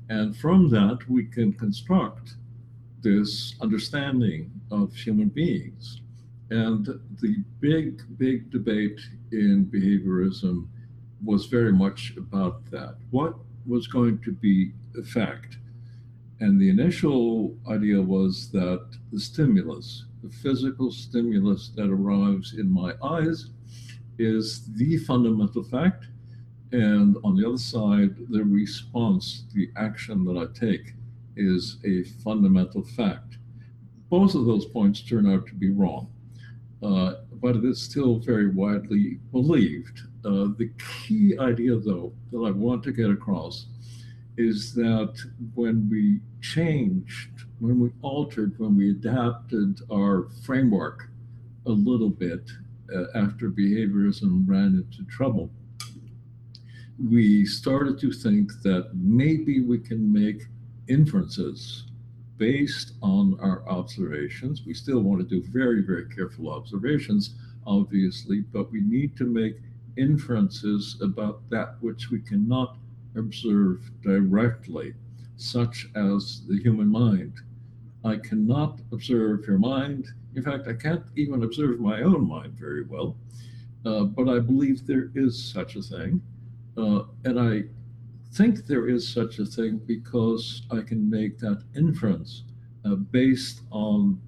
And 0.10 0.38
from 0.38 0.70
that, 0.70 1.00
we 1.10 1.26
can 1.26 1.54
construct 1.54 2.36
this 3.02 3.56
understanding 3.62 4.52
of 4.72 4.94
human 4.94 5.30
beings. 5.30 6.02
And 6.52 6.86
the 7.22 7.44
big, 7.60 8.04
big 8.18 8.52
debate 8.52 9.00
in 9.32 9.66
behaviorism 9.66 10.68
was 11.24 11.48
very 11.48 11.74
much 11.74 12.14
about 12.18 12.70
that. 12.70 12.98
What 13.10 13.36
was 13.66 13.88
going 13.88 14.22
to 14.22 14.32
be 14.32 14.74
a 14.98 15.04
fact? 15.04 15.58
And 16.40 16.62
the 16.62 16.70
initial 16.70 17.56
idea 17.68 18.00
was 18.00 18.52
that 18.52 18.86
the 19.12 19.20
stimulus, 19.20 20.06
the 20.22 20.30
physical 20.30 20.92
stimulus 20.92 21.72
that 21.76 21.90
arrives 21.90 22.54
in 22.54 22.70
my 22.70 22.94
eyes, 23.02 23.50
is 24.20 24.68
the 24.76 24.98
fundamental 24.98 25.64
fact. 25.64 26.06
And 26.72 27.18
on 27.24 27.36
the 27.36 27.48
other 27.48 27.58
side, 27.58 28.16
the 28.30 28.44
response, 28.44 29.46
the 29.54 29.72
action 29.78 30.24
that 30.26 30.38
I 30.38 30.60
take, 30.60 30.94
is 31.36 31.78
a 31.86 32.04
fundamental 32.24 32.84
fact. 32.84 33.38
Both 34.10 34.36
of 34.36 34.46
those 34.46 34.66
points 34.66 35.02
turn 35.02 35.28
out 35.32 35.48
to 35.48 35.56
be 35.56 35.72
wrong 35.72 36.10
uh, 36.84 37.16
but 37.42 37.56
it 37.56 37.66
is 37.66 37.82
still 37.82 38.20
very 38.20 38.50
widely 38.50 39.20
believed. 39.32 40.02
Uh, 40.26 40.50
the 40.58 40.72
key 41.04 41.38
idea, 41.40 41.78
though, 41.78 42.14
that 42.32 42.40
I 42.40 42.52
want 42.52 42.84
to 42.84 42.92
get 42.92 43.10
across 43.10 43.68
is 44.38 44.74
that 44.74 45.16
when 45.54 45.90
we 45.90 46.20
changed, 46.42 47.30
when 47.60 47.80
we 47.80 47.92
altered, 48.02 48.58
when 48.60 48.76
we 48.76 48.92
adapted 48.92 49.80
our 49.92 50.28
framework 50.44 51.10
a 51.66 51.72
little 51.72 52.10
bit 52.10 52.50
uh, 52.94 53.06
after 53.16 53.50
behaviorism 53.50 54.48
ran 54.48 54.84
into 54.86 55.04
trouble, 55.10 55.50
we 57.00 57.46
started 57.46 58.00
to 58.00 58.12
think 58.12 58.52
that 58.64 58.90
maybe 58.94 59.62
we 59.62 59.80
can 59.80 60.12
make 60.12 60.44
inferences 60.88 61.86
based 62.38 62.94
on 63.02 63.38
our 63.40 63.68
observations. 63.68 64.64
We 64.66 64.74
still 64.74 65.02
want 65.02 65.22
to 65.22 65.42
do 65.42 65.48
very, 65.48 65.82
very 65.82 66.08
careful 66.10 66.50
observations, 66.50 67.36
obviously, 67.66 68.42
but 68.42 68.72
we 68.72 68.82
need 68.82 69.16
to 69.18 69.26
make 69.26 69.58
inferences 69.98 70.98
about 71.02 71.50
that 71.50 71.76
which 71.80 72.12
we 72.12 72.20
cannot 72.20 72.78
observe 73.16 73.90
directly, 74.02 74.94
such 75.38 75.88
as 75.96 76.44
the 76.48 76.60
human 76.62 76.90
mind. 76.90 77.34
I 78.04 78.18
cannot 78.18 78.82
observe 78.92 79.48
your 79.48 79.58
mind. 79.58 80.08
In 80.36 80.44
fact, 80.44 80.68
I 80.68 80.74
can't 80.74 81.06
even 81.16 81.44
observe 81.44 81.80
my 81.80 82.02
own 82.02 82.28
mind 82.28 82.54
very 82.54 82.84
well, 82.84 83.16
uh, 83.86 84.04
but 84.04 84.28
I 84.30 84.40
believe 84.40 84.86
there 84.86 85.12
is 85.16 85.42
such 85.42 85.76
a 85.76 85.82
thing. 85.82 86.22
Uh, 86.78 87.04
and 87.24 87.40
I 87.40 87.64
think 88.36 88.66
there 88.66 88.90
is 88.90 89.08
such 89.08 89.40
a 89.40 89.46
thing 89.46 89.78
because 89.86 90.64
I 90.70 90.82
can 90.82 91.10
make 91.10 91.40
that 91.40 91.64
inference 91.74 92.44
uh, 92.84 92.96
based 92.96 93.62
on 93.72 94.20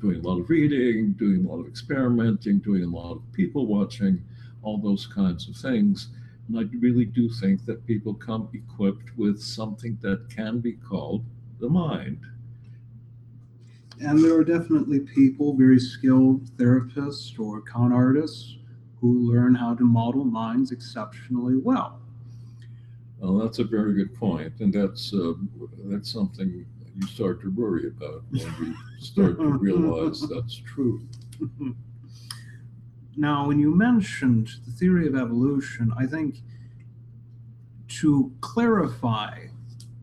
doing 0.00 0.20
a 0.20 0.28
lot 0.28 0.38
of 0.38 0.48
reading, 0.48 1.14
doing 1.14 1.44
a 1.44 1.48
lot 1.48 1.60
of 1.60 1.66
experimenting, 1.66 2.60
doing 2.60 2.84
a 2.84 2.86
lot 2.86 3.16
of 3.16 3.32
people 3.32 3.66
watching, 3.66 4.22
all 4.62 4.78
those 4.78 5.06
kinds 5.06 5.48
of 5.48 5.56
things. 5.56 6.10
And 6.46 6.58
I 6.58 6.64
really 6.78 7.06
do 7.06 7.28
think 7.28 7.66
that 7.66 7.84
people 7.86 8.14
come 8.14 8.48
equipped 8.54 9.16
with 9.16 9.42
something 9.42 9.98
that 10.00 10.30
can 10.30 10.60
be 10.60 10.74
called 10.74 11.24
the 11.58 11.68
mind. 11.68 12.20
And 14.00 14.22
there 14.22 14.38
are 14.38 14.44
definitely 14.44 15.00
people, 15.00 15.56
very 15.56 15.80
skilled 15.80 16.44
therapists 16.56 17.36
or 17.40 17.62
con 17.62 17.92
artists, 17.92 18.58
who 19.00 19.32
learn 19.32 19.54
how 19.56 19.74
to 19.74 19.84
model 19.84 20.24
minds 20.24 20.70
exceptionally 20.70 21.56
well. 21.56 22.00
Well, 23.18 23.38
that's 23.38 23.58
a 23.58 23.64
very 23.64 23.94
good 23.94 24.14
point, 24.14 24.52
and 24.60 24.72
that's 24.72 25.12
uh, 25.14 25.32
that's 25.84 26.12
something 26.12 26.66
you 26.94 27.06
start 27.06 27.40
to 27.42 27.50
worry 27.50 27.88
about 27.88 28.22
when 28.30 28.40
you 28.40 28.74
start 29.00 29.38
to 29.38 29.46
realize 29.58 30.20
that's 30.20 30.56
true. 30.56 31.06
Now, 33.18 33.46
when 33.46 33.58
you 33.58 33.74
mentioned 33.74 34.50
the 34.66 34.72
theory 34.72 35.06
of 35.06 35.16
evolution, 35.16 35.90
I 35.98 36.04
think 36.06 36.42
to 38.00 38.30
clarify 38.42 39.46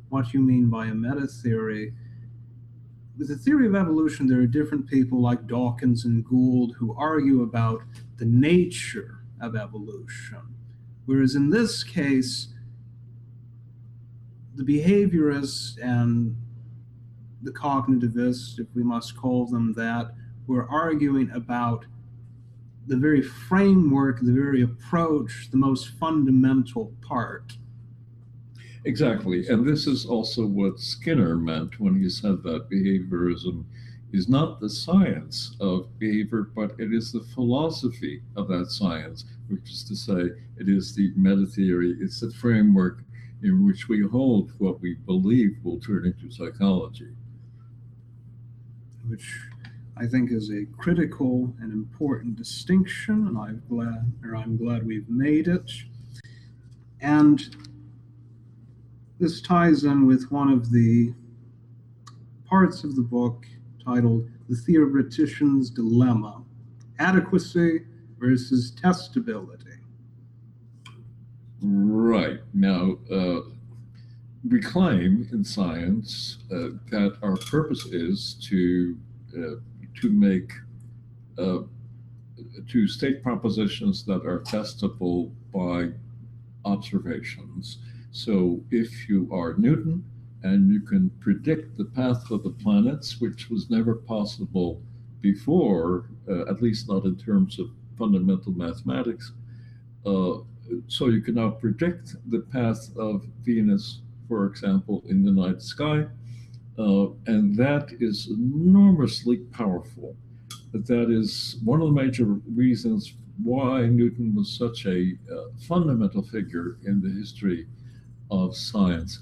what 0.10 0.34
you 0.34 0.42
mean 0.42 0.68
by 0.68 0.88
a 0.88 0.96
meta 0.96 1.28
theory, 1.28 1.94
with 3.16 3.28
the 3.28 3.38
theory 3.38 3.68
of 3.68 3.76
evolution, 3.76 4.26
there 4.26 4.40
are 4.40 4.48
different 4.48 4.88
people 4.88 5.22
like 5.22 5.46
Dawkins 5.46 6.06
and 6.06 6.26
Gould 6.26 6.76
who 6.78 6.96
argue 6.98 7.44
about 7.44 7.82
the 8.18 8.26
nature 8.26 9.20
of 9.40 9.56
evolution. 9.56 10.42
Whereas 11.06 11.36
in 11.36 11.52
this 11.52 11.84
case, 11.84 12.48
the 14.56 14.64
behaviorists 14.64 15.82
and 15.82 16.36
the 17.42 17.52
cognitivists, 17.52 18.60
if 18.60 18.68
we 18.76 18.84
must 18.84 19.18
call 19.18 19.46
them 19.46 19.74
that, 19.74 20.14
were 20.48 20.68
arguing 20.70 21.30
about 21.32 21.86
the 22.88 22.98
very 22.98 23.22
framework, 23.22 24.20
the 24.22 24.34
very 24.34 24.62
approach, 24.62 25.50
the 25.52 25.58
most 25.58 25.90
fundamental 26.00 26.94
part. 27.02 27.54
Exactly. 28.86 29.48
And 29.48 29.66
this 29.66 29.88
is 29.88 30.06
also 30.06 30.46
what 30.46 30.80
Skinner 30.80 31.38
meant 31.38 31.80
when 31.80 31.96
he 32.02 32.10
said 32.10 32.44
that 32.44 32.70
behaviorism 32.70 33.64
is 34.12 34.28
not 34.28 34.60
the 34.60 34.70
science 34.70 35.56
of 35.60 35.88
behavior, 35.98 36.50
but 36.56 36.72
it 36.78 36.94
is 36.94 37.12
the 37.12 37.24
philosophy 37.34 38.22
of 38.36 38.48
that 38.50 38.70
science, 38.70 39.26
which 39.48 39.72
is 39.72 39.84
to 39.86 39.96
say, 39.96 40.36
it 40.58 40.68
is 40.70 40.94
the 40.94 41.12
meta 41.16 41.48
theory, 41.48 41.96
it's 42.00 42.20
the 42.20 42.32
framework 42.32 43.04
in 43.44 43.66
which 43.66 43.90
we 43.90 44.02
hold 44.02 44.54
what 44.58 44.82
we 44.82 44.96
believe 44.96 45.58
will 45.64 45.80
turn 45.80 46.06
into 46.06 46.34
psychology. 46.34 47.14
Which 49.08 49.38
I 49.98 50.08
think 50.08 50.32
is 50.32 50.50
a 50.50 50.66
critical 50.78 51.54
and 51.60 51.72
important 51.72 52.38
distinction, 52.38 53.28
and 53.28 53.38
I'm 53.38 53.62
glad, 53.68 54.14
or 54.24 54.36
I'm 54.36 54.58
glad 54.58 54.88
we've 54.88 55.10
made 55.10 55.48
it. 55.48 55.70
And 57.02 57.56
this 59.20 59.42
ties 59.42 59.84
in 59.84 60.08
with 60.08 60.32
one 60.32 60.50
of 60.50 60.72
the 60.72 61.14
parts 62.46 62.84
of 62.84 62.96
the 62.96 63.02
book 63.02 63.46
titled 63.84 64.30
The 64.48 64.56
Theoretician's 64.56 65.70
Dilemma 65.70 66.44
Adequacy 66.98 67.82
versus 68.18 68.72
Testability. 68.72 69.83
Right. 71.64 72.40
Now, 72.54 72.98
uh, 73.10 73.40
we 74.50 74.60
claim 74.60 75.30
in 75.32 75.46
science 75.46 76.40
uh, 76.52 76.76
that 76.92 77.18
our 77.24 77.38
purpose 77.38 77.86
is 77.86 78.36
to 78.50 78.98
uh, 79.38 79.56
to 80.02 80.10
make 80.10 80.52
uh, 81.38 81.60
to 82.70 82.88
state 82.88 83.24
propositions 83.24 84.04
that 84.06 84.26
are 84.26 84.42
testable 84.42 85.32
by 85.54 85.92
observations. 86.66 87.78
So, 88.12 88.62
if 88.70 89.08
you 89.08 89.30
are 89.32 89.56
Newton 89.58 90.04
and 90.44 90.70
you 90.70 90.82
can 90.82 91.10
predict 91.22 91.78
the 91.78 91.86
path 91.86 92.30
of 92.30 92.44
the 92.44 92.50
planets, 92.50 93.22
which 93.22 93.50
was 93.50 93.70
never 93.70 93.96
possible 93.96 94.82
before, 95.22 96.10
uh, 96.30 96.42
at 96.50 96.62
least 96.62 96.90
not 96.90 97.06
in 97.06 97.16
terms 97.16 97.58
of 97.58 97.68
fundamental 97.98 98.52
mathematics. 98.52 99.32
Uh, 100.06 100.40
so 100.88 101.08
you 101.08 101.22
can 101.22 101.36
now 101.36 101.50
predict 101.50 102.16
the 102.30 102.40
path 102.40 102.90
of 102.98 103.26
Venus, 103.44 104.02
for 104.28 104.46
example, 104.46 105.04
in 105.08 105.24
the 105.24 105.32
night 105.32 105.62
sky. 105.62 106.06
Uh, 106.78 107.08
and 107.28 107.56
that 107.56 107.90
is 108.00 108.28
enormously 108.28 109.38
powerful. 109.38 110.16
That 110.74 111.12
is 111.12 111.58
one 111.64 111.82
of 111.82 111.88
the 111.88 111.94
major 111.94 112.26
reasons 112.56 113.14
why 113.44 113.86
Newton 113.86 114.36
was 114.36 114.52
such 114.52 114.86
a 114.86 115.14
uh, 115.32 115.50
fundamental 115.68 116.24
figure 116.24 116.78
in 116.86 117.02
the 117.02 117.10
history 117.10 117.68
of 118.32 118.56
science 118.56 119.20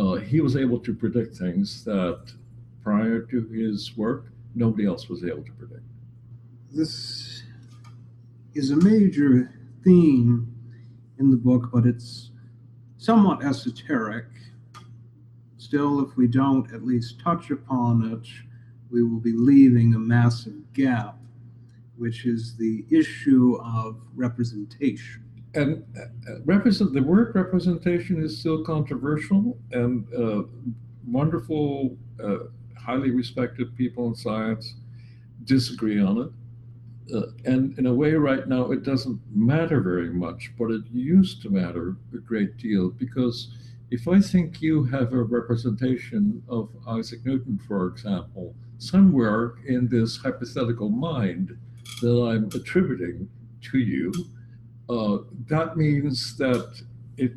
uh, 0.00 0.14
he 0.14 0.40
was 0.40 0.56
able 0.56 0.80
to 0.80 0.94
predict 0.94 1.36
things 1.36 1.84
that 1.84 2.32
prior 2.82 3.20
to 3.20 3.42
his 3.48 3.96
work, 3.96 4.32
nobody 4.54 4.86
else 4.86 5.08
was 5.08 5.24
able 5.24 5.44
to 5.44 5.52
predict. 5.52 5.84
This 6.72 7.42
is 8.54 8.70
a 8.70 8.76
major 8.76 9.52
theme 9.84 10.54
in 11.20 11.30
the 11.30 11.36
book, 11.36 11.70
but 11.72 11.86
it's 11.86 12.30
somewhat 12.98 13.44
esoteric. 13.44 14.26
Still, 15.58 16.00
if 16.00 16.16
we 16.16 16.26
don't 16.26 16.72
at 16.72 16.84
least 16.84 17.20
touch 17.20 17.50
upon 17.50 18.12
it, 18.12 18.28
we 18.90 19.02
will 19.04 19.20
be 19.20 19.32
leaving 19.32 19.94
a 19.94 19.98
massive 19.98 20.72
gap, 20.72 21.16
which 21.96 22.26
is 22.26 22.56
the 22.56 22.84
issue 22.90 23.60
of 23.62 24.00
representation 24.16 25.22
and 25.54 25.84
uh, 25.98 26.40
represent 26.44 26.92
the 26.92 27.02
word 27.02 27.34
representation 27.34 28.22
is 28.22 28.38
still 28.38 28.62
controversial 28.64 29.58
and 29.72 30.06
uh, 30.14 30.42
wonderful 31.06 31.96
uh, 32.22 32.38
highly 32.78 33.10
respected 33.10 33.76
people 33.76 34.06
in 34.06 34.14
science 34.14 34.76
disagree 35.44 36.00
on 36.00 36.18
it 36.18 36.30
uh, 37.14 37.26
and 37.44 37.78
in 37.78 37.86
a 37.86 37.94
way 37.94 38.12
right 38.12 38.48
now 38.48 38.70
it 38.70 38.82
doesn't 38.82 39.20
matter 39.34 39.80
very 39.80 40.10
much 40.10 40.52
but 40.58 40.70
it 40.70 40.82
used 40.92 41.42
to 41.42 41.50
matter 41.50 41.96
a 42.14 42.18
great 42.18 42.56
deal 42.56 42.90
because 42.90 43.56
if 43.90 44.06
i 44.08 44.20
think 44.20 44.60
you 44.60 44.84
have 44.84 45.12
a 45.12 45.22
representation 45.22 46.42
of 46.48 46.68
isaac 46.88 47.20
newton 47.24 47.58
for 47.66 47.86
example 47.86 48.54
somewhere 48.78 49.54
in 49.66 49.88
this 49.88 50.18
hypothetical 50.18 50.88
mind 50.88 51.56
that 52.00 52.22
i'm 52.22 52.48
attributing 52.54 53.28
to 53.60 53.78
you 53.78 54.12
uh, 54.88 55.18
that 55.48 55.76
means 55.76 56.36
that 56.36 56.82
it 57.16 57.32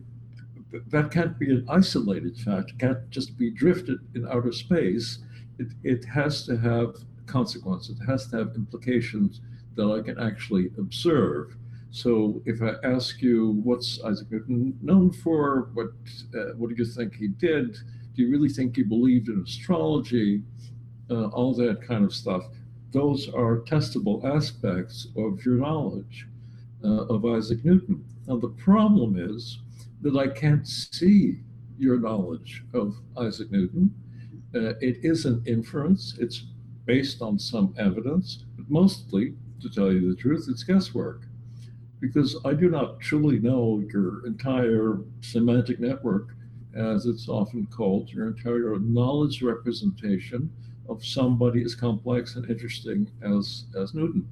that 0.88 1.11
can't 1.11 1.38
be 1.38 1.51
an 1.51 1.65
isolated 1.69 2.38
fact. 2.38 2.71
It 2.71 2.80
can't 2.80 3.09
just 3.09 3.38
be 3.38 3.51
drifted 3.51 3.99
in 4.15 4.28
outer 4.28 4.51
space. 4.51 5.19
It, 5.59 5.67
it 5.84 6.05
has 6.05 6.45
to 6.47 6.57
have 6.57 6.95
consequences. 7.28 7.99
It 7.99 8.05
has 8.05 8.28
to 8.28 8.38
have 8.38 8.55
implications 8.55 9.41
that 9.76 9.86
I 9.86 10.01
can 10.01 10.19
actually 10.19 10.71
observe. 10.78 11.55
So 11.91 12.41
if 12.45 12.61
I 12.61 12.74
ask 12.84 13.21
you, 13.21 13.61
what's 13.63 14.03
Isaac 14.03 14.32
Newton 14.32 14.78
known 14.82 15.11
for? 15.11 15.69
What 15.74 15.91
uh, 16.36 16.53
what 16.57 16.69
do 16.69 16.76
you 16.76 16.86
think 16.86 17.15
he 17.15 17.28
did? 17.28 17.74
Do 18.15 18.21
you 18.24 18.30
really 18.32 18.49
think 18.49 18.76
he 18.76 18.84
believed 18.84 19.30
in 19.30 19.41
astrology? 19.41 20.41
Uh, 21.09 21.28
all 21.28 21.53
that 21.53 21.82
kind 21.82 22.03
of 22.05 22.13
stuff. 22.13 22.43
Those 22.91 23.28
are 23.30 23.59
testable 23.59 24.24
aspects 24.24 25.07
of 25.17 25.43
your 25.45 25.55
knowledge 25.55 26.28
uh, 26.84 27.05
of 27.13 27.26
Isaac 27.26 27.63
Newton. 27.65 28.03
Now, 28.28 28.38
the 28.38 28.49
problem 28.49 29.17
is 29.19 29.59
that 30.01 30.15
I 30.15 30.28
can't 30.28 30.67
see 30.67 31.39
your 31.78 31.99
knowledge 31.99 32.63
of 32.74 32.95
Isaac 33.17 33.51
Newton. 33.51 33.93
Uh, 34.55 34.76
it 34.82 35.03
is 35.03 35.26
an 35.26 35.43
inference, 35.45 36.15
it's 36.19 36.45
based 36.86 37.21
on 37.21 37.39
some 37.39 37.74
evidence, 37.78 38.45
but 38.55 38.69
mostly, 38.69 39.34
to 39.64 39.70
tell 39.70 39.91
you 39.91 40.09
the 40.09 40.22
truth, 40.22 40.47
it's 40.49 40.64
guesswork. 40.64 41.24
Because 41.99 42.38
I 42.45 42.53
do 42.53 42.70
not 42.70 42.99
truly 42.99 43.39
know 43.39 43.84
your 43.91 44.26
entire 44.28 44.99
semantic 45.22 45.80
network, 45.80 46.36
as 46.76 47.05
it's 47.05 47.30
often 47.30 47.66
called, 47.68 48.09
your 48.09 48.28
entire 48.28 48.78
knowledge 48.80 49.41
representation 49.41 50.51
of 50.89 51.03
somebody 51.05 51.64
as 51.64 51.76
complex 51.76 52.36
and 52.36 52.49
interesting 52.49 53.09
as, 53.24 53.66
as 53.80 53.93
Newton. 53.93 54.28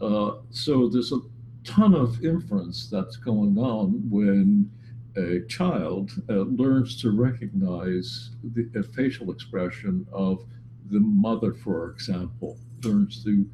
Uh, 0.00 0.32
so 0.50 0.88
there's 0.88 1.12
a 1.12 1.20
ton 1.64 1.94
of 1.94 2.24
inference 2.24 2.88
that's 2.88 3.16
going 3.16 3.56
on 3.58 4.02
when 4.10 4.70
a 5.16 5.40
child 5.48 6.12
uh, 6.28 6.42
learns 6.42 7.00
to 7.02 7.10
recognize 7.10 8.30
the 8.54 8.82
facial 8.94 9.30
expression 9.30 10.06
of 10.12 10.44
the 10.90 11.00
mother, 11.00 11.52
for 11.52 11.90
example, 11.90 12.58
learns 12.82 13.22
to 13.24 13.48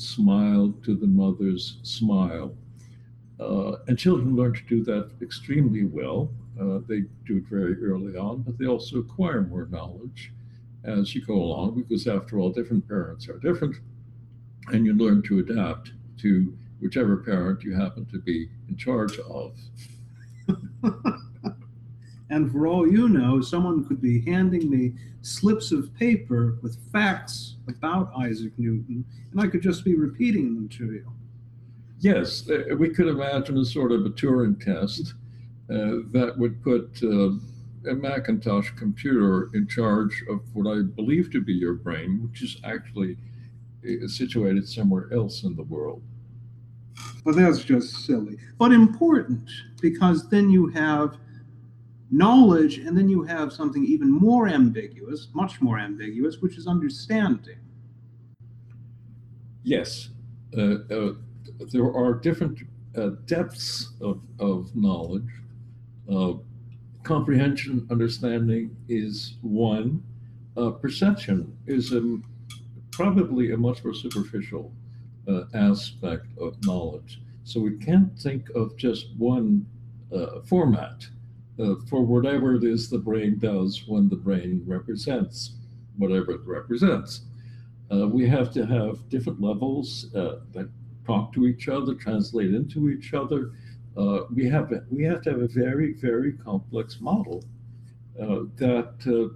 smile 0.00 0.74
to 0.82 0.94
the 0.94 1.06
mother's 1.06 1.78
smile. 1.82 2.54
Uh, 3.38 3.76
and 3.88 3.98
children 3.98 4.36
learn 4.36 4.52
to 4.52 4.62
do 4.64 4.84
that 4.84 5.10
extremely 5.22 5.84
well. 5.84 6.30
Uh, 6.60 6.80
they 6.86 7.04
do 7.26 7.38
it 7.38 7.44
very 7.44 7.82
early 7.82 8.16
on, 8.16 8.42
but 8.42 8.58
they 8.58 8.66
also 8.66 8.98
acquire 8.98 9.42
more 9.42 9.66
knowledge 9.70 10.32
as 10.84 11.14
you 11.14 11.24
go 11.24 11.34
along, 11.34 11.82
because 11.82 12.06
after 12.06 12.38
all, 12.38 12.50
different 12.50 12.86
parents 12.88 13.28
are 13.28 13.38
different, 13.38 13.76
and 14.68 14.84
you 14.84 14.94
learn 14.94 15.22
to 15.22 15.38
adapt 15.38 15.92
to 16.18 16.56
whichever 16.80 17.18
parent 17.18 17.62
you 17.62 17.74
happen 17.74 18.06
to 18.06 18.18
be 18.18 18.48
in 18.68 18.76
charge 18.76 19.18
of. 19.20 19.54
and 22.30 22.50
for 22.50 22.66
all 22.66 22.86
you 22.86 23.08
know, 23.08 23.40
someone 23.40 23.84
could 23.84 24.00
be 24.00 24.24
handing 24.24 24.70
me 24.70 24.94
slips 25.22 25.72
of 25.72 25.94
paper 25.94 26.58
with 26.62 26.78
facts 26.92 27.56
about 27.68 28.12
Isaac 28.16 28.52
Newton, 28.56 29.04
and 29.32 29.40
I 29.40 29.48
could 29.48 29.62
just 29.62 29.84
be 29.84 29.96
repeating 29.96 30.54
them 30.54 30.68
to 30.70 30.92
you. 30.92 31.12
Yes, 31.98 32.48
uh, 32.48 32.74
we 32.76 32.88
could 32.88 33.08
imagine 33.08 33.58
a 33.58 33.64
sort 33.64 33.92
of 33.92 34.06
a 34.06 34.10
Turing 34.10 34.58
test 34.64 35.14
uh, 35.68 36.06
that 36.12 36.34
would 36.38 36.62
put 36.62 36.98
uh, 37.02 37.32
a 37.90 37.94
Macintosh 37.94 38.70
computer 38.70 39.50
in 39.54 39.66
charge 39.66 40.22
of 40.30 40.40
what 40.54 40.70
I 40.70 40.82
believe 40.82 41.30
to 41.32 41.40
be 41.40 41.52
your 41.52 41.74
brain, 41.74 42.22
which 42.22 42.42
is 42.42 42.58
actually 42.64 43.16
uh, 43.84 44.06
situated 44.06 44.68
somewhere 44.68 45.12
else 45.12 45.42
in 45.42 45.56
the 45.56 45.62
world. 45.64 46.02
Well, 47.24 47.34
that's 47.34 47.64
just 47.64 48.06
silly, 48.06 48.38
but 48.56 48.72
important 48.72 49.50
because 49.80 50.28
then 50.30 50.48
you 50.48 50.68
have 50.68 51.18
knowledge 52.10 52.78
and 52.78 52.96
then 52.96 53.08
you 53.08 53.22
have 53.22 53.52
something 53.52 53.84
even 53.84 54.10
more 54.10 54.48
ambiguous, 54.48 55.28
much 55.32 55.60
more 55.60 55.78
ambiguous, 55.78 56.38
which 56.40 56.56
is 56.56 56.66
understanding. 56.66 57.58
Yes, 59.62 60.08
uh, 60.56 60.78
uh, 60.90 61.12
there 61.72 61.94
are 61.94 62.14
different 62.14 62.58
uh, 62.96 63.10
depths 63.26 63.92
of, 64.00 64.20
of 64.40 64.74
knowledge. 64.74 65.28
Uh, 66.12 66.32
comprehension, 67.04 67.86
understanding 67.90 68.76
is 68.88 69.36
one. 69.42 70.02
Uh, 70.56 70.70
perception 70.70 71.56
is 71.66 71.92
a, 71.92 72.18
probably 72.90 73.52
a 73.52 73.56
much 73.56 73.84
more 73.84 73.94
superficial 73.94 74.72
uh, 75.28 75.42
aspect 75.54 76.26
of 76.38 76.56
knowledge. 76.64 77.20
So 77.44 77.60
we 77.60 77.76
can't 77.76 78.18
think 78.18 78.50
of 78.50 78.76
just 78.76 79.14
one 79.16 79.66
format 80.44 81.06
uh, 81.60 81.74
for 81.88 82.02
whatever 82.02 82.54
it 82.54 82.64
is 82.64 82.88
the 82.88 82.98
brain 82.98 83.38
does 83.38 83.84
when 83.86 84.08
the 84.08 84.16
brain 84.16 84.62
represents 84.66 85.52
whatever 85.96 86.32
it 86.32 86.40
represents. 86.46 87.22
Uh, 87.92 88.06
we 88.08 88.26
have 88.26 88.52
to 88.52 88.64
have 88.64 89.08
different 89.08 89.40
levels 89.40 90.14
uh, 90.14 90.36
that 90.52 90.68
talk 91.06 91.32
to 91.32 91.46
each 91.46 91.68
other, 91.68 91.94
translate 91.94 92.54
into 92.54 92.88
each 92.88 93.12
other. 93.14 93.50
Uh, 93.96 94.20
we 94.32 94.48
have 94.48 94.72
we 94.90 95.02
have 95.02 95.20
to 95.22 95.30
have 95.30 95.42
a 95.42 95.48
very 95.48 95.92
very 95.94 96.32
complex 96.32 97.00
model 97.00 97.44
uh, 98.20 98.40
that 98.56 99.30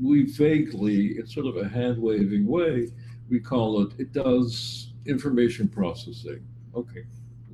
we 0.00 0.24
vaguely, 0.24 1.18
in 1.18 1.26
sort 1.26 1.46
of 1.46 1.56
a 1.56 1.68
hand 1.68 1.96
waving 1.96 2.46
way, 2.46 2.90
we 3.30 3.38
call 3.38 3.82
it. 3.82 3.92
It 3.98 4.12
does 4.12 4.92
information 5.06 5.68
processing. 5.68 6.44
Okay, 6.74 7.04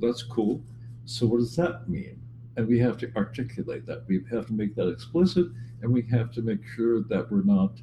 that's 0.00 0.22
cool. 0.22 0.62
So 1.04 1.26
what 1.26 1.38
does 1.38 1.56
that 1.56 1.88
mean? 1.88 2.20
And 2.58 2.66
we 2.66 2.80
have 2.80 2.98
to 2.98 3.12
articulate 3.14 3.86
that. 3.86 4.02
We 4.08 4.20
have 4.32 4.46
to 4.48 4.52
make 4.52 4.74
that 4.74 4.88
explicit, 4.88 5.46
and 5.80 5.92
we 5.92 6.02
have 6.10 6.32
to 6.32 6.42
make 6.42 6.58
sure 6.74 7.04
that 7.04 7.30
we're 7.30 7.44
not 7.44 7.80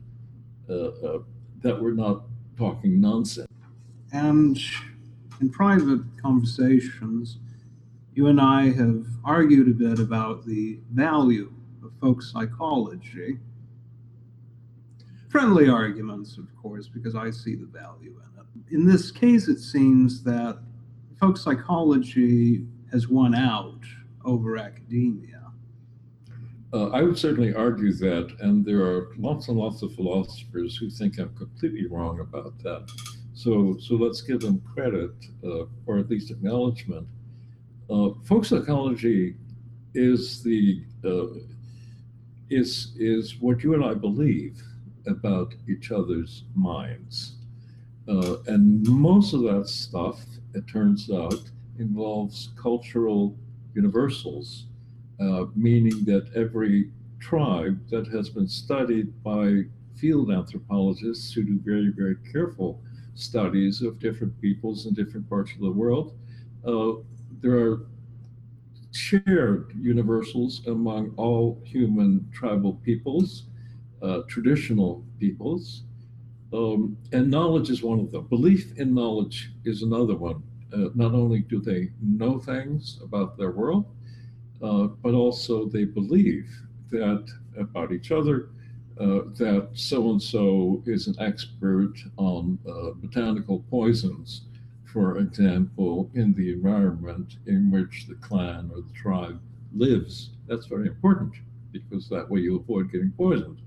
uh, 0.70 1.20
that 1.62 1.82
we're 1.82 1.94
not 1.94 2.24
talking 2.58 3.00
nonsense. 3.00 3.48
And 4.12 4.60
in 5.40 5.50
private 5.50 6.02
conversations, 6.22 7.38
you 8.16 8.28
and 8.28 8.42
I 8.42 8.74
have 8.74 9.06
argued 9.24 9.70
a 9.70 9.72
bit 9.72 10.00
about 10.00 10.46
the 10.46 10.80
value 10.92 11.54
of 11.82 11.94
folk 12.02 12.22
psychology. 12.22 13.40
Friendly 15.30 15.70
arguments, 15.70 16.38
of 16.38 16.54
course, 16.62 16.90
because 16.90 17.16
I 17.16 17.30
see 17.30 17.56
the 17.56 17.66
value 17.66 18.20
in 18.20 18.42
it. 18.42 18.76
In 18.76 18.86
this 18.86 19.10
case, 19.10 19.48
it 19.48 19.60
seems 19.60 20.22
that 20.24 20.60
folk 21.18 21.38
psychology 21.38 22.66
has 22.92 23.08
won 23.08 23.34
out 23.34 23.80
over 24.26 24.58
academia. 24.58 25.42
Uh, 26.74 26.90
I 26.90 27.04
would 27.04 27.18
certainly 27.18 27.54
argue 27.54 27.94
that, 27.94 28.36
and 28.42 28.66
there 28.66 28.82
are 28.82 29.12
lots 29.18 29.48
and 29.48 29.58
lots 29.58 29.82
of 29.82 29.94
philosophers 29.96 30.76
who 30.76 30.90
think 30.90 31.18
I'm 31.20 31.34
completely 31.36 31.88
wrong 31.88 32.20
about 32.20 32.58
that. 32.64 32.90
So, 33.34 33.78
so 33.80 33.96
let's 33.96 34.22
give 34.22 34.42
them 34.42 34.62
credit, 34.74 35.12
uh, 35.44 35.66
or 35.86 36.00
at 36.00 36.10
least 36.10 36.32
acknowledgement. 36.32 37.08
Uh, 37.90 38.10
folk 38.26 38.44
psychology 38.44 39.36
is 39.94 40.44
the 40.44 40.84
uh, 41.06 41.28
is 42.50 42.94
is 42.98 43.38
what 43.40 43.64
you 43.64 43.74
and 43.74 43.86
I 43.86 43.94
believe 43.94 44.62
about 45.08 45.54
each 45.70 45.92
other's 45.92 46.44
minds, 46.56 47.36
uh, 48.08 48.38
and 48.48 48.86
most 48.88 49.34
of 49.34 49.44
that 49.44 49.68
stuff, 49.68 50.26
it 50.54 50.68
turns 50.68 51.10
out, 51.12 51.42
involves 51.80 52.50
cultural 52.62 53.38
universals 53.76 54.66
uh, 55.20 55.46
meaning 55.56 56.04
that 56.06 56.30
every 56.36 56.90
tribe 57.20 57.80
that 57.90 58.08
has 58.08 58.30
been 58.30 58.48
studied 58.48 59.12
by 59.24 59.64
field 59.96 60.30
anthropologists 60.32 61.32
who 61.32 61.44
do 61.44 61.60
very, 61.64 61.90
very 61.90 62.18
careful 62.32 62.82
studies 63.16 63.82
of 63.82 63.98
different 64.00 64.40
peoples 64.42 64.86
in 64.86 64.94
different 64.94 65.28
parts 65.30 65.54
of 65.54 65.62
the 65.62 65.72
world, 65.72 66.18
uh, 66.68 66.94
there 67.42 67.58
are 67.58 67.86
shared 68.92 69.72
universals 69.80 70.62
among 70.68 71.14
all 71.16 71.62
human 71.64 72.28
tribal 72.34 72.74
peoples, 72.84 73.44
uh, 74.02 74.20
traditional 74.28 75.04
peoples, 75.20 75.84
um, 76.54 76.98
and 77.12 77.30
knowledge 77.32 77.70
is 77.70 77.82
one 77.82 78.00
of 78.00 78.12
them. 78.12 78.26
Belief 78.28 78.78
in 78.78 78.94
knowledge 78.94 79.52
is 79.64 79.82
another 79.82 80.16
one. 80.16 80.44
Uh, 80.74 80.90
not 80.96 81.14
only 81.14 81.40
do 81.40 81.62
they 81.62 81.90
know 82.02 82.40
things 82.40 83.00
about 83.04 83.38
their 83.38 83.52
world, 83.52 83.86
uh, 84.62 84.88
but 85.04 85.14
also 85.14 85.66
they 85.66 85.86
believe 85.86 86.50
that 86.92 87.26
about 87.58 87.92
each 87.92 88.12
other, 88.12 88.50
uh, 89.00 89.22
that 89.38 89.70
so 89.74 90.10
and 90.12 90.22
so 90.22 90.82
is 90.86 91.08
an 91.08 91.16
expert 91.20 91.94
on 92.18 92.58
uh, 92.68 92.92
botanical 92.96 93.64
poisons, 93.70 94.42
for 94.86 95.18
example, 95.18 96.10
in 96.14 96.34
the 96.34 96.54
environment 96.54 97.36
in 97.46 97.70
which 97.70 98.06
the 98.08 98.16
clan 98.16 98.72
or 98.74 98.82
the 98.82 98.94
tribe 98.94 99.40
lives. 99.76 100.30
That's 100.48 100.68
very 100.68 100.88
important 100.88 101.34
because 101.72 102.08
that 102.10 102.30
way 102.30 102.40
you 102.40 102.56
avoid 102.56 102.92
getting 102.92 103.12
poisoned. 103.12 103.60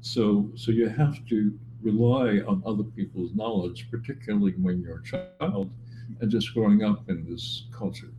So, 0.00 0.48
so 0.54 0.70
you 0.70 0.88
have 0.88 1.26
to 1.26 1.58
rely 1.82 2.40
on 2.46 2.62
other 2.64 2.84
people's 2.84 3.34
knowledge, 3.34 3.88
particularly 3.90 4.52
when 4.52 4.80
you're 4.80 5.00
a 5.00 5.38
child 5.40 5.70
and 6.20 6.30
just 6.30 6.54
growing 6.54 6.82
up 6.82 7.08
in 7.08 7.24
this 7.28 7.64
culture. 7.76 8.12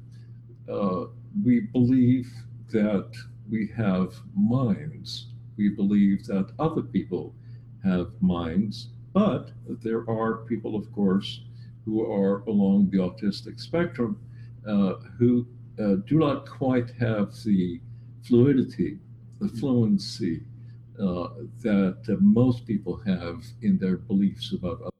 Uh, 0.71 1.05
we 1.43 1.61
believe 1.61 2.31
that 2.71 3.11
we 3.49 3.69
have 3.75 4.13
minds. 4.35 5.27
We 5.57 5.69
believe 5.69 6.25
that 6.27 6.51
other 6.59 6.81
people 6.81 7.33
have 7.83 8.11
minds, 8.21 8.89
but 9.13 9.51
there 9.67 10.09
are 10.09 10.45
people, 10.45 10.75
of 10.75 10.91
course, 10.91 11.41
who 11.85 12.05
are 12.11 12.41
along 12.47 12.89
the 12.89 12.97
autistic 12.97 13.59
spectrum 13.59 14.19
uh, 14.67 14.95
who 15.17 15.47
uh, 15.79 15.95
do 16.05 16.19
not 16.19 16.49
quite 16.49 16.91
have 16.99 17.33
the 17.45 17.79
fluidity, 18.23 18.99
the 19.39 19.47
fluency 19.47 20.41
uh, 20.99 21.29
that 21.61 22.17
most 22.19 22.65
people 22.65 22.97
have 23.05 23.43
in 23.61 23.77
their 23.77 23.97
beliefs 23.97 24.51
about 24.51 24.93